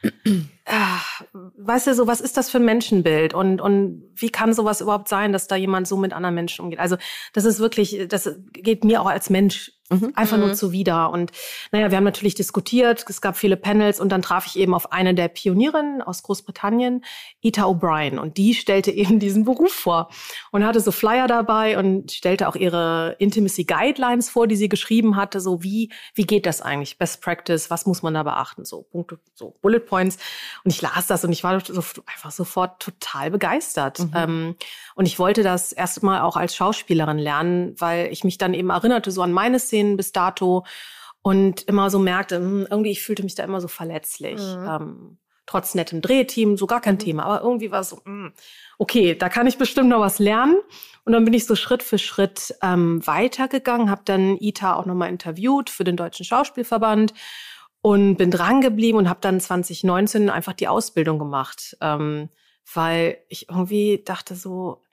weißt 1.58 1.88
du, 1.88 1.96
so, 1.96 2.08
was 2.08 2.22
ist 2.22 2.38
das 2.38 2.50
für 2.50 2.58
ein 2.58 2.66
Menschenbild? 2.66 3.34
Und, 3.34 3.62
und 3.62 4.04
wie 4.16 4.30
kann 4.30 4.54
sowas 4.54 4.82
überhaupt 4.82 5.08
sein, 5.08 5.32
dass 5.32 5.48
da 5.48 5.56
jemand 5.56 5.88
so 5.88 5.98
mit 5.98 6.14
anderen 6.14 6.36
Menschen 6.36 6.64
umgeht? 6.64 6.80
Also, 6.80 6.98
das 7.34 7.46
ist 7.46 7.60
wirklich, 7.60 8.08
das 8.08 8.30
geht 8.54 8.84
mir 8.84 9.02
auch 9.02 9.08
als 9.08 9.30
Mensch 9.30 9.72
Mhm. 9.90 10.12
Einfach 10.16 10.38
nur 10.38 10.50
mhm. 10.50 10.56
zuwider. 10.56 11.10
Und 11.12 11.32
naja, 11.72 11.92
wir 11.92 11.98
haben 11.98 12.04
natürlich 12.04 12.36
diskutiert, 12.36 13.06
es 13.08 13.22
gab 13.22 13.38
viele 13.38 13.56
Panels 13.56 14.02
und 14.02 14.12
dann 14.12 14.22
traf 14.22 14.46
ich 14.46 14.60
eben 14.60 14.74
auf 14.74 14.92
eine 14.92 15.16
der 15.16 15.30
Pionierinnen 15.30 16.02
aus 16.02 16.24
Großbritannien, 16.24 17.06
Ita 17.42 17.64
O'Brien. 17.64 18.18
Und 18.18 18.38
die 18.38 18.54
stellte 18.54 18.92
eben 18.92 19.20
diesen 19.20 19.46
Beruf 19.46 19.72
vor 19.72 20.10
und 20.52 20.66
hatte 20.66 20.82
so 20.82 20.92
Flyer 20.92 21.28
dabei 21.28 21.78
und 21.78 22.12
stellte 22.12 22.50
auch 22.50 22.56
ihre 22.56 23.16
Intimacy 23.20 23.64
Guidelines 23.64 24.30
vor, 24.30 24.48
die 24.48 24.58
sie 24.58 24.68
geschrieben 24.68 25.16
hatte. 25.16 25.40
So 25.40 25.64
wie, 25.64 25.90
wie 26.14 26.26
geht 26.26 26.46
das 26.46 26.62
eigentlich? 26.62 26.98
Best 26.98 27.22
Practice, 27.22 27.70
was 27.70 27.86
muss 27.86 28.04
man 28.04 28.14
da 28.14 28.24
beachten? 28.24 28.66
So 28.66 28.84
Punkte, 28.84 29.20
so 29.36 29.56
Bullet 29.62 29.80
Points. 29.88 30.18
Und 30.64 30.72
ich 30.72 30.82
las 30.82 31.08
das 31.08 31.24
und 31.24 31.32
ich 31.32 31.44
war 31.44 31.60
so, 31.62 31.82
einfach 32.06 32.32
sofort 32.32 32.82
total 32.82 33.32
begeistert. 33.32 34.00
Mhm. 34.00 34.12
Ähm, 34.16 34.56
und 34.96 35.06
ich 35.06 35.18
wollte 35.18 35.44
das 35.44 35.72
erstmal 35.72 36.22
auch 36.22 36.36
als 36.36 36.56
Schauspielerin 36.56 37.20
lernen, 37.20 37.76
weil 37.80 38.12
ich 38.12 38.24
mich 38.24 38.38
dann 38.38 38.54
eben 38.54 38.70
erinnerte 38.70 39.12
so 39.12 39.22
an 39.22 39.32
meine 39.32 39.60
Szene 39.60 39.78
Szenen 39.78 39.98
bis 39.98 40.12
dato 40.12 40.66
und 41.22 41.64
immer 41.64 41.90
so 41.90 42.00
merkte, 42.00 42.38
hm, 42.38 42.68
irgendwie, 42.70 42.92
ich 42.92 43.04
fühlte 43.04 43.24
mich 43.24 43.36
da 43.36 43.44
immer 43.44 43.62
so 43.62 43.68
verletzlich. 43.68 44.40
Mhm. 44.40 44.68
Ähm, 44.68 45.18
trotz 45.46 45.76
nettem 45.76 46.02
Drehteam, 46.02 46.58
so 46.58 46.68
gar 46.68 46.82
kein 46.82 46.96
mhm. 46.96 47.00
Thema. 47.00 47.24
Aber 47.24 47.42
irgendwie 47.42 47.72
war 47.72 47.82
es 47.82 47.90
so, 47.90 48.02
hm, 48.04 48.34
okay, 48.78 49.16
da 49.16 49.30
kann 49.30 49.48
ich 49.48 49.58
bestimmt 49.58 49.90
noch 49.90 50.02
was 50.02 50.20
lernen. 50.20 50.58
Und 51.06 51.14
dann 51.14 51.24
bin 51.24 51.34
ich 51.34 51.46
so 51.46 51.56
Schritt 51.56 51.84
für 51.84 51.98
Schritt 51.98 52.56
ähm, 52.62 53.06
weitergegangen, 53.06 53.90
habe 53.90 54.02
dann 54.04 54.38
Ita 54.38 54.76
auch 54.76 54.86
nochmal 54.86 55.10
interviewt 55.10 55.70
für 55.70 55.86
den 55.86 55.96
Deutschen 55.96 56.26
Schauspielverband 56.26 57.14
und 57.88 58.18
bin 58.18 58.32
dran 58.32 58.60
geblieben 58.60 58.98
und 58.98 59.08
habe 59.08 59.22
dann 59.22 59.40
2019 59.40 60.30
einfach 60.30 60.52
die 60.52 60.68
Ausbildung 60.68 61.20
gemacht, 61.20 61.78
ähm, 61.80 62.28
weil 62.74 63.18
ich 63.30 63.48
irgendwie 63.50 64.04
dachte 64.04 64.36
so, 64.36 64.84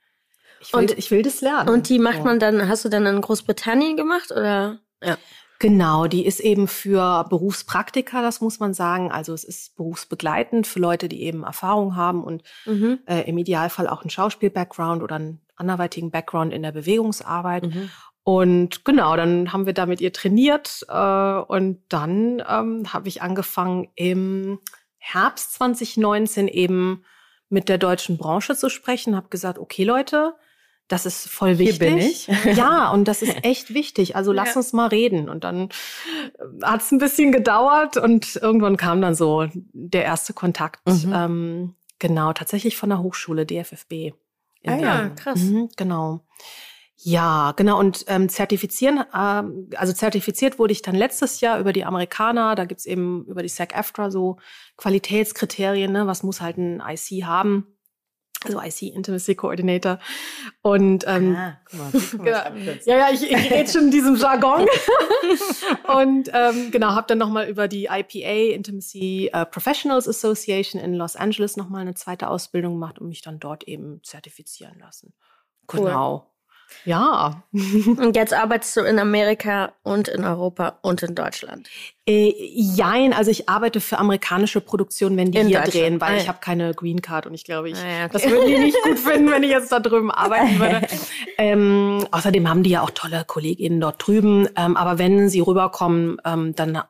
ich 0.61 0.73
will, 0.73 0.83
und, 0.83 0.97
ich 0.97 1.11
will 1.11 1.23
das 1.23 1.41
lernen. 1.41 1.71
Und 1.71 1.89
die 1.89 1.99
macht 1.99 2.23
man 2.23 2.39
dann, 2.39 2.69
hast 2.69 2.85
du 2.85 2.89
dann 2.89 3.05
in 3.07 3.21
Großbritannien 3.21 3.97
gemacht 3.97 4.31
oder? 4.31 4.79
Ja. 5.03 5.19
Genau, 5.59 6.07
die 6.07 6.25
ist 6.25 6.39
eben 6.39 6.69
für 6.69 7.27
Berufspraktiker, 7.29 8.23
das 8.23 8.41
muss 8.41 8.61
man 8.61 8.75
sagen. 8.75 9.11
Also 9.11 9.35
es 9.35 9.43
ist 9.43 9.75
berufsbegleitend 9.77 10.69
für 10.69 10.79
Leute, 10.79 11.09
die 11.09 11.23
eben 11.23 11.43
Erfahrung 11.43 11.97
haben 11.97 12.23
und 12.23 12.45
mhm. 12.65 13.01
äh, 13.07 13.23
im 13.29 13.39
Idealfall 13.39 13.89
auch 13.89 14.03
einen 14.03 14.11
Schauspiel-Background 14.11 15.03
oder 15.03 15.17
einen 15.17 15.41
anderweitigen 15.57 16.13
Background 16.13 16.53
in 16.53 16.63
der 16.63 16.73
Bewegungsarbeit. 16.73 17.67
Mhm. 17.67 17.91
Und 18.25 18.87
genau, 18.87 19.17
dann 19.17 19.53
haben 19.53 19.67
wir 19.67 19.75
da 19.75 19.85
mit 19.85 20.01
ihr 20.01 20.13
trainiert 20.13 20.85
äh, 20.89 20.95
und 20.95 21.83
dann 21.91 22.43
ähm, 22.49 22.93
habe 22.93 23.09
ich 23.09 23.21
angefangen 23.21 23.89
im 23.95 24.59
Herbst 24.97 25.53
2019 25.55 26.49
eben 26.49 27.05
mit 27.51 27.69
der 27.69 27.77
deutschen 27.77 28.17
Branche 28.17 28.57
zu 28.57 28.71
sprechen, 28.71 29.15
habe 29.15 29.29
gesagt, 29.29 29.59
okay 29.59 29.85
Leute, 29.85 30.35
das 30.89 31.07
ist 31.07 31.29
voll 31.29 31.59
wichtig. 31.59 31.79
Hier 31.79 31.91
bin 31.91 31.99
ich. 31.99 32.29
Ja, 32.57 32.91
und 32.93 33.09
das 33.09 33.23
ist 33.23 33.45
echt 33.45 33.75
wichtig. 33.75 34.17
Also 34.17 34.33
lass 34.33 34.51
ja. 34.51 34.57
uns 34.57 34.73
mal 34.73 34.89
reden. 34.89 35.29
Und 35.29 35.45
dann 35.45 35.69
äh, 35.69 36.65
hat 36.65 36.83
es 36.83 36.93
ein 36.93 36.99
bisschen 36.99 37.33
gedauert 37.33 37.97
und 37.97 38.37
irgendwann 38.37 38.77
kam 38.77 39.01
dann 39.01 39.15
so 39.15 39.47
der 39.53 40.05
erste 40.05 40.33
Kontakt. 40.33 40.87
Mhm. 40.87 41.13
Ähm, 41.15 41.75
genau, 41.99 42.33
tatsächlich 42.33 42.77
von 42.77 42.91
der 42.91 43.01
Hochschule 43.01 43.47
DFFB. 43.47 44.13
ah 44.67 44.77
ja, 44.77 45.09
krass. 45.11 45.41
Mhm, 45.41 45.69
genau. 45.77 46.21
Ja, 46.97 47.53
genau. 47.57 47.79
Und 47.79 48.05
ähm, 48.09 48.29
zertifizieren, 48.29 49.05
ähm, 49.15 49.69
also 49.77 49.93
zertifiziert 49.93 50.59
wurde 50.59 50.73
ich 50.73 50.83
dann 50.83 50.95
letztes 50.95 51.41
Jahr 51.41 51.59
über 51.59 51.73
die 51.73 51.85
Amerikaner. 51.85 52.55
Da 52.55 52.65
gibt's 52.65 52.87
eben 52.87 53.25
über 53.27 53.43
die 53.43 53.49
SAG-AFTRA 53.49 54.11
so 54.11 54.39
Qualitätskriterien, 54.77 55.93
ne? 55.93 56.07
was 56.07 56.23
muss 56.23 56.41
halt 56.41 56.57
ein 56.57 56.81
IC 56.81 57.25
haben 57.25 57.75
also 58.45 58.61
IC 58.61 58.95
Intimacy 58.95 59.35
Coordinator. 59.35 59.99
Und 60.63 61.05
ähm, 61.07 61.37
ah, 61.37 61.59
mal, 61.73 61.91
ja, 62.25 62.99
ja, 62.99 63.11
ich, 63.11 63.23
ich 63.23 63.51
rede 63.51 63.71
schon 63.71 63.85
in 63.85 63.91
diesem 63.91 64.17
Jargon. 64.17 64.67
und 65.97 66.31
ähm, 66.33 66.71
genau, 66.71 66.89
habe 66.89 67.07
dann 67.07 67.19
nochmal 67.19 67.49
über 67.49 67.69
die 67.69 67.87
IPA 67.87 68.55
Intimacy 68.55 69.31
uh, 69.35 69.45
Professionals 69.45 70.09
Association 70.09 70.81
in 70.81 70.95
Los 70.95 71.17
Angeles 71.17 71.57
nochmal 71.57 71.83
eine 71.83 71.95
zweite 71.95 72.29
Ausbildung 72.29 72.75
gemacht 72.75 72.99
und 72.99 73.09
mich 73.09 73.23
dann 73.23 73.41
dort 73.41 73.65
eben 73.65 74.01
zertifizieren 74.03 74.79
lassen. 74.79 75.15
Cool. 75.73 75.81
Genau. 75.81 76.34
Ja. 76.85 77.43
Und 77.53 78.15
jetzt 78.17 78.35
arbeitest 78.35 78.77
du 78.77 78.81
in 78.81 78.99
Amerika 78.99 79.73
und 79.83 80.09
in 80.09 80.25
Europa 80.25 80.79
und 80.83 81.03
in 81.03 81.15
Deutschland? 81.15 81.69
Äh, 82.07 82.35
jein, 82.55 83.15
also 83.15 83.31
ich 83.31 83.49
arbeite 83.49 83.81
für 83.81 83.99
amerikanische 83.99 84.61
Produktionen, 84.61 85.17
wenn 85.17 85.33
die 85.33 85.39
in 85.39 85.47
hier 85.47 85.61
drehen, 85.63 86.01
weil 86.01 86.15
ah, 86.15 86.17
ich 86.19 86.29
habe 86.29 86.39
keine 86.41 86.75
Green 86.75 87.01
Card 87.01 87.27
und 87.27 87.33
ich 87.33 87.45
glaube, 87.45 87.71
ich, 87.71 87.77
ah, 87.79 87.89
ja, 87.89 88.05
okay. 88.05 88.11
das 88.13 88.31
würden 88.31 88.47
die 88.47 88.59
nicht 88.59 88.77
gut 88.83 88.99
finden, 88.99 89.31
wenn 89.31 89.43
ich 89.43 89.51
jetzt 89.51 89.73
da 89.73 89.81
drüben 89.81 90.11
arbeiten 90.11 90.59
würde. 90.59 90.87
ähm, 91.39 92.07
außerdem 92.11 92.49
haben 92.49 92.63
die 92.63 92.71
ja 92.71 92.83
auch 92.83 92.91
tolle 92.91 93.25
KollegInnen 93.27 93.81
dort 93.81 94.07
drüben. 94.07 94.49
Ähm, 94.57 94.77
aber 94.77 94.99
wenn 94.99 95.31
sie 95.31 95.41
rüberkommen, 95.41 96.19
ähm, 96.27 96.55
dann 96.55 96.83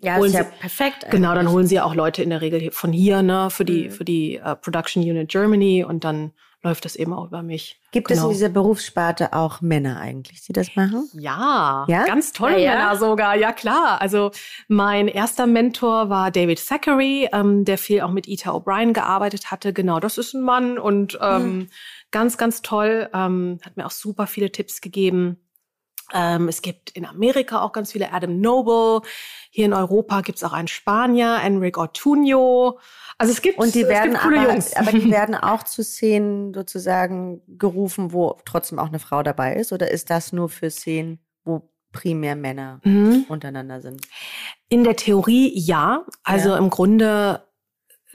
ja, 0.00 0.16
holen 0.16 0.30
ist 0.30 0.34
ja 0.34 0.44
sie, 0.44 0.50
perfekt. 0.58 1.06
Genau, 1.10 1.34
dann 1.34 1.50
holen 1.50 1.66
sie 1.66 1.80
auch 1.80 1.94
Leute 1.94 2.22
in 2.22 2.30
der 2.30 2.40
Regel 2.40 2.72
von 2.72 2.92
hier, 2.92 3.22
ne, 3.22 3.48
für 3.50 3.64
die, 3.64 3.84
mhm. 3.84 3.90
für 3.92 4.04
die 4.04 4.40
uh, 4.44 4.56
Production 4.56 5.02
Unit 5.02 5.30
Germany 5.30 5.84
und 5.84 6.02
dann 6.02 6.32
läuft 6.62 6.84
das 6.84 6.96
eben 6.96 7.12
auch 7.12 7.26
über 7.26 7.42
mich. 7.42 7.80
Gibt 7.90 8.08
genau. 8.08 8.18
es 8.18 8.22
in 8.22 8.28
genau. 8.28 8.32
dieser 8.32 8.48
Berufssparte 8.48 9.32
auch 9.32 9.60
Männer 9.60 10.00
eigentlich, 10.00 10.42
die 10.42 10.52
das 10.52 10.76
machen? 10.76 11.08
Ja, 11.12 11.84
ja? 11.88 12.04
ganz 12.04 12.32
tolle 12.32 12.62
ja, 12.62 12.72
Männer 12.72 12.96
sogar. 12.96 13.36
Ja, 13.36 13.52
klar. 13.52 14.00
Also 14.00 14.30
mein 14.68 15.08
erster 15.08 15.46
Mentor 15.46 16.08
war 16.08 16.30
David 16.30 16.66
Thackeray, 16.66 17.28
ähm, 17.32 17.64
der 17.64 17.78
viel 17.78 18.02
auch 18.02 18.10
mit 18.10 18.28
Ita 18.28 18.52
O'Brien 18.52 18.92
gearbeitet 18.92 19.50
hatte. 19.50 19.72
Genau, 19.72 19.98
das 19.98 20.18
ist 20.18 20.34
ein 20.34 20.42
Mann 20.42 20.78
und 20.78 21.18
ähm, 21.20 21.42
hm. 21.42 21.68
ganz, 22.12 22.38
ganz 22.38 22.62
toll. 22.62 23.08
Ähm, 23.12 23.58
hat 23.64 23.76
mir 23.76 23.86
auch 23.86 23.90
super 23.90 24.26
viele 24.26 24.52
Tipps 24.52 24.80
gegeben. 24.80 25.38
Ähm, 26.12 26.48
es 26.48 26.62
gibt 26.62 26.90
in 26.90 27.06
Amerika 27.06 27.62
auch 27.62 27.72
ganz 27.72 27.92
viele 27.92 28.12
Adam 28.12 28.40
Noble. 28.40 29.06
Hier 29.50 29.66
in 29.66 29.72
Europa 29.72 30.20
gibt 30.22 30.38
es 30.38 30.44
auch 30.44 30.52
einen 30.52 30.68
Spanier, 30.68 31.40
Enric 31.42 31.76
Ortuño. 31.76 32.78
Also 33.18 33.32
es 33.32 33.42
gibt 33.42 33.58
und 33.58 33.74
die 33.74 33.86
werden 33.86 34.16
aber, 34.16 34.50
Jungs. 34.50 34.74
aber 34.74 34.92
die 34.92 35.10
werden 35.10 35.34
auch 35.34 35.62
zu 35.62 35.82
Szenen 35.84 36.52
sozusagen 36.54 37.42
gerufen, 37.46 38.12
wo 38.12 38.38
trotzdem 38.44 38.78
auch 38.78 38.88
eine 38.88 38.98
Frau 38.98 39.22
dabei 39.22 39.54
ist, 39.54 39.72
oder 39.72 39.90
ist 39.90 40.10
das 40.10 40.32
nur 40.32 40.48
für 40.48 40.70
Szenen, 40.70 41.20
wo 41.44 41.70
primär 41.92 42.36
Männer 42.36 42.80
mhm. 42.84 43.26
untereinander 43.28 43.80
sind? 43.80 44.06
In 44.68 44.84
der 44.84 44.96
Theorie 44.96 45.52
ja. 45.54 46.04
Also 46.24 46.50
ja. 46.50 46.56
im 46.56 46.70
Grunde 46.70 47.42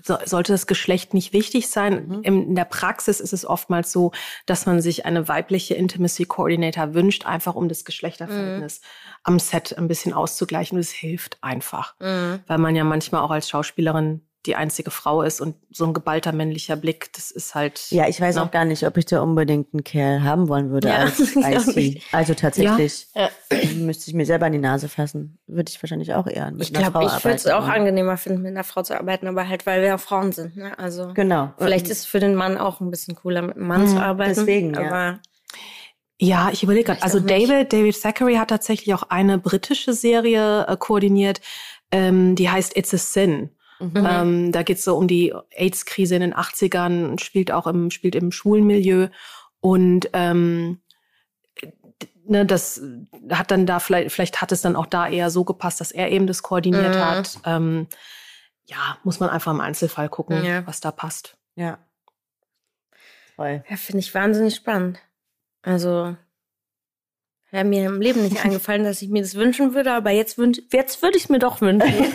so, 0.07 0.17
sollte 0.25 0.53
das 0.53 0.65
Geschlecht 0.65 1.13
nicht 1.13 1.33
wichtig 1.33 1.69
sein. 1.69 2.07
Mhm. 2.07 2.21
In 2.23 2.55
der 2.55 2.65
Praxis 2.65 3.19
ist 3.19 3.33
es 3.33 3.45
oftmals 3.45 3.91
so, 3.91 4.11
dass 4.45 4.65
man 4.65 4.81
sich 4.81 5.05
eine 5.05 5.27
weibliche 5.27 5.75
Intimacy 5.75 6.25
Coordinator 6.25 6.93
wünscht, 6.93 7.25
einfach 7.25 7.55
um 7.55 7.69
das 7.69 7.85
Geschlechterverhältnis 7.85 8.81
mhm. 8.81 8.85
am 9.23 9.39
Set 9.39 9.77
ein 9.77 9.87
bisschen 9.87 10.13
auszugleichen. 10.13 10.77
Und 10.77 10.81
es 10.81 10.91
hilft 10.91 11.37
einfach, 11.41 11.95
mhm. 11.99 12.39
weil 12.47 12.57
man 12.57 12.75
ja 12.75 12.83
manchmal 12.83 13.21
auch 13.21 13.31
als 13.31 13.49
Schauspielerin 13.49 14.26
die 14.47 14.55
einzige 14.55 14.89
Frau 14.89 15.21
ist 15.21 15.41
und 15.41 15.55
so 15.69 15.85
ein 15.85 15.93
geballter 15.93 16.31
männlicher 16.31 16.75
Blick, 16.75 17.11
das 17.13 17.29
ist 17.29 17.53
halt. 17.53 17.91
Ja, 17.91 18.07
ich 18.07 18.19
weiß 18.19 18.35
ne? 18.35 18.43
auch 18.43 18.51
gar 18.51 18.65
nicht, 18.65 18.85
ob 18.87 18.97
ich 18.97 19.05
da 19.05 19.21
unbedingt 19.21 19.73
einen 19.73 19.83
Kerl 19.83 20.23
haben 20.23 20.47
wollen 20.47 20.71
würde 20.71 20.87
ja, 20.87 20.97
als 20.97 21.19
IC. 21.75 22.01
Also 22.11 22.33
tatsächlich 22.33 23.07
ja. 23.13 23.29
müsste 23.75 24.09
ich 24.09 24.15
mir 24.15 24.25
selber 24.25 24.47
in 24.47 24.53
die 24.53 24.59
Nase 24.59 24.89
fassen. 24.89 25.37
Würde 25.45 25.69
ich 25.69 25.81
wahrscheinlich 25.83 26.13
auch 26.13 26.25
eher 26.25 26.51
mit 26.51 26.63
ich 26.63 26.75
einer 26.75 26.89
glaub, 26.89 26.93
Frau 26.93 27.01
ich 27.01 27.07
arbeiten. 27.07 27.37
Ich 27.37 27.45
würde 27.45 27.57
es 27.57 27.63
auch 27.63 27.67
angenehmer 27.67 28.17
finden, 28.17 28.41
mit 28.41 28.51
einer 28.51 28.63
Frau 28.63 28.81
zu 28.81 28.97
arbeiten, 28.97 29.27
aber 29.27 29.47
halt, 29.47 29.65
weil 29.65 29.81
wir 29.81 29.89
ja 29.89 29.97
Frauen 29.97 30.31
sind. 30.31 30.57
Ne? 30.57 30.77
Also 30.79 31.13
genau. 31.13 31.53
Vielleicht 31.57 31.89
ist 31.89 31.99
es 31.99 32.05
für 32.05 32.19
den 32.19 32.33
Mann 32.33 32.57
auch 32.57 32.79
ein 32.79 32.89
bisschen 32.89 33.15
cooler, 33.15 33.41
mit 33.41 33.57
einem 33.57 33.67
Mann 33.67 33.81
mhm, 33.81 33.87
zu 33.89 34.01
arbeiten. 34.01 34.35
Deswegen, 34.35 34.77
aber 34.77 34.85
ja. 34.85 35.19
Ja, 36.19 36.49
ich 36.51 36.63
überlege 36.63 36.85
gerade. 36.85 37.03
Also 37.03 37.19
David, 37.19 37.71
David 37.71 38.01
Thackeray 38.01 38.35
hat 38.35 38.49
tatsächlich 38.49 38.93
auch 38.95 39.03
eine 39.03 39.37
britische 39.37 39.93
Serie 39.93 40.65
äh, 40.67 40.75
koordiniert, 40.77 41.41
ähm, 41.91 42.35
die 42.35 42.49
heißt 42.49 42.75
It's 42.75 42.93
a 42.93 42.97
Sin. 42.97 43.51
Mhm. 43.79 44.07
Ähm, 44.09 44.51
da 44.51 44.63
geht 44.63 44.77
es 44.77 44.83
so 44.83 44.97
um 44.97 45.07
die 45.07 45.33
AIDS-Krise 45.51 46.15
in 46.15 46.21
den 46.21 46.33
80ern, 46.33 47.19
spielt 47.19 47.51
auch 47.51 47.67
im, 47.67 47.91
spielt 47.91 48.15
im 48.15 48.31
Schulenmilieu. 48.31 49.07
Und 49.59 50.09
ähm, 50.13 50.79
ne, 52.25 52.45
das 52.45 52.81
hat 53.29 53.51
dann 53.51 53.65
da 53.65 53.79
vielleicht, 53.79 54.11
vielleicht 54.11 54.41
hat 54.41 54.51
es 54.51 54.61
dann 54.61 54.75
auch 54.75 54.85
da 54.85 55.07
eher 55.07 55.29
so 55.29 55.43
gepasst, 55.43 55.81
dass 55.81 55.91
er 55.91 56.11
eben 56.11 56.27
das 56.27 56.43
koordiniert 56.43 56.95
mhm. 56.95 56.99
hat. 56.99 57.39
Ähm, 57.45 57.87
ja, 58.65 58.97
muss 59.03 59.19
man 59.19 59.29
einfach 59.29 59.51
im 59.51 59.61
Einzelfall 59.61 60.09
gucken, 60.09 60.43
ja. 60.43 60.65
was 60.67 60.81
da 60.81 60.91
passt. 60.91 61.37
Ja. 61.55 61.79
Toll. 63.35 63.63
Ja, 63.69 63.77
finde 63.77 63.99
ich 63.99 64.13
wahnsinnig 64.13 64.55
spannend. 64.55 64.99
Also 65.61 66.17
Wäre 67.49 67.63
mir 67.63 67.85
im 67.85 68.01
Leben 68.01 68.23
nicht 68.23 68.43
eingefallen, 68.43 68.83
dass 68.83 69.01
ich 69.01 69.07
mir 69.07 69.21
das 69.21 69.35
wünschen 69.35 69.73
würde, 69.73 69.93
aber 69.93 70.11
jetzt, 70.11 70.37
wünsch, 70.37 70.59
jetzt 70.73 71.01
würde 71.01 71.17
ich 71.17 71.23
es 71.23 71.29
mir 71.29 71.39
doch 71.39 71.61
wünschen. 71.61 71.93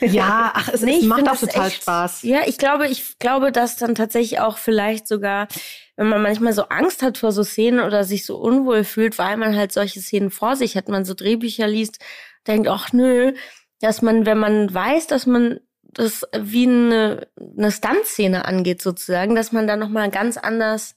ja, 0.00 0.52
ach, 0.54 0.70
es, 0.72 0.80
nee, 0.80 1.00
es 1.00 1.04
macht 1.04 1.28
auch 1.28 1.36
total 1.36 1.68
echt, 1.68 1.82
Spaß. 1.82 2.22
Ja, 2.22 2.40
ich 2.46 2.56
glaube, 2.56 2.88
ich 2.88 3.18
glaube, 3.18 3.52
dass 3.52 3.76
dann 3.76 3.94
tatsächlich 3.94 4.40
auch 4.40 4.56
vielleicht 4.56 5.06
sogar, 5.06 5.48
wenn 5.96 6.08
man 6.08 6.22
manchmal 6.22 6.54
so 6.54 6.62
Angst 6.70 7.02
hat 7.02 7.18
vor 7.18 7.32
so 7.32 7.44
Szenen 7.44 7.80
oder 7.80 8.04
sich 8.04 8.24
so 8.24 8.38
unwohl 8.38 8.84
fühlt, 8.84 9.18
weil 9.18 9.36
man 9.36 9.54
halt 9.54 9.72
solche 9.72 10.00
Szenen 10.00 10.30
vor 10.30 10.56
sich 10.56 10.74
hat, 10.74 10.88
man 10.88 11.04
so 11.04 11.12
Drehbücher 11.12 11.66
liest, 11.66 11.98
denkt, 12.46 12.68
ach 12.68 12.94
nö, 12.94 13.34
dass 13.80 14.00
man, 14.00 14.24
wenn 14.24 14.38
man 14.38 14.72
weiß, 14.72 15.08
dass 15.08 15.26
man 15.26 15.60
das 15.82 16.26
wie 16.36 16.66
eine, 16.66 17.28
eine 17.56 17.70
Stuntszene 17.70 18.46
angeht 18.46 18.80
sozusagen, 18.80 19.34
dass 19.34 19.52
man 19.52 19.66
da 19.66 19.76
nochmal 19.76 20.10
ganz 20.10 20.38
anders 20.38 20.96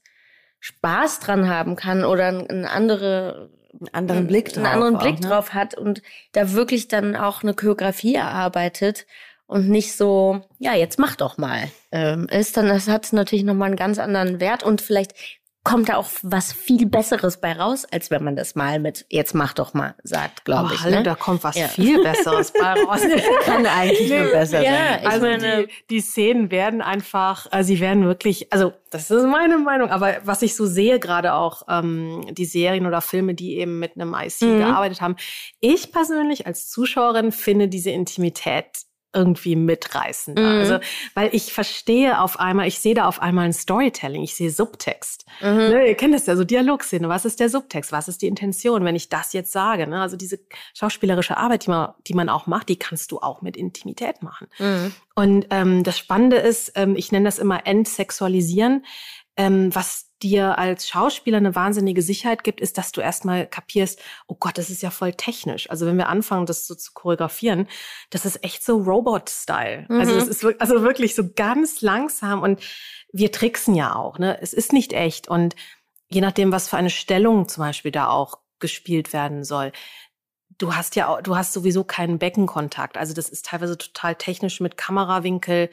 Spaß 0.59 1.19
dran 1.19 1.49
haben 1.49 1.75
kann 1.75 2.03
oder 2.03 2.27
eine 2.27 2.69
andere 2.69 3.49
einen 3.79 3.93
anderen 3.93 4.27
Blick 4.27 4.53
drauf, 4.53 4.57
einen 4.57 4.65
anderen 4.65 4.97
Blick 4.97 5.15
auch, 5.17 5.19
ne? 5.19 5.27
drauf 5.27 5.53
hat 5.53 5.77
und 5.77 6.01
da 6.31 6.53
wirklich 6.53 6.87
dann 6.87 7.15
auch 7.15 7.43
eine 7.43 7.53
Choreografie 7.53 8.15
erarbeitet 8.15 9.05
und 9.45 9.69
nicht 9.69 9.95
so, 9.95 10.41
ja, 10.59 10.73
jetzt 10.73 10.99
mach 10.99 11.15
doch 11.15 11.37
mal. 11.37 11.69
Ähm, 11.91 12.27
ist 12.29 12.57
dann, 12.57 12.67
das 12.67 12.87
hat 12.87 13.11
natürlich 13.13 13.45
nochmal 13.45 13.67
einen 13.67 13.77
ganz 13.77 13.99
anderen 13.99 14.39
Wert 14.39 14.63
und 14.63 14.81
vielleicht 14.81 15.13
kommt 15.67 15.89
da 15.89 15.97
auch 15.97 16.07
was 16.23 16.53
viel 16.53 16.85
Besseres 16.85 17.41
bei 17.41 17.51
raus, 17.53 17.85
als 17.91 18.09
wenn 18.11 18.23
man 18.23 18.35
das 18.35 18.55
mal 18.55 18.79
mit 18.79 19.05
jetzt 19.09 19.35
mach 19.35 19.53
doch 19.53 19.73
mal 19.73 19.95
sagt, 20.03 20.45
glaube 20.45 20.65
Aber 20.67 20.73
ich. 20.73 20.81
hallo, 20.81 20.95
ne? 20.97 21.03
da 21.03 21.15
kommt 21.15 21.43
was 21.43 21.55
Ja. 21.57 21.67
viel 21.67 22.01
Besseres 22.01 22.51
bei 22.53 22.73
raus. 22.83 23.01
Kann 23.45 23.65
eigentlich 23.65 24.09
nur 24.09 24.31
besser 24.31 24.61
Ja, 24.63 24.71
sein. 24.71 25.05
also 25.07 25.25
meine- 25.25 25.67
die, 25.67 25.73
die 25.89 25.99
Szenen 26.01 26.49
werden 26.51 26.81
einfach, 26.81 27.47
äh, 27.51 27.63
sie 27.63 27.79
werden 27.79 28.05
wirklich, 28.05 28.51
also 28.53 28.73
das 28.89 29.11
ist 29.11 29.25
meine 29.25 29.57
Meinung, 29.57 29.89
aber 29.89 30.17
was 30.23 30.41
ich 30.41 30.55
so 30.55 30.65
sehe, 30.65 30.99
gerade 30.99 31.33
auch 31.33 31.63
ähm, 31.69 32.21
die 32.31 32.45
Serien 32.45 32.85
oder 32.85 33.01
Filme, 33.01 33.33
die 33.33 33.57
eben 33.57 33.79
mit 33.79 33.95
einem 33.95 34.13
IC 34.13 34.41
Mhm. 34.43 34.59
gearbeitet 34.59 35.01
haben. 35.01 35.17
Ich 35.59 35.91
persönlich 35.91 36.47
als 36.47 36.69
Zuschauerin 36.69 37.31
finde 37.33 37.67
diese 37.67 37.89
Intimität 37.91 38.65
irgendwie 39.17 39.55
mitreißender. 39.55 40.41
Mhm. 40.41 40.59
Also, 40.59 40.79
weil 41.15 41.29
ich 41.33 41.51
verstehe 41.51 42.21
auf 42.21 42.39
einmal, 42.39 42.67
ich 42.67 42.79
sehe 42.79 42.93
da 42.93 43.07
auf 43.07 43.21
einmal 43.21 43.45
ein 43.45 43.53
Storytelling, 43.53 44.21
ich 44.21 44.35
sehe 44.35 44.51
Subtext. 44.51 45.25
Mhm. 45.41 45.57
Ne, 45.57 45.87
ihr 45.87 45.95
kennt 45.95 46.13
das 46.13 46.27
ja, 46.27 46.35
so 46.35 46.43
Dialogszene. 46.43 47.09
Was 47.09 47.25
ist 47.25 47.39
der 47.39 47.49
Subtext? 47.49 47.91
Was 47.91 48.07
ist 48.07 48.21
die 48.21 48.27
Intention, 48.27 48.85
wenn 48.85 48.95
ich 48.95 49.09
das 49.09 49.33
jetzt 49.33 49.51
sage? 49.51 49.87
Ne? 49.87 49.99
Also 49.99 50.17
diese 50.17 50.39
schauspielerische 50.75 51.37
Arbeit, 51.37 51.65
die 51.65 51.71
man, 51.71 51.93
die 52.07 52.13
man 52.13 52.29
auch 52.29 52.45
macht, 52.45 52.69
die 52.69 52.77
kannst 52.77 53.11
du 53.11 53.19
auch 53.19 53.41
mit 53.41 53.57
Intimität 53.57 54.21
machen. 54.21 54.47
Mhm. 54.59 54.93
Und 55.15 55.47
ähm, 55.49 55.83
das 55.83 55.97
Spannende 55.97 56.37
ist, 56.37 56.73
ähm, 56.75 56.95
ich 56.95 57.11
nenne 57.11 57.25
das 57.25 57.39
immer 57.39 57.65
Entsexualisieren. 57.65 58.85
Ähm, 59.37 59.73
was 59.75 60.05
dir 60.23 60.57
als 60.57 60.87
Schauspieler 60.89 61.37
eine 61.37 61.53
wahnsinnige 61.53 62.01
Sicherheit 62.01 62.43
gibt, 62.43 62.59
ist, 62.59 62.77
dass 62.79 62.91
du 62.91 63.01
erstmal 63.01 63.45
kapierst, 63.45 64.01
oh 64.25 64.35
Gott, 64.39 64.57
das 64.57 64.71
ist 64.71 64.81
ja 64.81 64.89
voll 64.89 65.13
technisch. 65.13 65.69
Also 65.69 65.85
wenn 65.85 65.97
wir 65.97 66.09
anfangen, 66.09 66.47
das 66.47 66.65
so 66.65 66.73
zu 66.73 66.91
choreografieren, 66.93 67.67
das 68.09 68.25
ist 68.25 68.43
echt 68.43 68.63
so 68.63 68.77
Robot-Style. 68.77 69.85
Also 69.89 70.13
Mhm. 70.13 70.17
es 70.19 70.27
ist 70.27 70.43
wir- 70.43 70.55
also 70.59 70.81
wirklich 70.81 71.13
so 71.13 71.29
ganz 71.35 71.81
langsam 71.81 72.41
und 72.41 72.61
wir 73.13 73.31
tricksen 73.31 73.75
ja 73.75 73.95
auch. 73.95 74.17
Ne? 74.17 74.39
Es 74.41 74.53
ist 74.53 74.73
nicht 74.73 74.91
echt 74.91 75.27
und 75.27 75.55
je 76.09 76.21
nachdem, 76.21 76.51
was 76.51 76.67
für 76.67 76.77
eine 76.77 76.89
Stellung 76.89 77.47
zum 77.47 77.61
Beispiel 77.63 77.91
da 77.91 78.07
auch 78.09 78.39
gespielt 78.59 79.13
werden 79.13 79.43
soll, 79.43 79.71
du 80.57 80.75
hast 80.75 80.95
ja 80.95 81.09
auch, 81.09 81.21
du 81.21 81.35
hast 81.35 81.53
sowieso 81.53 81.83
keinen 81.83 82.17
Beckenkontakt. 82.17 82.97
Also 82.97 83.13
das 83.13 83.29
ist 83.29 83.45
teilweise 83.45 83.77
total 83.77 84.15
technisch 84.15 84.59
mit 84.61 84.77
Kamerawinkel, 84.77 85.69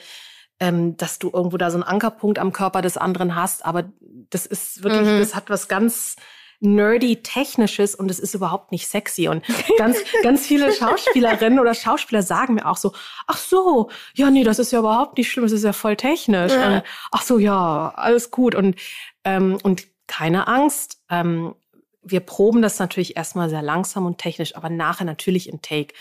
ähm, 0.64 0.96
dass 0.96 1.18
du 1.18 1.30
irgendwo 1.32 1.56
da 1.58 1.70
so 1.70 1.76
einen 1.76 1.82
Ankerpunkt 1.84 2.38
am 2.38 2.52
Körper 2.52 2.80
des 2.82 2.96
anderen 2.96 3.34
hast. 3.34 3.64
Aber 3.66 3.84
das 4.30 4.46
ist 4.46 4.82
wirklich, 4.82 5.02
Mhm. 5.08 5.18
das 5.18 5.34
hat 5.34 5.50
was 5.50 5.68
ganz 5.68 6.16
nerdy 6.60 7.16
technisches 7.22 7.94
und 7.94 8.10
es 8.10 8.18
ist 8.18 8.32
überhaupt 8.32 8.72
nicht 8.72 8.88
sexy 8.88 9.28
und 9.28 9.44
ganz 9.78 9.98
ganz 10.22 10.46
viele 10.46 10.72
Schauspielerinnen 10.72 11.58
oder 11.58 11.74
Schauspieler 11.74 12.22
sagen 12.22 12.54
mir 12.54 12.66
auch 12.66 12.78
so 12.78 12.92
ach 13.26 13.36
so 13.36 13.90
ja 14.14 14.30
nee 14.30 14.44
das 14.44 14.58
ist 14.58 14.72
ja 14.72 14.78
überhaupt 14.78 15.18
nicht 15.18 15.30
schlimm 15.30 15.44
das 15.44 15.52
ist 15.52 15.64
ja 15.64 15.74
voll 15.74 15.96
technisch 15.96 16.52
Ja. 16.52 16.76
Und, 16.76 16.82
ach 17.10 17.22
so 17.22 17.38
ja 17.38 17.92
alles 17.96 18.30
gut 18.30 18.54
und 18.54 18.76
ähm, 19.24 19.58
und 19.62 19.88
keine 20.06 20.46
Angst 20.46 21.02
ähm, 21.10 21.54
wir 22.02 22.20
proben 22.20 22.62
das 22.62 22.78
natürlich 22.78 23.16
erstmal 23.16 23.50
sehr 23.50 23.62
langsam 23.62 24.06
und 24.06 24.18
technisch, 24.18 24.56
aber 24.56 24.70
nachher 24.70 25.04
natürlich 25.04 25.48
im 25.48 25.60
Take 25.60 25.94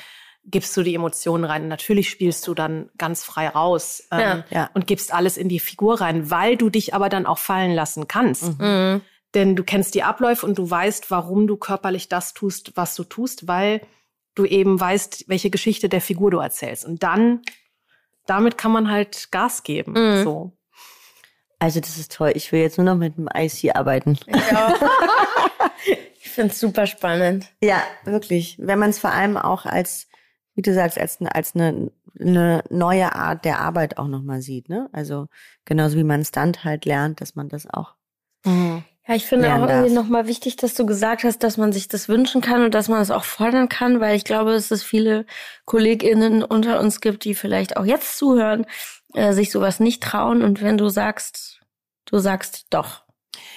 gibst 0.46 0.76
du 0.76 0.84
die 0.84 0.96
Emotionen 0.96 1.46
rein. 1.46 1.68
Natürlich 1.68 2.10
spielst 2.10 2.46
du 2.48 2.54
dann 2.54 2.89
ganz 2.98 3.24
frei 3.24 3.48
raus 3.48 4.04
ähm, 4.12 4.20
Ja. 4.20 4.46
Ja. 4.50 4.70
und 4.74 4.88
gibst 4.88 5.14
alles 5.14 5.38
in 5.38 5.48
die 5.50 5.60
Figur 5.60 6.02
rein, 6.02 6.30
weil 6.30 6.58
du 6.58 6.70
dich 6.70 6.94
aber 6.94 7.10
dann 7.10 7.26
auch 7.26 7.38
fallen 7.38 7.72
lassen 7.74 8.08
kannst. 8.08 8.60
Mhm. 8.60 9.02
Denn 9.34 9.56
du 9.56 9.64
kennst 9.64 9.96
die 9.96 10.04
Abläufe 10.04 10.46
und 10.46 10.58
du 10.58 10.70
weißt, 10.70 11.10
warum 11.10 11.48
du 11.48 11.58
körperlich 11.58 12.08
das 12.08 12.34
tust, 12.34 12.74
was 12.76 12.94
du 12.96 13.04
tust, 13.04 13.48
weil 13.48 13.82
du 14.36 14.46
eben 14.46 14.80
weißt, 14.80 15.26
welche 15.28 15.50
Geschichte 15.50 15.89
der 15.89 16.02
Figur 16.02 16.30
du 16.30 16.38
erzählst. 16.39 16.86
Und 16.86 17.04
dann, 17.04 17.41
damit 18.26 18.58
kann 18.58 18.72
man 18.72 18.91
halt 18.91 19.32
Gas 19.32 19.64
geben. 19.64 19.94
Mhm. 19.94 20.24
So. 20.24 20.52
Also 21.60 21.80
das 21.80 21.98
ist 21.98 22.12
toll. 22.12 22.34
Ich 22.36 22.52
will 22.52 22.60
jetzt 22.62 22.78
nur 22.78 22.86
noch 22.86 22.96
mit 22.98 23.16
dem 23.18 23.30
IC 23.34 23.76
arbeiten. 23.76 24.20
Ja. 24.28 24.74
ich 26.20 26.30
finde 26.30 26.52
es 26.52 26.60
super 26.60 26.86
spannend. 26.88 27.48
Ja, 27.62 27.82
wirklich. 28.04 28.58
Wenn 28.60 28.80
man 28.80 28.89
es 28.89 29.00
vor 29.00 29.12
allem 29.12 29.38
auch 29.38 29.66
als, 29.66 30.08
wie 30.56 30.62
du 30.62 30.74
sagst, 30.74 30.97
als, 30.97 31.20
als 31.22 31.56
eine, 31.56 31.91
eine 32.20 32.64
neue 32.70 33.14
Art 33.16 33.45
der 33.45 33.60
Arbeit 33.60 33.97
auch 33.97 34.08
nochmal 34.08 34.41
sieht. 34.41 34.70
Ne? 34.70 34.89
Also 34.91 35.28
genauso 35.66 35.97
wie 35.97 36.04
man 36.04 36.24
Stunt 36.24 36.64
halt 36.64 36.86
lernt, 36.86 37.22
dass 37.22 37.36
man 37.36 37.49
das 37.49 37.68
auch. 37.68 37.95
Ja, 39.06 39.16
ich 39.16 39.26
finde 39.26 39.54
auch 39.54 39.68
irgendwie 39.68 39.93
nochmal 39.93 40.28
wichtig, 40.28 40.56
dass 40.56 40.76
du 40.76 40.86
gesagt 40.86 41.26
hast, 41.26 41.43
dass 41.43 41.58
man 41.58 41.74
sich 41.74 41.89
das 41.89 42.08
wünschen 42.08 42.39
kann 42.39 42.64
und 42.64 42.74
dass 42.74 42.88
man 42.88 43.01
es 43.01 43.12
auch 43.12 43.26
fordern 43.26 43.68
kann, 43.68 43.99
weil 43.99 44.16
ich 44.16 44.24
glaube, 44.24 44.54
dass 44.54 44.72
es 44.72 44.82
viele 44.82 45.26
KollegInnen 45.66 46.41
unter 46.41 46.80
uns 46.80 47.01
gibt, 47.01 47.26
die 47.26 47.36
vielleicht 47.36 47.76
auch 47.76 47.86
jetzt 47.86 48.18
zuhören, 48.18 48.66
äh, 49.14 49.34
sich 49.34 49.51
sowas 49.51 49.82
nicht 49.82 50.01
trauen. 50.01 50.41
Und 50.41 50.62
wenn 50.62 50.78
du 50.78 50.88
sagst, 50.88 51.62
du 52.06 52.20
sagst 52.20 52.68
doch. 52.70 53.03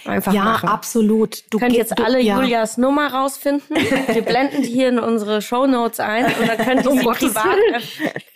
Einfach 0.04 0.32
ja, 0.32 0.44
machen. 0.44 0.68
absolut. 0.68 1.44
Du 1.50 1.58
Könnt 1.58 1.74
jetzt 1.74 1.98
du, 1.98 2.04
alle 2.04 2.20
ja. 2.20 2.40
Julias 2.40 2.78
Nummer 2.78 3.12
rausfinden. 3.12 3.76
Wir 3.76 4.22
blenden 4.22 4.62
die 4.62 4.68
hier 4.68 4.88
in 4.88 4.98
unsere 4.98 5.42
Shownotes 5.42 6.00
ein 6.00 6.26
und 6.26 6.48
dann 6.48 6.58
könnt 6.58 6.84
ihr 6.84 6.90
Um 6.90 6.98
sie 6.98 7.04
Gottes 7.04 7.34
privat. 7.34 7.44
Willen. 7.44 7.82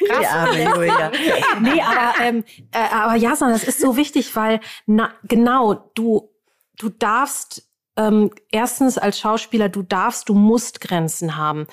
Die 0.01 0.27
arme 0.27 0.65
Julia. 0.65 1.13
Nee, 1.61 1.83
aber, 1.83 2.25
ähm, 2.25 2.45
äh, 2.73 2.79
aber 2.93 3.15
Jasna, 3.15 3.51
das 3.51 3.65
ist 3.65 3.81
so 3.81 3.97
wichtig, 3.97 4.35
weil 4.35 4.61
na, 4.87 5.13
genau, 5.25 5.91
du, 5.95 6.31
du 6.79 6.89
darfst 6.89 7.69
ähm, 7.97 8.31
erstens 8.51 8.99
als 8.99 9.19
Schauspieler, 9.19 9.69
du 9.69 9.83
darfst, 9.83 10.29
du 10.29 10.35
musst 10.35 10.81
Grenzen 10.81 11.37
haben. 11.37 11.67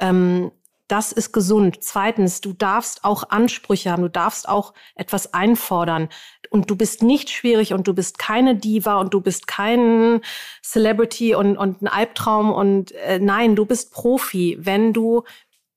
Ähm, 0.00 0.52
das 0.88 1.12
ist 1.12 1.32
gesund. 1.32 1.78
Zweitens, 1.80 2.40
du 2.40 2.52
darfst 2.54 3.04
auch 3.04 3.30
Ansprüche 3.30 3.90
haben, 3.90 4.02
du 4.02 4.10
darfst 4.10 4.48
auch 4.48 4.72
etwas 4.94 5.34
einfordern. 5.34 6.08
Und 6.50 6.70
du 6.70 6.76
bist 6.76 7.02
nicht 7.02 7.28
schwierig 7.28 7.74
und 7.74 7.86
du 7.86 7.92
bist 7.94 8.18
keine 8.18 8.56
Diva 8.56 8.98
und 8.98 9.12
du 9.12 9.20
bist 9.20 9.46
kein 9.46 10.22
Celebrity 10.62 11.34
und, 11.34 11.58
und 11.58 11.82
ein 11.82 11.88
Albtraum. 11.88 12.50
Und 12.50 12.92
äh, 12.92 13.18
nein, 13.18 13.54
du 13.54 13.66
bist 13.66 13.92
Profi, 13.92 14.56
wenn 14.58 14.94
du 14.94 15.24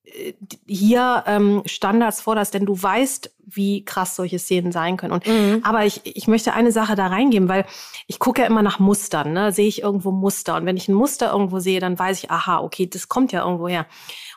äh, 0.05 0.33
hier 0.65 1.25
ähm, 1.27 1.61
Standards 1.65 2.21
forderst, 2.21 2.53
denn 2.53 2.65
du 2.65 2.81
weißt, 2.81 3.35
wie 3.45 3.83
krass 3.83 4.15
solche 4.15 4.39
Szenen 4.39 4.71
sein 4.71 4.95
können. 4.95 5.11
Und 5.11 5.27
Mhm. 5.27 5.59
aber 5.63 5.85
ich, 5.85 5.99
ich 6.05 6.29
möchte 6.29 6.53
eine 6.53 6.71
Sache 6.71 6.95
da 6.95 7.07
reingeben, 7.07 7.49
weil 7.49 7.65
ich 8.07 8.19
gucke 8.19 8.41
ja 8.41 8.47
immer 8.47 8.61
nach 8.61 8.79
Mustern, 8.79 9.33
ne? 9.33 9.51
Sehe 9.51 9.67
ich 9.67 9.81
irgendwo 9.81 10.11
Muster. 10.11 10.55
Und 10.55 10.65
wenn 10.65 10.77
ich 10.77 10.87
ein 10.87 10.93
Muster 10.93 11.33
irgendwo 11.33 11.59
sehe, 11.59 11.81
dann 11.81 11.99
weiß 11.99 12.23
ich, 12.23 12.31
aha, 12.31 12.59
okay, 12.61 12.87
das 12.87 13.09
kommt 13.09 13.33
ja 13.33 13.43
irgendwo 13.43 13.67
her. 13.67 13.85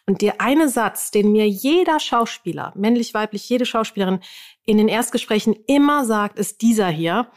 Und 0.06 0.20
der 0.20 0.40
eine 0.40 0.68
Satz, 0.68 1.10
den 1.10 1.32
mir 1.32 1.48
jeder 1.48 1.98
Schauspieler, 1.98 2.72
männlich, 2.76 3.14
weiblich, 3.14 3.48
jede 3.48 3.64
Schauspielerin 3.64 4.20
in 4.66 4.76
den 4.76 4.88
Erstgesprächen 4.88 5.56
immer 5.66 6.04
sagt, 6.04 6.38
ist 6.38 6.60
dieser 6.62 6.88
hier. 6.88 7.28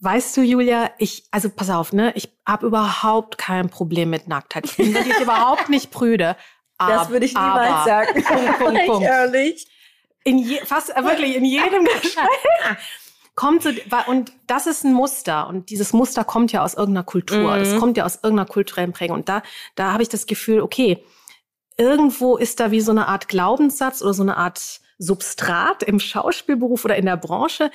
Weißt 0.00 0.36
du, 0.36 0.42
Julia, 0.42 0.90
ich, 0.98 1.24
also 1.30 1.48
pass 1.48 1.70
auf, 1.70 1.94
ne, 1.94 2.12
ich 2.14 2.28
habe 2.46 2.66
überhaupt 2.66 3.38
kein 3.38 3.70
Problem 3.70 4.10
mit 4.10 4.28
Nacktheit. 4.28 4.66
Ich 4.66 4.76
bin 4.76 4.92
wirklich 4.92 5.18
überhaupt 5.20 5.70
nicht 5.70 5.90
prüde. 5.90 6.36
Das 6.78 7.02
Ab- 7.02 7.10
würde 7.10 7.24
ich 7.24 7.32
niemals 7.32 7.70
aber- 7.72 7.84
sagen. 7.86 8.22
Punkt, 8.22 8.58
Punkt, 8.58 8.80
Punkt. 8.86 9.02
Ehrlich. 9.02 9.66
In 10.24 10.38
je, 10.38 10.58
fast 10.66 10.94
äh, 10.94 11.02
wirklich 11.02 11.34
in 11.36 11.44
jedem 11.46 11.84
Gespräch 12.02 12.26
kommt 13.34 13.62
so 13.62 13.70
und 14.08 14.32
das 14.46 14.66
ist 14.66 14.84
ein 14.84 14.92
Muster 14.92 15.46
und 15.46 15.70
dieses 15.70 15.92
Muster 15.92 16.24
kommt 16.24 16.52
ja 16.52 16.62
aus 16.64 16.74
irgendeiner 16.74 17.04
Kultur. 17.04 17.54
Mhm. 17.56 17.62
Es 17.62 17.76
kommt 17.78 17.96
ja 17.96 18.04
aus 18.04 18.16
irgendeiner 18.16 18.48
kulturellen 18.48 18.92
Prägung 18.92 19.16
und 19.18 19.28
da 19.28 19.42
da 19.76 19.92
habe 19.92 20.02
ich 20.02 20.08
das 20.08 20.26
Gefühl, 20.26 20.60
okay, 20.60 21.04
irgendwo 21.76 22.36
ist 22.36 22.60
da 22.60 22.70
wie 22.70 22.80
so 22.80 22.90
eine 22.90 23.08
Art 23.08 23.28
Glaubenssatz 23.28 24.02
oder 24.02 24.14
so 24.14 24.22
eine 24.22 24.36
Art 24.36 24.80
Substrat 24.98 25.82
im 25.82 26.00
Schauspielberuf 26.00 26.84
oder 26.84 26.96
in 26.96 27.06
der 27.06 27.16
Branche. 27.16 27.70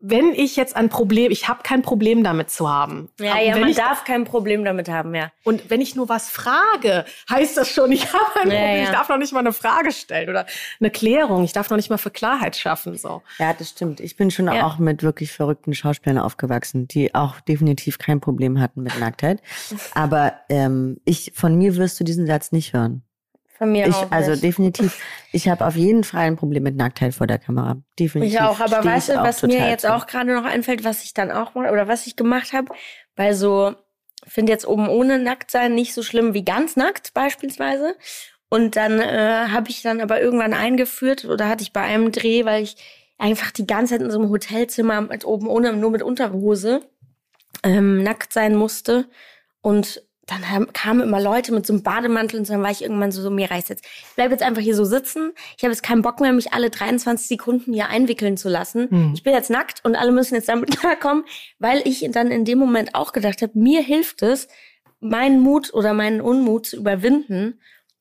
Wenn 0.00 0.32
ich 0.32 0.54
jetzt 0.54 0.76
ein 0.76 0.90
Problem, 0.90 1.32
ich 1.32 1.48
habe 1.48 1.64
kein 1.64 1.82
Problem 1.82 2.22
damit 2.22 2.50
zu 2.50 2.68
haben. 2.70 3.08
Ja, 3.18 3.32
Aber 3.32 3.42
ja, 3.42 3.58
man 3.58 3.68
ich, 3.68 3.76
darf 3.76 4.04
kein 4.04 4.22
Problem 4.24 4.64
damit 4.64 4.88
haben, 4.88 5.12
ja. 5.12 5.32
und 5.42 5.70
wenn 5.70 5.80
ich 5.80 5.96
nur 5.96 6.08
was 6.08 6.30
frage, 6.30 7.04
heißt 7.28 7.56
das 7.56 7.68
schon, 7.68 7.90
ich 7.90 8.06
habe 8.12 8.24
ein 8.42 8.50
Ja, 8.50 8.56
Problem. 8.58 8.76
ja. 8.76 8.82
Ich 8.84 8.90
darf 8.90 9.08
noch 9.08 9.16
nicht 9.18 9.32
mal 9.32 9.40
eine 9.40 9.52
Frage 9.52 9.90
stellen 9.90 10.28
oder 10.30 10.46
eine 10.78 10.90
Klärung. 10.92 11.42
Ich 11.42 11.52
darf 11.52 11.68
noch 11.70 11.76
nicht 11.76 11.90
mal 11.90 11.98
für 11.98 12.12
Klarheit 12.12 12.56
schaffen. 12.56 12.96
So. 12.96 13.22
Ja, 13.40 13.52
das 13.52 13.70
stimmt. 13.70 13.98
Ich 13.98 14.14
bin 14.16 14.30
schon 14.30 14.46
Ja. 14.46 14.66
auch 14.68 14.78
mit 14.78 15.02
wirklich 15.02 15.32
verrückten 15.32 15.74
Schauspielern 15.74 16.18
aufgewachsen, 16.18 16.86
die 16.86 17.16
auch 17.16 17.40
definitiv 17.40 17.98
kein 17.98 18.20
Problem 18.20 18.60
hatten 18.60 18.84
mit 18.84 18.96
Nacktheit. 19.00 19.42
Aber 19.94 20.34
ähm, 20.48 21.00
ich 21.06 21.32
von 21.34 21.56
mir 21.58 21.74
wirst 21.74 21.98
du 21.98 22.04
diesen 22.04 22.26
Satz 22.28 22.52
nicht 22.52 22.72
hören. 22.72 23.02
Von 23.58 23.72
mir 23.72 23.86
Ich, 23.88 23.94
auch 23.94 24.10
also 24.10 24.30
nicht. 24.30 24.44
definitiv. 24.44 25.02
Ich 25.32 25.48
habe 25.48 25.66
auf 25.66 25.74
jeden 25.74 26.04
Fall 26.04 26.22
ein 26.22 26.36
Problem 26.36 26.62
mit 26.62 26.76
Nacktheit 26.76 27.12
vor 27.12 27.26
der 27.26 27.38
Kamera. 27.38 27.76
Definitiv. 27.98 28.34
Ich 28.34 28.40
auch, 28.40 28.60
aber 28.60 28.78
Steh 28.80 28.88
weißt 28.88 29.08
du, 29.10 29.14
was 29.16 29.42
mir 29.42 29.68
jetzt 29.68 29.82
zu. 29.82 29.92
auch 29.94 30.06
gerade 30.06 30.32
noch 30.32 30.44
einfällt, 30.44 30.84
was 30.84 31.02
ich 31.02 31.12
dann 31.12 31.30
auch 31.32 31.54
mache 31.54 31.70
oder 31.72 31.88
was 31.88 32.06
ich 32.06 32.14
gemacht 32.16 32.52
habe, 32.52 32.72
bei 33.16 33.34
so, 33.34 33.74
finde 34.26 34.52
jetzt 34.52 34.66
oben 34.66 34.88
ohne 34.88 35.18
nackt 35.18 35.50
sein 35.50 35.74
nicht 35.74 35.92
so 35.92 36.02
schlimm 36.02 36.34
wie 36.34 36.44
ganz 36.44 36.76
nackt 36.76 37.12
beispielsweise. 37.14 37.96
Und 38.48 38.76
dann 38.76 39.00
äh, 39.00 39.48
habe 39.50 39.68
ich 39.68 39.82
dann 39.82 40.00
aber 40.00 40.20
irgendwann 40.22 40.54
eingeführt 40.54 41.24
oder 41.26 41.48
hatte 41.48 41.62
ich 41.62 41.72
bei 41.72 41.82
einem 41.82 42.12
Dreh, 42.12 42.44
weil 42.44 42.62
ich 42.62 42.76
einfach 43.18 43.50
die 43.50 43.66
ganze 43.66 43.94
Zeit 43.94 44.02
in 44.02 44.10
so 44.10 44.18
einem 44.20 44.30
Hotelzimmer 44.30 45.00
mit 45.02 45.24
oben 45.24 45.48
ohne, 45.48 45.72
nur 45.72 45.90
mit 45.90 46.02
Unterhose 46.02 46.80
ähm, 47.64 48.02
nackt 48.02 48.32
sein 48.32 48.54
musste. 48.54 49.08
Und 49.60 50.02
dann 50.28 50.48
haben, 50.50 50.72
kamen 50.72 51.00
immer 51.00 51.20
Leute 51.20 51.52
mit 51.52 51.66
so 51.66 51.72
einem 51.72 51.82
Bademantel 51.82 52.38
und 52.38 52.48
dann 52.48 52.62
war 52.62 52.70
ich 52.70 52.82
irgendwann 52.82 53.10
so, 53.10 53.22
so 53.22 53.30
mir 53.30 53.50
reicht 53.50 53.70
jetzt. 53.70 53.84
Ich 53.84 54.14
bleibe 54.14 54.32
jetzt 54.32 54.42
einfach 54.42 54.62
hier 54.62 54.76
so 54.76 54.84
sitzen. 54.84 55.32
Ich 55.56 55.64
habe 55.64 55.72
jetzt 55.72 55.82
keinen 55.82 56.02
Bock 56.02 56.20
mehr, 56.20 56.32
mich 56.32 56.52
alle 56.52 56.70
23 56.70 57.26
Sekunden 57.26 57.72
hier 57.72 57.88
einwickeln 57.88 58.36
zu 58.36 58.48
lassen. 58.48 58.90
Hm. 58.90 59.12
Ich 59.14 59.22
bin 59.22 59.32
jetzt 59.32 59.50
nackt 59.50 59.84
und 59.84 59.96
alle 59.96 60.12
müssen 60.12 60.34
jetzt 60.34 60.48
damit 60.48 60.70
klarkommen, 60.78 61.24
weil 61.58 61.82
ich 61.84 62.06
dann 62.12 62.30
in 62.30 62.44
dem 62.44 62.58
Moment 62.58 62.94
auch 62.94 63.12
gedacht 63.12 63.42
habe, 63.42 63.58
mir 63.58 63.82
hilft 63.82 64.22
es, 64.22 64.48
meinen 65.00 65.40
Mut 65.40 65.72
oder 65.72 65.94
meinen 65.94 66.20
Unmut 66.20 66.66
zu 66.66 66.76
überwinden 66.76 67.58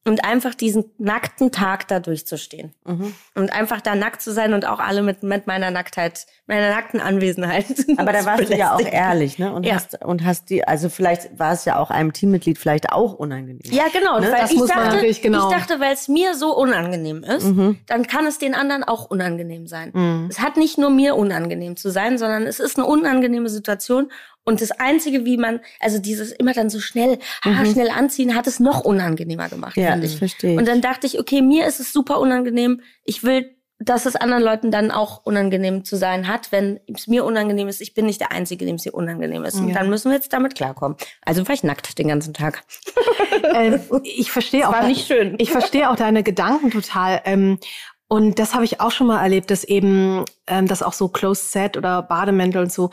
und 0.08 0.24
einfach 0.26 0.56
diesen 0.56 0.86
nackten 0.98 1.52
Tag 1.52 1.88
da 1.88 2.00
durchzustehen. 2.00 2.74
Mhm. 2.86 3.14
Und 3.36 3.52
einfach 3.54 3.82
da 3.82 3.96
nackt 3.96 4.22
zu 4.22 4.32
sein 4.32 4.54
und 4.54 4.66
auch 4.66 4.80
alle 4.80 5.02
mit, 5.04 5.22
mit 5.24 5.48
meiner 5.48 5.70
Nacktheit, 5.72 6.26
meiner 6.48 6.70
nackten 6.70 7.00
Anwesenheit. 7.02 7.66
Aber 7.98 8.14
da 8.14 8.26
warst 8.26 8.50
du 8.50 8.56
ja 8.56 8.74
auch 8.76 8.80
ehrlich, 8.82 9.38
ne? 9.38 9.54
Und 9.54 9.66
Ja. 9.66 9.76
hast 9.76 10.04
und 10.04 10.24
hast 10.26 10.50
die, 10.50 10.68
also 10.68 10.90
vielleicht 10.90 11.38
war 11.38 11.54
es 11.54 11.66
ja 11.66 11.78
auch 11.78 11.92
einem 11.92 12.14
Teammitglied 12.14 12.58
vielleicht 12.58 12.92
auch 12.92 13.14
unangenehm. 13.14 13.60
Ja, 13.66 13.84
genau. 13.92 14.20
Ne, 14.20 14.32
weil 14.32 14.42
das 14.42 14.52
ich 14.52 14.58
muss 14.58 14.70
man 14.70 14.78
dachte, 14.80 14.96
natürlich 14.96 15.22
genau- 15.22 15.50
Ich 15.52 15.56
dachte, 15.56 15.80
weil 15.80 15.94
es 15.94 16.08
mir 16.08 16.36
so 16.36 16.56
unangenehm 16.56 17.24
ist, 17.24 17.46
Mhm. 17.46 17.80
dann 17.88 18.08
kann 18.08 18.26
es 18.26 18.38
den 18.40 18.56
anderen 18.56 18.84
auch 18.84 19.06
unangenehm 19.10 19.68
sein. 19.68 19.92
Mhm. 19.94 20.28
Es 20.30 20.40
hat 20.40 20.58
nicht 20.58 20.78
nur 20.78 20.90
mir 20.90 21.16
unangenehm 21.16 21.76
zu 21.76 21.90
sein, 21.90 22.18
sondern 22.18 22.44
es 22.44 22.60
ist 22.60 22.78
eine 22.78 22.86
unangenehme 22.88 23.50
Situation. 23.50 24.12
Und 24.48 24.62
das 24.62 24.72
Einzige, 24.72 25.26
wie 25.26 25.36
man, 25.38 25.60
also 25.82 26.00
dieses 26.00 26.32
immer 26.32 26.54
dann 26.54 26.70
so 26.70 26.80
schnell, 26.80 27.20
haha, 27.44 27.66
schnell 27.66 27.90
anziehen, 27.90 28.34
hat 28.34 28.48
es 28.48 28.60
noch 28.62 28.86
unangenehmer 28.86 29.50
gemacht, 29.50 29.76
Mhm. 29.76 29.84
Ja, 29.84 29.90
finde 29.92 30.04
das 30.06 30.14
ich. 30.14 30.20
verstehe. 30.20 30.58
Und 30.58 30.68
dann 30.68 30.80
dachte 30.82 31.06
ich, 31.06 31.20
okay, 31.20 31.42
mir 31.42 31.68
ist 31.68 31.80
es 31.82 31.92
super 31.92 32.20
unangenehm. 32.20 32.80
Ich 33.04 33.24
will, 33.24 33.54
dass 33.80 34.06
es 34.08 34.16
anderen 34.16 34.42
Leuten 34.42 34.72
dann 34.72 34.90
auch 34.90 35.22
unangenehm 35.26 35.84
zu 35.84 35.98
sein 35.98 36.28
hat. 36.28 36.52
Wenn 36.52 36.80
es 36.92 37.08
mir 37.08 37.26
unangenehm 37.26 37.68
ist, 37.68 37.82
ich 37.82 37.94
bin 37.94 38.06
nicht 38.08 38.22
der 38.22 38.32
Einzige, 38.32 38.66
dem 38.66 38.78
es 38.78 38.84
hier 38.84 38.94
unangenehm 38.96 39.44
ist. 39.44 39.56
Und 39.56 39.68
Ja. 39.68 39.76
dann 39.76 39.90
müssen 39.90 40.10
wir 40.10 40.16
jetzt 40.16 40.32
damit 40.34 40.56
klarkommen. 40.56 40.98
Also 41.26 41.46
war 41.48 41.54
ich 41.54 41.64
nackt 41.64 41.98
den 42.00 42.08
ganzen 42.08 42.34
Tag. 42.34 42.64
Ähm, 43.54 43.80
ich 44.04 44.32
verstehe 44.32 44.68
auch. 44.68 44.74
War 44.74 44.88
nicht 44.88 45.08
schön. 45.08 45.36
Ich 45.38 45.52
verstehe 45.52 45.90
auch 45.90 45.96
deine 45.96 46.24
Gedanken 46.24 46.72
total. 46.72 47.22
Ähm, 47.26 47.60
und 48.08 48.40
das 48.40 48.54
habe 48.56 48.64
ich 48.66 48.80
auch 48.82 48.92
schon 48.92 49.08
mal 49.08 49.22
erlebt, 49.22 49.52
dass 49.52 49.64
eben, 49.64 50.24
ähm, 50.48 50.68
dass 50.68 50.82
auch 50.82 50.94
so 50.94 51.08
Closed 51.10 51.52
Set 51.52 51.78
oder 51.78 52.02
Bademäntel 52.02 52.62
und 52.64 52.72
so, 52.72 52.90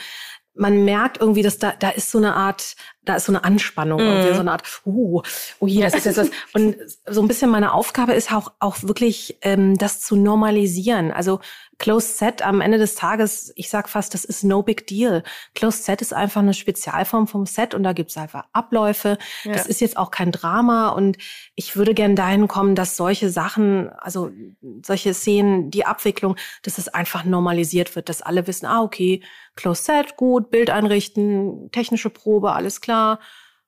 man 0.55 0.85
merkt 0.85 1.21
irgendwie, 1.21 1.43
dass 1.43 1.59
da, 1.59 1.73
da 1.73 1.91
ist 1.91 2.11
so 2.11 2.19
eine 2.19 2.35
Art, 2.35 2.77
da 3.05 3.17
ist 3.17 3.27
so 3.27 3.33
eine 3.33 3.45
Anspannung, 3.45 4.01
irgendwie 4.01 4.35
so 4.35 4.41
eine 4.41 4.53
Art, 4.53 4.63
uh, 4.87 5.23
oh 5.61 5.67
je, 5.67 5.83
das 5.83 5.95
ist 5.95 6.07
jetzt 6.07 6.19
das. 6.19 6.31
Und 6.55 6.77
so 7.07 7.21
ein 7.21 7.29
bisschen 7.29 7.51
meine 7.51 7.73
Aufgabe 7.73 8.15
ist 8.15 8.33
auch, 8.33 8.53
auch 8.61 8.83
wirklich, 8.83 9.39
ähm, 9.43 9.77
das 9.77 10.01
zu 10.01 10.17
normalisieren. 10.17 11.11
Also 11.11 11.41
Closed 11.79 12.17
Set 12.19 12.43
am 12.43 12.61
Ende 12.61 12.79
des 12.79 12.95
Tages, 12.95 13.53
ich 13.57 13.69
sag 13.69 13.89
fast, 13.89 14.15
das 14.15 14.25
ist 14.25 14.45
no 14.45 14.63
big 14.63 14.87
deal. 14.87 15.23
Closed 15.55 15.85
Set 15.85 16.01
ist 16.03 16.15
einfach 16.15 16.41
eine 16.41 16.55
Spezialform 16.55 17.27
vom 17.27 17.47
Set 17.47 17.75
und 17.75 17.83
da 17.83 17.93
gibt's 17.93 18.17
einfach 18.17 18.45
Abläufe. 18.53 19.19
Das 19.45 19.65
Ja. 19.65 19.69
ist 19.71 19.81
jetzt 19.81 19.97
auch 19.97 20.11
kein 20.11 20.31
Drama 20.31 20.91
und 20.91 21.17
ich 21.57 21.77
würde 21.77 21.93
gern 21.95 22.15
dahin 22.17 22.47
kommen, 22.49 22.75
dass 22.75 22.97
solche 22.97 23.29
Sachen, 23.29 23.91
also 23.91 24.31
solche 24.83 25.15
Szenen, 25.15 25.71
die 25.71 25.85
Abwicklung, 25.85 26.37
dass 26.63 26.79
es 26.79 26.89
einfach 26.89 27.25
normalisiert 27.25 27.97
wird, 27.97 28.09
dass 28.09 28.23
alle 28.23 28.47
wissen, 28.47 28.67
ah, 28.67 28.83
okay, 28.83 29.23
Closed 29.57 29.85
Set, 29.85 30.17
gut, 30.17 30.51
Bild 30.51 30.71
einrichten, 30.71 31.71
technische 31.71 32.11
Probe, 32.11 32.53
alles 32.53 32.81
klar, 32.81 32.94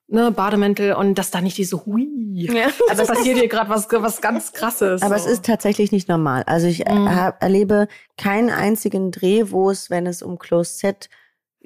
ne, 0.07 0.31
Bademäntel 0.31 0.93
und 0.93 1.15
dass 1.15 1.31
da 1.31 1.41
nicht 1.41 1.57
diese 1.57 1.85
Hui. 1.85 2.07
Ja. 2.33 2.67
Also 2.89 3.05
passiert 3.05 3.37
hier 3.37 3.47
gerade 3.47 3.69
was, 3.69 3.87
was 3.91 4.21
ganz 4.21 4.53
krasses. 4.53 5.01
Aber 5.01 5.17
so. 5.19 5.25
es 5.25 5.31
ist 5.33 5.45
tatsächlich 5.45 5.91
nicht 5.91 6.07
normal. 6.07 6.43
Also 6.45 6.67
ich 6.67 6.79
Mhm. 6.85 7.07
äh, 7.07 7.09
hab, 7.15 7.41
erlebe 7.43 7.87
keinen 8.17 8.49
einzigen 8.49 9.11
Dreh, 9.11 9.45
wo 9.47 9.69
es, 9.71 9.89
wenn 9.89 10.05
es 10.07 10.21
um 10.21 10.37
Closed 10.39 10.77
Set 10.79 11.09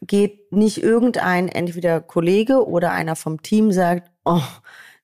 geht, 0.03 0.51
nicht 0.51 0.81
irgendein, 0.81 1.47
entweder 1.49 2.01
Kollege 2.01 2.65
oder 2.67 2.91
einer 2.91 3.15
vom 3.15 3.41
Team 3.43 3.71
sagt, 3.71 4.09
oh, 4.25 4.41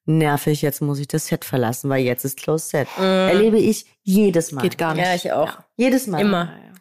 nervig, 0.06 0.62
jetzt 0.62 0.82
muss 0.82 0.98
ich 1.00 1.08
das 1.08 1.28
Set 1.28 1.44
verlassen, 1.46 1.90
weil 1.90 2.04
jetzt 2.04 2.24
ist 2.26 2.38
Closed 2.40 2.70
Set. 2.70 2.88
Erlebe 2.98 3.58
ich 3.60 3.86
jedes 4.04 4.52
Mal. 4.54 4.62
geht 4.62 4.78
gar 4.78 4.94
nicht. 4.96 5.06
Ja, 5.06 5.14
ich 5.14 5.32
auch. 5.34 5.60
Jedes 5.76 6.08
Mal. 6.08 6.22
Immer. 6.22 6.46
Ja, 6.46 6.52
ja. 6.52 6.74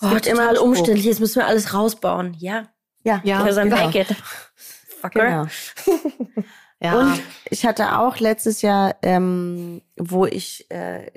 Es 0.00 0.06
Oh, 0.06 0.14
gibt 0.14 0.26
immer 0.28 0.62
umständlich. 0.62 1.04
Jetzt 1.06 1.18
müssen 1.18 1.40
wir 1.40 1.46
alles 1.48 1.74
rausbauen. 1.74 2.36
Ja. 2.38 2.68
Ja, 3.02 3.20
Ja, 3.24 3.38
Because 3.42 3.60
I'm 3.60 3.64
genau. 3.64 3.90
Naked. 5.02 5.48
Fucker. 5.48 5.48
genau. 5.84 6.44
Ja. 6.80 6.96
Und 7.00 7.20
ich 7.50 7.66
hatte 7.66 7.98
auch 7.98 8.20
letztes 8.20 8.62
Jahr, 8.62 8.94
ähm, 9.02 9.82
wo 9.96 10.26
ich 10.26 10.70
äh, 10.70 11.10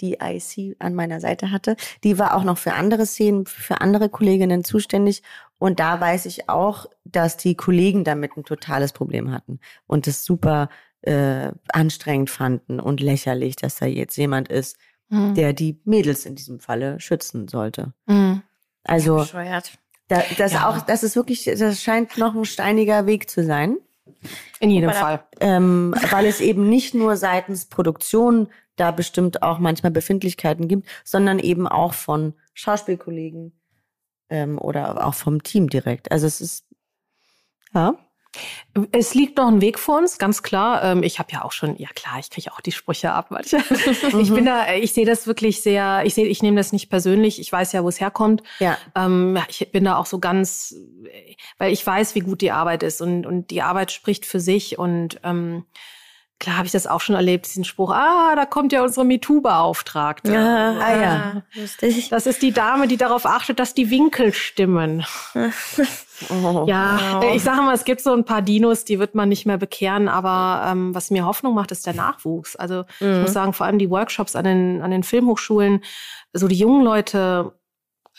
die 0.00 0.14
IC 0.22 0.74
an 0.78 0.94
meiner 0.94 1.20
Seite 1.20 1.50
hatte, 1.50 1.76
die 2.02 2.18
war 2.18 2.34
auch 2.34 2.44
noch 2.44 2.56
für 2.56 2.72
andere 2.72 3.04
Szenen, 3.04 3.44
für 3.44 3.82
andere 3.82 4.08
Kolleginnen 4.08 4.64
zuständig. 4.64 5.22
Und 5.58 5.80
da 5.80 6.00
weiß 6.00 6.24
ich 6.24 6.48
auch, 6.48 6.86
dass 7.04 7.36
die 7.36 7.56
Kollegen 7.56 8.04
damit 8.04 8.38
ein 8.38 8.44
totales 8.44 8.94
Problem 8.94 9.30
hatten 9.32 9.60
und 9.86 10.06
es 10.06 10.24
super 10.24 10.70
äh, 11.02 11.52
anstrengend 11.68 12.30
fanden 12.30 12.80
und 12.80 13.00
lächerlich, 13.00 13.56
dass 13.56 13.76
da 13.76 13.84
jetzt 13.84 14.16
jemand 14.16 14.48
ist, 14.48 14.78
Mhm. 15.08 15.34
der 15.34 15.52
die 15.52 15.78
Mädels 15.84 16.26
in 16.26 16.34
diesem 16.34 16.58
Falle 16.58 16.98
schützen 17.00 17.46
sollte. 17.48 17.92
Mhm. 18.06 18.42
Also 18.82 19.18
Bescheuert. 19.18 19.78
Da, 20.08 20.22
das 20.38 20.52
Ja. 20.52 20.68
auch, 20.68 20.80
das 20.82 21.02
ist 21.02 21.16
wirklich, 21.16 21.44
das 21.44 21.82
scheint 21.82 22.16
noch 22.18 22.34
ein 22.34 22.44
steiniger 22.44 23.06
Weg 23.06 23.28
zu 23.30 23.44
sein. 23.44 23.76
In 24.60 24.70
jedem 24.70 24.90
da- 24.90 24.96
Fall. 24.96 25.24
ähm, 25.40 25.94
weil 26.10 26.26
es 26.26 26.40
eben 26.40 26.68
nicht 26.68 26.94
nur 26.94 27.16
seitens 27.16 27.66
Produktion 27.66 28.48
da 28.76 28.90
bestimmt 28.90 29.42
auch 29.42 29.58
manchmal 29.58 29.90
Befindlichkeiten 29.92 30.68
gibt, 30.68 30.88
sondern 31.04 31.38
eben 31.38 31.66
auch 31.68 31.92
von 31.94 32.34
Schauspielkollegen 32.54 33.58
ähm, 34.30 34.58
oder 34.58 35.06
auch 35.06 35.14
vom 35.14 35.42
Team 35.42 35.68
direkt. 35.68 36.10
Also 36.12 36.26
es 36.26 36.40
ist 36.40 36.66
ja. 37.74 37.94
Es 38.92 39.14
liegt 39.14 39.38
noch 39.38 39.48
ein 39.48 39.60
Weg 39.60 39.78
vor 39.78 39.98
uns, 39.98 40.18
ganz 40.18 40.42
klar. 40.42 40.82
Ähm, 40.84 41.02
Ich 41.02 41.18
habe 41.18 41.32
ja 41.32 41.44
auch 41.44 41.52
schon, 41.52 41.76
ja 41.78 41.88
klar, 41.94 42.18
ich 42.18 42.30
kriege 42.30 42.52
auch 42.52 42.60
die 42.60 42.72
Sprüche 42.72 43.12
ab. 43.12 43.30
manche. 43.30 43.58
Ich 44.20 44.32
bin 44.32 44.44
da, 44.44 44.74
ich 44.74 44.92
sehe 44.92 45.06
das 45.06 45.26
wirklich 45.26 45.62
sehr, 45.62 46.02
ich 46.04 46.14
sehe, 46.14 46.26
ich 46.26 46.42
nehme 46.42 46.56
das 46.56 46.72
nicht 46.72 46.88
persönlich. 46.90 47.40
Ich 47.40 47.50
weiß 47.50 47.72
ja, 47.72 47.82
wo 47.82 47.88
es 47.88 48.00
herkommt. 48.00 48.42
Ja. 48.58 48.76
Ähm, 48.94 49.36
ja, 49.36 49.44
ich 49.48 49.70
bin 49.72 49.84
da 49.84 49.96
auch 49.96 50.06
so 50.06 50.18
ganz, 50.18 50.74
weil 51.58 51.72
ich 51.72 51.86
weiß, 51.86 52.14
wie 52.14 52.20
gut 52.20 52.40
die 52.40 52.52
Arbeit 52.52 52.82
ist 52.82 53.00
und, 53.00 53.26
und 53.26 53.50
die 53.50 53.62
Arbeit 53.62 53.92
spricht 53.92 54.26
für 54.26 54.40
sich 54.40 54.78
und 54.78 55.20
ähm, 55.24 55.64
klar 56.38 56.56
habe 56.58 56.66
ich 56.66 56.72
das 56.72 56.86
auch 56.86 57.00
schon 57.00 57.14
erlebt, 57.16 57.46
diesen 57.46 57.64
Spruch, 57.64 57.90
ah, 57.92 58.34
da 58.36 58.44
kommt 58.46 58.72
ja 58.72 58.82
unsere 58.82 59.04
MeToo-Beauftragte. 59.06 60.36
Ah, 60.36 61.00
ja. 61.00 61.42
Lustig. 61.54 62.08
Das 62.10 62.26
ist 62.26 62.42
die 62.42 62.52
Dame, 62.52 62.86
die 62.88 62.96
darauf 62.96 63.24
achtet, 63.26 63.58
dass 63.58 63.74
die 63.74 63.90
Winkel 63.90 64.32
stimmen. 64.32 65.04
Oh. 66.30 66.64
Ja, 66.66 67.20
Wow. 67.20 67.34
ich 67.36 67.42
sage 67.42 67.60
mal, 67.60 67.74
es 67.74 67.84
gibt 67.84 68.00
so 68.00 68.10
ein 68.14 68.24
paar 68.24 68.40
Dinos, 68.40 68.86
die 68.86 68.98
wird 68.98 69.14
man 69.14 69.28
nicht 69.28 69.44
mehr 69.44 69.58
bekehren, 69.58 70.08
aber 70.08 70.66
ähm, 70.66 70.94
was 70.94 71.10
mir 71.10 71.26
Hoffnung 71.26 71.52
macht, 71.54 71.72
ist 71.72 71.84
der 71.86 71.92
Nachwuchs. 71.92 72.56
Also 72.56 72.84
ich 73.00 73.06
Mhm. 73.06 73.20
muss 73.20 73.34
sagen, 73.34 73.52
vor 73.52 73.66
allem 73.66 73.78
die 73.78 73.90
Workshops 73.90 74.34
an 74.34 74.44
den, 74.46 74.80
an 74.80 74.90
den 74.90 75.02
Filmhochschulen, 75.02 75.84
so 76.32 76.48
die 76.48 76.56
jungen 76.56 76.82
Leute, 76.82 77.52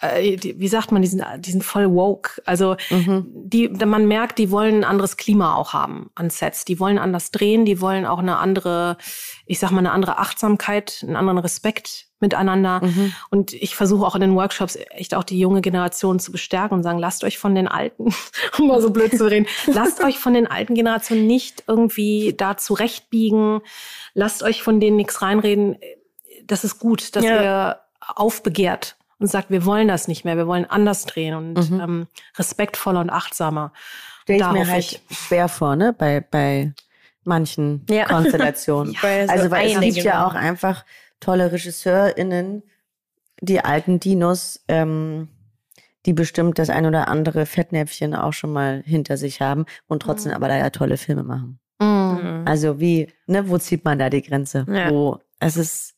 wie 0.01 0.67
sagt 0.67 0.91
man, 0.91 1.01
die 1.01 1.07
sind, 1.07 1.23
die 1.39 1.51
sind 1.51 1.63
voll 1.63 1.91
woke. 1.93 2.41
Also 2.45 2.75
Mhm. 2.89 3.25
die, 3.33 3.67
man 3.69 4.07
merkt, 4.07 4.37
die 4.37 4.51
wollen 4.51 4.75
ein 4.77 4.83
anderes 4.83 5.17
Klima 5.17 5.55
auch 5.55 5.73
haben 5.73 6.11
an 6.15 6.29
Sets. 6.29 6.65
Die 6.65 6.79
wollen 6.79 6.99
anders 6.99 7.31
drehen, 7.31 7.65
die 7.65 7.81
wollen 7.81 8.05
auch 8.05 8.19
eine 8.19 8.37
andere, 8.37 8.97
ich 9.45 9.57
sag 9.59 9.71
mal, 9.71 9.79
eine 9.79 9.91
andere 9.91 10.19
Achtsamkeit, 10.19 10.99
einen 11.01 11.15
anderen 11.15 11.39
Respekt 11.39 12.05
miteinander. 12.19 12.81
Mhm. 12.83 13.13
Und 13.29 13.53
ich 13.53 13.75
versuche 13.75 14.05
auch 14.05 14.15
in 14.15 14.21
den 14.21 14.35
Workshops 14.35 14.77
echt 14.91 15.13
auch 15.15 15.23
die 15.23 15.39
junge 15.39 15.61
Generation 15.61 16.19
zu 16.19 16.31
bestärken 16.31 16.75
und 16.77 16.83
sagen, 16.83 16.97
lasst 16.99 17.23
euch 17.23 17.37
von 17.39 17.53
den 17.55 17.67
alten, 17.67 18.13
um 18.59 18.67
mal 18.67 18.81
so 18.81 18.91
blöd 18.91 19.15
zu 19.17 19.25
reden, 19.29 19.47
lasst 19.67 20.03
euch 20.03 20.17
von 20.19 20.33
den 20.33 20.45
alten 20.47 20.73
Generationen 20.75 21.25
nicht 21.27 21.63
irgendwie 21.67 22.33
da 22.37 22.57
zurechtbiegen, 22.57 23.61
lasst 24.13 24.43
euch 24.43 24.61
von 24.63 24.79
denen 24.79 24.97
nichts 24.97 25.21
reinreden. 25.21 25.77
Das 26.45 26.63
ist 26.63 26.79
gut, 26.79 27.15
dass 27.15 27.23
Ja. 27.23 27.41
ihr 27.41 27.79
aufbegehrt 27.99 28.95
und 29.19 29.27
sagt, 29.27 29.49
wir 29.49 29.65
wollen 29.65 29.87
das 29.87 30.07
nicht 30.07 30.25
mehr, 30.25 30.37
wir 30.37 30.47
wollen 30.47 30.65
anders 30.65 31.05
drehen 31.05 31.33
und 31.35 31.71
Mhm. 31.71 31.79
ähm, 31.79 32.07
respektvoller 32.37 32.99
und 33.01 33.09
achtsamer. 33.09 33.73
Stelle 34.23 34.39
ich 34.39 34.51
mir 34.51 34.67
halt 34.67 35.01
schwer 35.09 35.47
vor, 35.47 35.75
ne? 35.75 35.93
Bei, 35.97 36.19
bei 36.21 36.73
manchen 37.23 37.85
Ja. 37.89 38.05
Konstellationen. 38.07 38.93
So 39.01 39.07
also 39.07 39.51
weil 39.51 39.67
es 39.71 39.79
gibt 39.79 39.97
ja 40.05 40.25
auch 40.27 40.33
einfach 40.35 40.85
tolle 41.19 41.51
RegisseurInnen, 41.51 42.63
die 43.41 43.59
alten 43.63 43.99
Dinos, 43.99 44.63
ähm, 44.67 45.29
die 46.05 46.13
bestimmt 46.13 46.57
das 46.59 46.69
ein 46.69 46.85
oder 46.85 47.07
andere 47.09 47.45
Fettnäpfchen 47.45 48.15
auch 48.15 48.33
schon 48.33 48.53
mal 48.53 48.81
hinter 48.85 49.17
sich 49.17 49.41
haben 49.41 49.65
und 49.87 50.01
trotzdem 50.03 50.31
Mhm. 50.31 50.35
aber 50.35 50.47
da 50.47 50.57
ja 50.57 50.69
tolle 50.69 50.97
Filme 50.97 51.23
machen. 51.23 51.59
Mhm. 51.79 52.43
Also 52.45 52.79
wie, 52.79 53.11
ne, 53.27 53.49
wo 53.49 53.57
zieht 53.57 53.83
man 53.83 53.99
da 53.99 54.09
die 54.09 54.21
Grenze? 54.21 54.65
Ja. 54.69 54.89
Wo, 54.89 55.19
es 55.39 55.57
ist, 55.57 55.95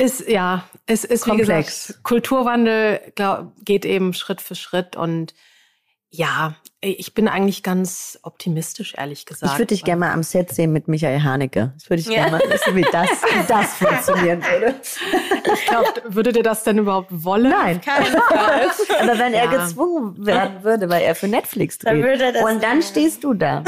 Ist, 0.00 0.28
ja, 0.28 0.64
es 0.86 1.04
ist, 1.04 1.26
wie 1.26 1.30
Komplex. 1.30 1.86
gesagt, 1.88 2.04
Kulturwandel 2.04 3.00
glaub, 3.16 3.52
geht 3.62 3.84
eben 3.84 4.14
Schritt 4.14 4.40
für 4.40 4.54
Schritt 4.54 4.96
und 4.96 5.34
Ja, 6.08 6.54
ich 6.80 7.12
bin 7.12 7.28
eigentlich 7.28 7.62
ganz 7.62 8.18
optimistisch, 8.22 8.94
ehrlich 8.96 9.26
gesagt. 9.26 9.52
Ich 9.52 9.58
würde 9.58 9.74
dich 9.74 9.84
gerne 9.84 10.00
mal 10.00 10.12
am 10.12 10.22
Set 10.22 10.54
sehen 10.54 10.72
mit 10.72 10.88
Michael 10.88 11.22
Haneke. 11.22 11.74
Das 11.74 11.90
würde 11.90 12.00
ich 12.00 12.08
gerne 12.08 12.30
mal 12.30 12.40
wissen, 12.50 12.74
wie 12.74 12.86
das, 12.90 13.10
wie 13.22 13.46
das 13.46 13.74
funktionieren 13.74 14.42
würde. 14.42 14.74
Ich 15.52 15.66
glaube, 15.66 15.88
würde 16.08 16.32
dir 16.32 16.42
das 16.42 16.64
denn 16.64 16.78
überhaupt 16.78 17.08
wollen? 17.10 17.50
Nein. 17.50 17.82
Aber 19.00 19.18
wenn 19.18 19.34
er 19.34 19.48
gezwungen 19.48 20.24
werden 20.24 20.64
würde, 20.64 20.88
weil 20.88 21.02
er 21.02 21.14
für 21.14 21.28
Netflix 21.28 21.76
dreht. 21.76 21.92
Dann 21.92 22.02
würde 22.02 22.24
er 22.24 22.32
das 22.32 22.42
und 22.42 22.62
dann 22.62 22.80
stehst 22.80 23.22
du 23.22 23.34
da. 23.34 23.64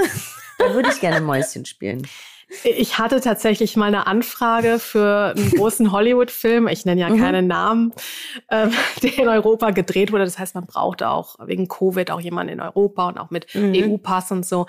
Dann 0.57 0.73
würde 0.73 0.89
ich 0.89 0.99
gerne 0.99 1.21
Mäuschen 1.21 1.67
spielen. 1.67 2.09
Ich 2.65 2.99
hatte 2.99 3.21
tatsächlich 3.21 3.77
mal 3.77 3.87
eine 3.87 4.07
Anfrage 4.07 4.79
für 4.79 5.35
einen 5.37 5.51
großen 5.51 5.93
Hollywood-Film, 5.93 6.69
ich 6.69 6.85
nenne 6.85 7.01
ja 7.01 7.09
keine 7.09 7.43
Namen, 7.43 7.93
ähm, 8.51 8.73
der 9.03 9.19
in 9.19 9.29
Europa 9.29 9.71
gedreht 9.71 10.13
wurde. 10.13 10.25
Das 10.25 10.39
heißt, 10.39 10.55
man 10.55 10.67
brauchte 10.67 11.09
auch 11.09 11.37
wegen 11.47 11.69
Covid 11.69 12.11
auch 12.11 12.21
jemanden 12.21 12.55
in 12.55 12.61
Europa 12.61 13.09
und 13.09 13.19
auch 13.19 13.31
mit 13.31 13.47
EU-Pass 13.55 14.31
und 14.33 14.47
so. 14.47 14.67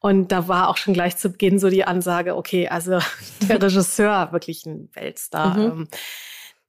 Und 0.00 0.32
da 0.32 0.48
war 0.48 0.68
auch 0.68 0.76
schon 0.76 0.94
gleich 0.94 1.16
zu 1.16 1.30
Beginn 1.30 1.58
so 1.58 1.70
die 1.70 1.84
Ansage, 1.84 2.36
okay, 2.36 2.68
also 2.68 2.98
der 3.48 3.62
Regisseur, 3.62 4.32
wirklich 4.32 4.64
ein 4.66 4.88
Weltstar, 4.94 5.58
ähm, 5.58 5.88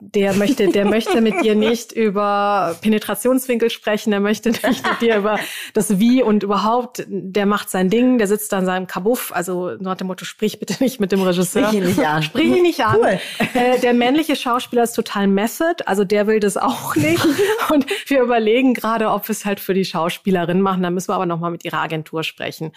der 0.01 0.33
möchte, 0.33 0.69
der 0.69 0.85
möchte 0.85 1.19
mit 1.19 1.43
dir 1.43 1.55
nicht 1.55 1.91
über 1.91 2.77
Penetrationswinkel 2.81 3.69
sprechen, 3.69 4.11
der 4.11 4.21
möchte 4.21 4.49
nicht 4.49 4.63
mit 4.63 5.01
dir 5.01 5.17
über 5.17 5.37
das 5.73 5.99
Wie 5.99 6.23
und 6.23 6.43
überhaupt, 6.43 7.03
der 7.07 7.45
macht 7.45 7.69
sein 7.69 7.89
Ding, 7.89 8.17
der 8.17 8.27
sitzt 8.27 8.53
da 8.53 8.59
in 8.59 8.65
seinem 8.65 8.87
Kabuff, 8.87 9.33
also 9.33 9.75
nach 9.79 9.95
dem 9.95 10.07
Motto, 10.07 10.23
sprich 10.23 10.57
bitte 10.57 10.81
nicht 10.81 11.01
mit 11.01 11.11
dem 11.11 11.21
Regisseur. 11.21 11.67
Sprich 11.67 11.81
ihn 11.81 11.85
nicht 11.85 12.05
an. 12.05 12.23
Sprich 12.23 12.45
ihn 12.45 12.63
nicht 12.63 12.85
an. 12.85 12.97
Cool. 12.97 13.19
Äh, 13.53 13.79
der 13.79 13.93
männliche 13.93 14.37
Schauspieler 14.37 14.83
ist 14.83 14.93
total 14.93 15.27
method, 15.27 15.83
also 15.85 16.05
der 16.05 16.27
will 16.27 16.39
das 16.39 16.55
auch 16.55 16.95
nicht. 16.95 17.25
Und 17.69 17.85
wir 18.09 18.21
überlegen 18.21 18.73
gerade, 18.73 19.09
ob 19.09 19.27
wir 19.27 19.33
es 19.33 19.43
halt 19.43 19.59
für 19.59 19.73
die 19.73 19.85
Schauspielerin 19.85 20.61
machen, 20.61 20.81
da 20.81 20.91
müssen 20.91 21.09
wir 21.09 21.15
aber 21.15 21.25
nochmal 21.25 21.51
mit 21.51 21.65
ihrer 21.65 21.81
Agentur 21.81 22.23
sprechen. 22.23 22.71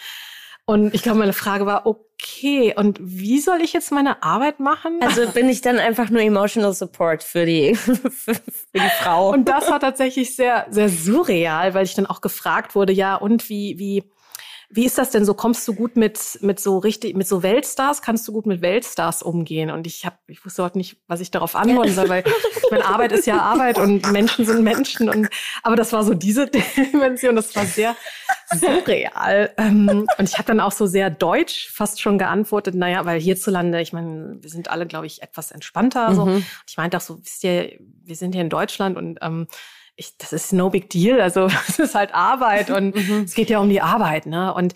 Und 0.72 0.94
ich 0.94 1.02
glaube, 1.02 1.18
meine 1.18 1.34
Frage 1.34 1.66
war, 1.66 1.84
okay, 1.84 2.74
und 2.74 2.98
wie 2.98 3.40
soll 3.40 3.60
ich 3.60 3.74
jetzt 3.74 3.92
meine 3.92 4.22
Arbeit 4.22 4.58
machen? 4.58 5.00
Also 5.02 5.28
bin 5.34 5.50
ich 5.50 5.60
dann 5.60 5.78
einfach 5.78 6.08
nur 6.08 6.22
emotional 6.22 6.72
support 6.72 7.22
für 7.22 7.44
die, 7.44 7.74
für, 7.76 8.32
die 8.74 8.90
Frau. 9.02 9.28
Und 9.32 9.50
das 9.50 9.68
war 9.68 9.80
tatsächlich 9.80 10.34
sehr, 10.34 10.66
sehr 10.70 10.88
surreal, 10.88 11.74
weil 11.74 11.84
ich 11.84 11.94
dann 11.94 12.06
auch 12.06 12.22
gefragt 12.22 12.74
wurde, 12.74 12.94
ja, 12.94 13.16
und 13.16 13.50
wie, 13.50 13.78
wie, 13.78 14.10
wie 14.70 14.86
ist 14.86 14.96
das 14.96 15.10
denn 15.10 15.26
so? 15.26 15.34
Kommst 15.34 15.68
du 15.68 15.74
gut 15.74 15.96
mit, 15.96 16.38
mit 16.40 16.58
so 16.58 16.78
richtig, 16.78 17.14
mit 17.14 17.28
so 17.28 17.42
Weltstars? 17.42 18.00
Kannst 18.00 18.26
du 18.26 18.32
gut 18.32 18.46
mit 18.46 18.62
Weltstars 18.62 19.22
umgehen? 19.22 19.70
Und 19.70 19.86
ich 19.86 20.06
habe, 20.06 20.16
ich 20.28 20.42
wusste 20.42 20.62
heute 20.62 20.78
nicht, 20.78 20.96
was 21.06 21.20
ich 21.20 21.30
darauf 21.30 21.54
antworten 21.54 21.92
soll, 21.92 22.08
weil 22.08 22.24
meine 22.70 22.86
Arbeit 22.86 23.12
ist 23.12 23.26
ja 23.26 23.36
Arbeit 23.36 23.78
und 23.78 24.10
Menschen 24.10 24.46
sind 24.46 24.64
Menschen. 24.64 25.10
Und, 25.10 25.28
aber 25.62 25.76
das 25.76 25.92
war 25.92 26.02
so 26.02 26.14
diese 26.14 26.46
Dimension, 26.92 27.36
das 27.36 27.54
war 27.54 27.66
sehr 27.66 27.94
surreal. 28.58 29.52
Ähm, 29.56 30.06
und 30.18 30.28
ich 30.28 30.38
habe 30.38 30.46
dann 30.46 30.60
auch 30.60 30.72
so 30.72 30.86
sehr 30.86 31.10
deutsch 31.10 31.70
fast 31.70 32.00
schon 32.00 32.18
geantwortet, 32.18 32.74
naja, 32.74 33.04
weil 33.04 33.20
hierzulande, 33.20 33.80
ich 33.80 33.92
meine, 33.92 34.36
wir 34.40 34.50
sind 34.50 34.70
alle, 34.70 34.86
glaube 34.86 35.06
ich, 35.06 35.22
etwas 35.22 35.50
entspannter. 35.50 36.14
So. 36.14 36.22
Und 36.22 36.44
ich 36.66 36.76
meinte 36.76 36.96
auch 36.96 37.02
so, 37.02 37.18
wisst 37.22 37.44
ihr, 37.44 37.78
wir 38.04 38.16
sind 38.16 38.32
hier 38.34 38.42
in 38.42 38.50
Deutschland 38.50 38.96
und 38.96 39.18
ähm, 39.22 39.46
ich, 39.94 40.16
das 40.16 40.32
ist 40.32 40.52
no 40.54 40.70
big 40.70 40.88
deal. 40.90 41.20
Also 41.20 41.46
es 41.68 41.78
ist 41.78 41.94
halt 41.94 42.14
Arbeit 42.14 42.70
und 42.70 42.96
es 42.96 43.34
geht 43.34 43.50
ja 43.50 43.58
um 43.58 43.68
die 43.68 43.80
Arbeit, 43.82 44.26
ne? 44.26 44.52
Und 44.54 44.74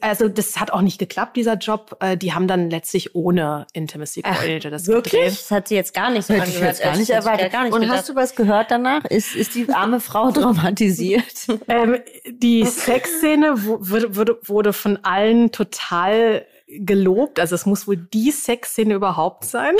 also 0.00 0.28
das 0.28 0.58
hat 0.60 0.70
auch 0.72 0.80
nicht 0.82 0.98
geklappt, 0.98 1.36
dieser 1.36 1.54
Job. 1.56 1.96
Äh, 2.00 2.16
Die 2.16 2.32
haben 2.32 2.46
dann 2.46 2.70
letztlich 2.70 3.14
ohne 3.14 3.66
Intimacy 3.72 4.22
Coordinator 4.22 4.70
das 4.70 4.86
Wirklich? 4.86 5.12
gedreht. 5.12 5.32
Das 5.32 5.50
hat 5.50 5.68
sie 5.68 5.74
jetzt 5.74 5.92
gar 5.94 6.10
nicht 6.10 6.26
so 6.26 6.34
Hätte 6.34 6.48
ich 6.48 6.54
angehört. 6.54 6.74
jetzt 6.76 6.82
gar 6.84 6.92
nicht 6.96 7.08
ich 7.08 7.14
erwartet. 7.14 7.52
Gar 7.52 7.64
nicht 7.64 7.72
Und 7.74 7.80
gedacht. 7.80 7.98
hast 7.98 8.08
du 8.08 8.14
was 8.14 8.34
gehört 8.36 8.70
danach? 8.70 9.04
Ist, 9.06 9.34
ist 9.34 9.54
die 9.56 9.68
arme 9.68 10.00
Frau 10.00 10.30
traumatisiert? 10.32 11.24
Ähm, 11.68 11.98
die 12.30 12.64
Sexszene 12.64 13.64
wu- 13.64 13.78
wurde, 13.80 14.16
wurde, 14.16 14.38
wurde 14.44 14.72
von 14.72 14.98
allen 15.04 15.50
total 15.50 16.46
gelobt. 16.68 17.38
Also 17.40 17.54
es 17.54 17.66
muss 17.66 17.86
wohl 17.86 17.96
die 17.96 18.30
Sexszene 18.30 18.94
überhaupt 18.94 19.44
sein. 19.44 19.74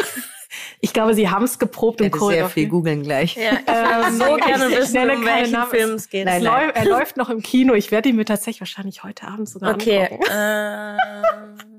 Ich 0.80 0.92
glaube, 0.92 1.14
sie 1.14 1.28
haben 1.30 1.44
es 1.44 1.58
geprobt 1.58 2.00
im 2.00 2.06
Ich 2.08 2.12
Korridor. 2.12 2.32
sehr 2.32 2.48
viel 2.48 2.68
googeln 2.68 3.02
gleich. 3.02 3.36
ja, 3.36 3.52
ich 3.52 3.66
würde 3.66 4.12
so 4.30 4.36
ich- 4.36 4.44
gerne 4.46 4.68
ich 4.68 4.76
wissen, 4.78 4.92
nenne 4.94 5.14
um 5.16 5.24
keine 5.24 5.38
welchen 5.40 5.52
Namen. 5.52 5.70
Film 5.70 5.90
es 5.94 6.08
geht. 6.08 6.26
Es 6.26 6.42
läu- 6.42 6.70
er 6.74 6.84
läuft 6.84 7.16
noch 7.16 7.30
im 7.30 7.42
Kino. 7.42 7.74
Ich 7.74 7.90
werde 7.90 8.08
ihn 8.08 8.16
mir 8.16 8.24
tatsächlich 8.24 8.60
wahrscheinlich 8.60 9.02
heute 9.04 9.26
Abend 9.26 9.48
sogar 9.48 9.74
Okay. 9.74 10.02
angucken. 10.10 10.30
Äh, 10.30 11.71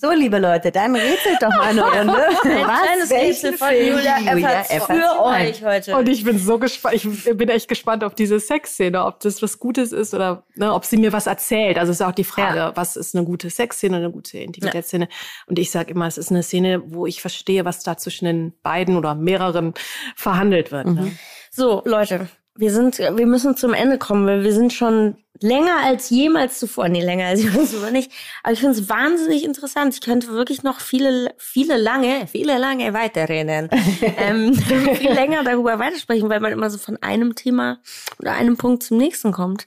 So, 0.00 0.10
liebe 0.12 0.38
Leute, 0.38 0.72
dann 0.72 0.96
rätselt 0.96 1.42
doch 1.42 1.50
mal 1.50 1.60
eine 1.68 1.82
Runde. 1.82 2.26
ein 2.42 2.64
kleines 2.64 3.10
Rätsel 3.10 3.58
von 3.58 3.68
Julia 3.68 4.16
Efferts 4.32 4.86
für 4.86 5.22
euch 5.22 5.62
heute. 5.62 5.94
Und 5.94 6.08
ich 6.08 6.24
bin 6.24 6.38
so 6.38 6.58
gespannt, 6.58 6.94
ich 6.94 7.36
bin 7.36 7.50
echt 7.50 7.68
gespannt 7.68 8.02
auf 8.02 8.14
diese 8.14 8.40
Sexszene, 8.40 9.04
ob 9.04 9.20
das 9.20 9.42
was 9.42 9.58
Gutes 9.58 9.92
ist 9.92 10.14
oder 10.14 10.44
ne, 10.54 10.72
ob 10.72 10.86
sie 10.86 10.96
mir 10.96 11.12
was 11.12 11.26
erzählt. 11.26 11.76
Also 11.76 11.92
es 11.92 12.00
ist 12.00 12.06
auch 12.06 12.14
die 12.14 12.24
Frage, 12.24 12.56
Ja. 12.56 12.72
was 12.76 12.96
ist 12.96 13.14
eine 13.14 13.26
gute 13.26 13.50
Sexszene, 13.50 13.98
eine 13.98 14.10
gute 14.10 14.38
Intimitätsszene. 14.38 15.06
Und 15.46 15.58
ich 15.58 15.70
sage 15.70 15.90
immer, 15.90 16.06
es 16.06 16.16
ist 16.16 16.30
eine 16.30 16.42
Szene, 16.42 16.80
wo 16.86 17.04
ich 17.04 17.20
verstehe, 17.20 17.66
was 17.66 17.82
da 17.82 17.98
zwischen 17.98 18.24
den 18.24 18.54
beiden 18.62 18.96
oder 18.96 19.14
mehreren 19.14 19.74
verhandelt 20.16 20.72
wird. 20.72 20.86
Ne? 20.86 21.12
So, 21.50 21.82
Leute, 21.84 22.28
wir 22.60 22.72
sind, 22.72 22.98
wir 22.98 23.26
müssen 23.26 23.56
zum 23.56 23.72
Ende 23.72 23.98
kommen, 23.98 24.26
weil 24.26 24.44
wir 24.44 24.52
sind 24.52 24.72
schon 24.72 25.16
länger 25.40 25.78
als 25.82 26.10
jemals 26.10 26.58
zuvor. 26.58 26.88
Nee, 26.88 27.02
länger 27.02 27.26
als 27.26 27.42
jemals 27.42 27.70
zuvor 27.70 27.90
nicht. 27.90 28.12
Aber 28.42 28.52
ich 28.52 28.60
finde 28.60 28.78
es 28.78 28.88
wahnsinnig 28.88 29.44
interessant. 29.44 29.94
Ich 29.94 30.02
könnte 30.02 30.28
wirklich 30.28 30.62
noch 30.62 30.80
viele, 30.80 31.34
viele 31.38 31.78
lange, 31.78 32.26
viele 32.26 32.58
lange 32.58 32.92
weiterreden. 32.92 33.70
ähm, 34.18 34.54
viel 34.96 35.12
länger 35.12 35.42
darüber 35.42 35.78
weitersprechen, 35.78 36.28
weil 36.28 36.40
man 36.40 36.52
immer 36.52 36.70
so 36.70 36.78
von 36.78 36.98
einem 37.02 37.34
Thema 37.34 37.80
oder 38.18 38.34
einem 38.34 38.56
Punkt 38.56 38.82
zum 38.82 38.98
nächsten 38.98 39.32
kommt. 39.32 39.66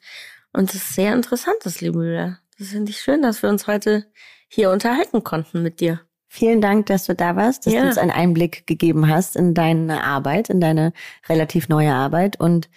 Und 0.54 0.70
das 0.70 0.76
ist 0.76 0.94
sehr 0.94 1.14
interessant, 1.14 1.58
das 1.64 1.82
liebe 1.82 1.98
Julia. 1.98 2.38
Das 2.60 2.70
finde 2.70 2.92
ich 2.92 3.00
schön, 3.00 3.24
dass 3.24 3.42
wir 3.42 3.50
uns 3.50 3.66
heute 3.66 4.06
hier 4.48 4.70
unterhalten 4.70 5.24
konnten 5.24 5.64
mit 5.64 5.80
dir. 5.80 6.02
Vielen 6.36 6.62
Dank, 6.62 6.88
dass 6.88 7.06
du 7.06 7.14
da 7.14 7.36
warst, 7.36 7.68
dass 7.68 7.74
Ja. 7.74 7.82
du 7.82 7.88
uns 7.90 8.00
einen 8.00 8.10
Einblick 8.10 8.66
gegeben 8.66 9.08
hast 9.08 9.36
in 9.36 9.54
deine 9.54 10.04
Arbeit, 10.04 10.50
in 10.50 10.60
deine 10.60 10.92
relativ 11.30 11.70
neue 11.70 11.94
Arbeit. 11.94 12.40
Und 12.40 12.70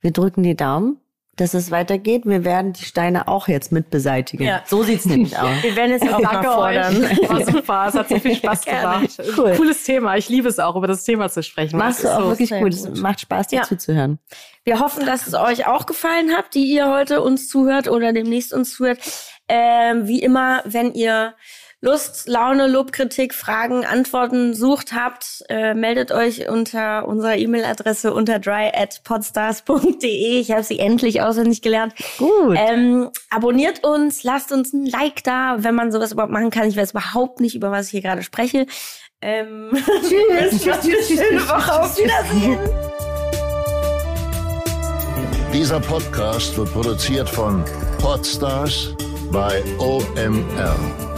wir 0.00 0.12
drücken 0.12 0.44
die 0.44 0.54
Daumen, 0.54 0.98
dass 1.34 1.52
es 1.52 1.72
weitergeht. 1.72 2.26
Wir 2.26 2.44
werden 2.44 2.74
die 2.74 2.84
Steine 2.84 3.26
auch 3.26 3.48
jetzt 3.48 3.72
mit 3.72 3.90
beseitigen. 3.90 4.44
Ja. 4.44 4.62
So 4.66 4.84
sieht's 4.84 5.04
nämlich 5.06 5.36
aus. 5.36 5.50
Wir 5.64 5.74
werden 5.74 5.90
jetzt 5.90 6.08
auch 6.14 6.20
mal 6.20 6.44
fordern. 6.44 7.04
euch. 7.04 7.28
War 7.28 7.44
super. 7.44 7.86
Es 7.88 7.94
hat 7.94 8.08
so 8.08 8.20
viel 8.20 8.36
Spaß 8.36 8.64
gemacht. 8.66 9.20
Cool. 9.36 9.54
Cooles 9.56 9.82
Thema. 9.82 10.16
Ich 10.16 10.28
liebe 10.28 10.48
es 10.48 10.60
auch, 10.60 10.76
über 10.76 10.86
das 10.86 11.02
Thema 11.02 11.28
zu 11.28 11.42
sprechen. 11.42 11.78
Machst 11.78 12.04
du 12.04 12.08
auch 12.08 12.20
so- 12.20 12.28
wirklich 12.28 12.50
gut. 12.50 12.72
Es 12.72 13.00
macht 13.00 13.20
Spaß, 13.22 13.48
dir 13.48 13.56
Ja. 13.56 13.62
zuzuhören. 13.64 14.20
Wir 14.62 14.78
hoffen, 14.78 15.04
dass 15.06 15.26
es 15.26 15.34
euch 15.34 15.66
auch 15.66 15.86
gefallen 15.86 16.36
hat, 16.36 16.54
die 16.54 16.66
ihr 16.72 16.88
heute 16.88 17.20
uns 17.20 17.48
zuhört 17.48 17.88
oder 17.88 18.12
demnächst 18.12 18.52
uns 18.52 18.74
zuhört. 18.76 18.98
Ähm, 19.48 20.06
wie 20.06 20.22
immer, 20.22 20.62
wenn 20.66 20.92
ihr 20.94 21.34
Lust, 21.84 22.28
Laune, 22.28 22.68
Lobkritik, 22.68 23.34
Fragen, 23.34 23.84
Antworten 23.84 24.54
sucht 24.54 24.92
habt, 24.92 25.42
äh, 25.48 25.74
meldet 25.74 26.12
euch 26.12 26.48
unter 26.48 27.08
unserer 27.08 27.36
E-Mail-Adresse 27.36 28.14
unter 28.14 28.38
dry 28.38 28.70
at 28.72 29.02
podstars.de. 29.02 30.38
Ich 30.38 30.52
habe 30.52 30.62
sie 30.62 30.78
endlich 30.78 31.22
auswendig 31.22 31.60
gelernt. 31.60 31.94
Gut. 32.18 32.56
Ähm, 32.56 33.10
abonniert 33.30 33.82
uns, 33.82 34.22
lasst 34.22 34.52
uns 34.52 34.72
ein 34.72 34.86
Like 34.86 35.24
da, 35.24 35.56
wenn 35.58 35.74
man 35.74 35.90
sowas 35.90 36.12
überhaupt 36.12 36.32
machen 36.32 36.50
kann. 36.50 36.68
Ich 36.68 36.76
weiß 36.76 36.92
überhaupt 36.92 37.40
nicht, 37.40 37.56
über 37.56 37.72
was 37.72 37.86
ich 37.86 37.90
hier 37.90 38.02
gerade 38.02 38.22
spreche. 38.22 38.66
Ähm, 39.20 39.72
tschüss, 39.74 40.62
tschüss, 40.62 40.80
tschüss, 40.82 41.08
schöne 41.08 41.40
Woche, 41.48 41.82
auf 41.82 41.98
Wiedersehen. 41.98 42.60
Dieser 45.52 45.80
Podcast 45.80 46.56
wird 46.56 46.72
produziert 46.72 47.28
von 47.28 47.64
Podstars 47.98 48.94
bei 49.32 49.64
OMR. 49.78 51.11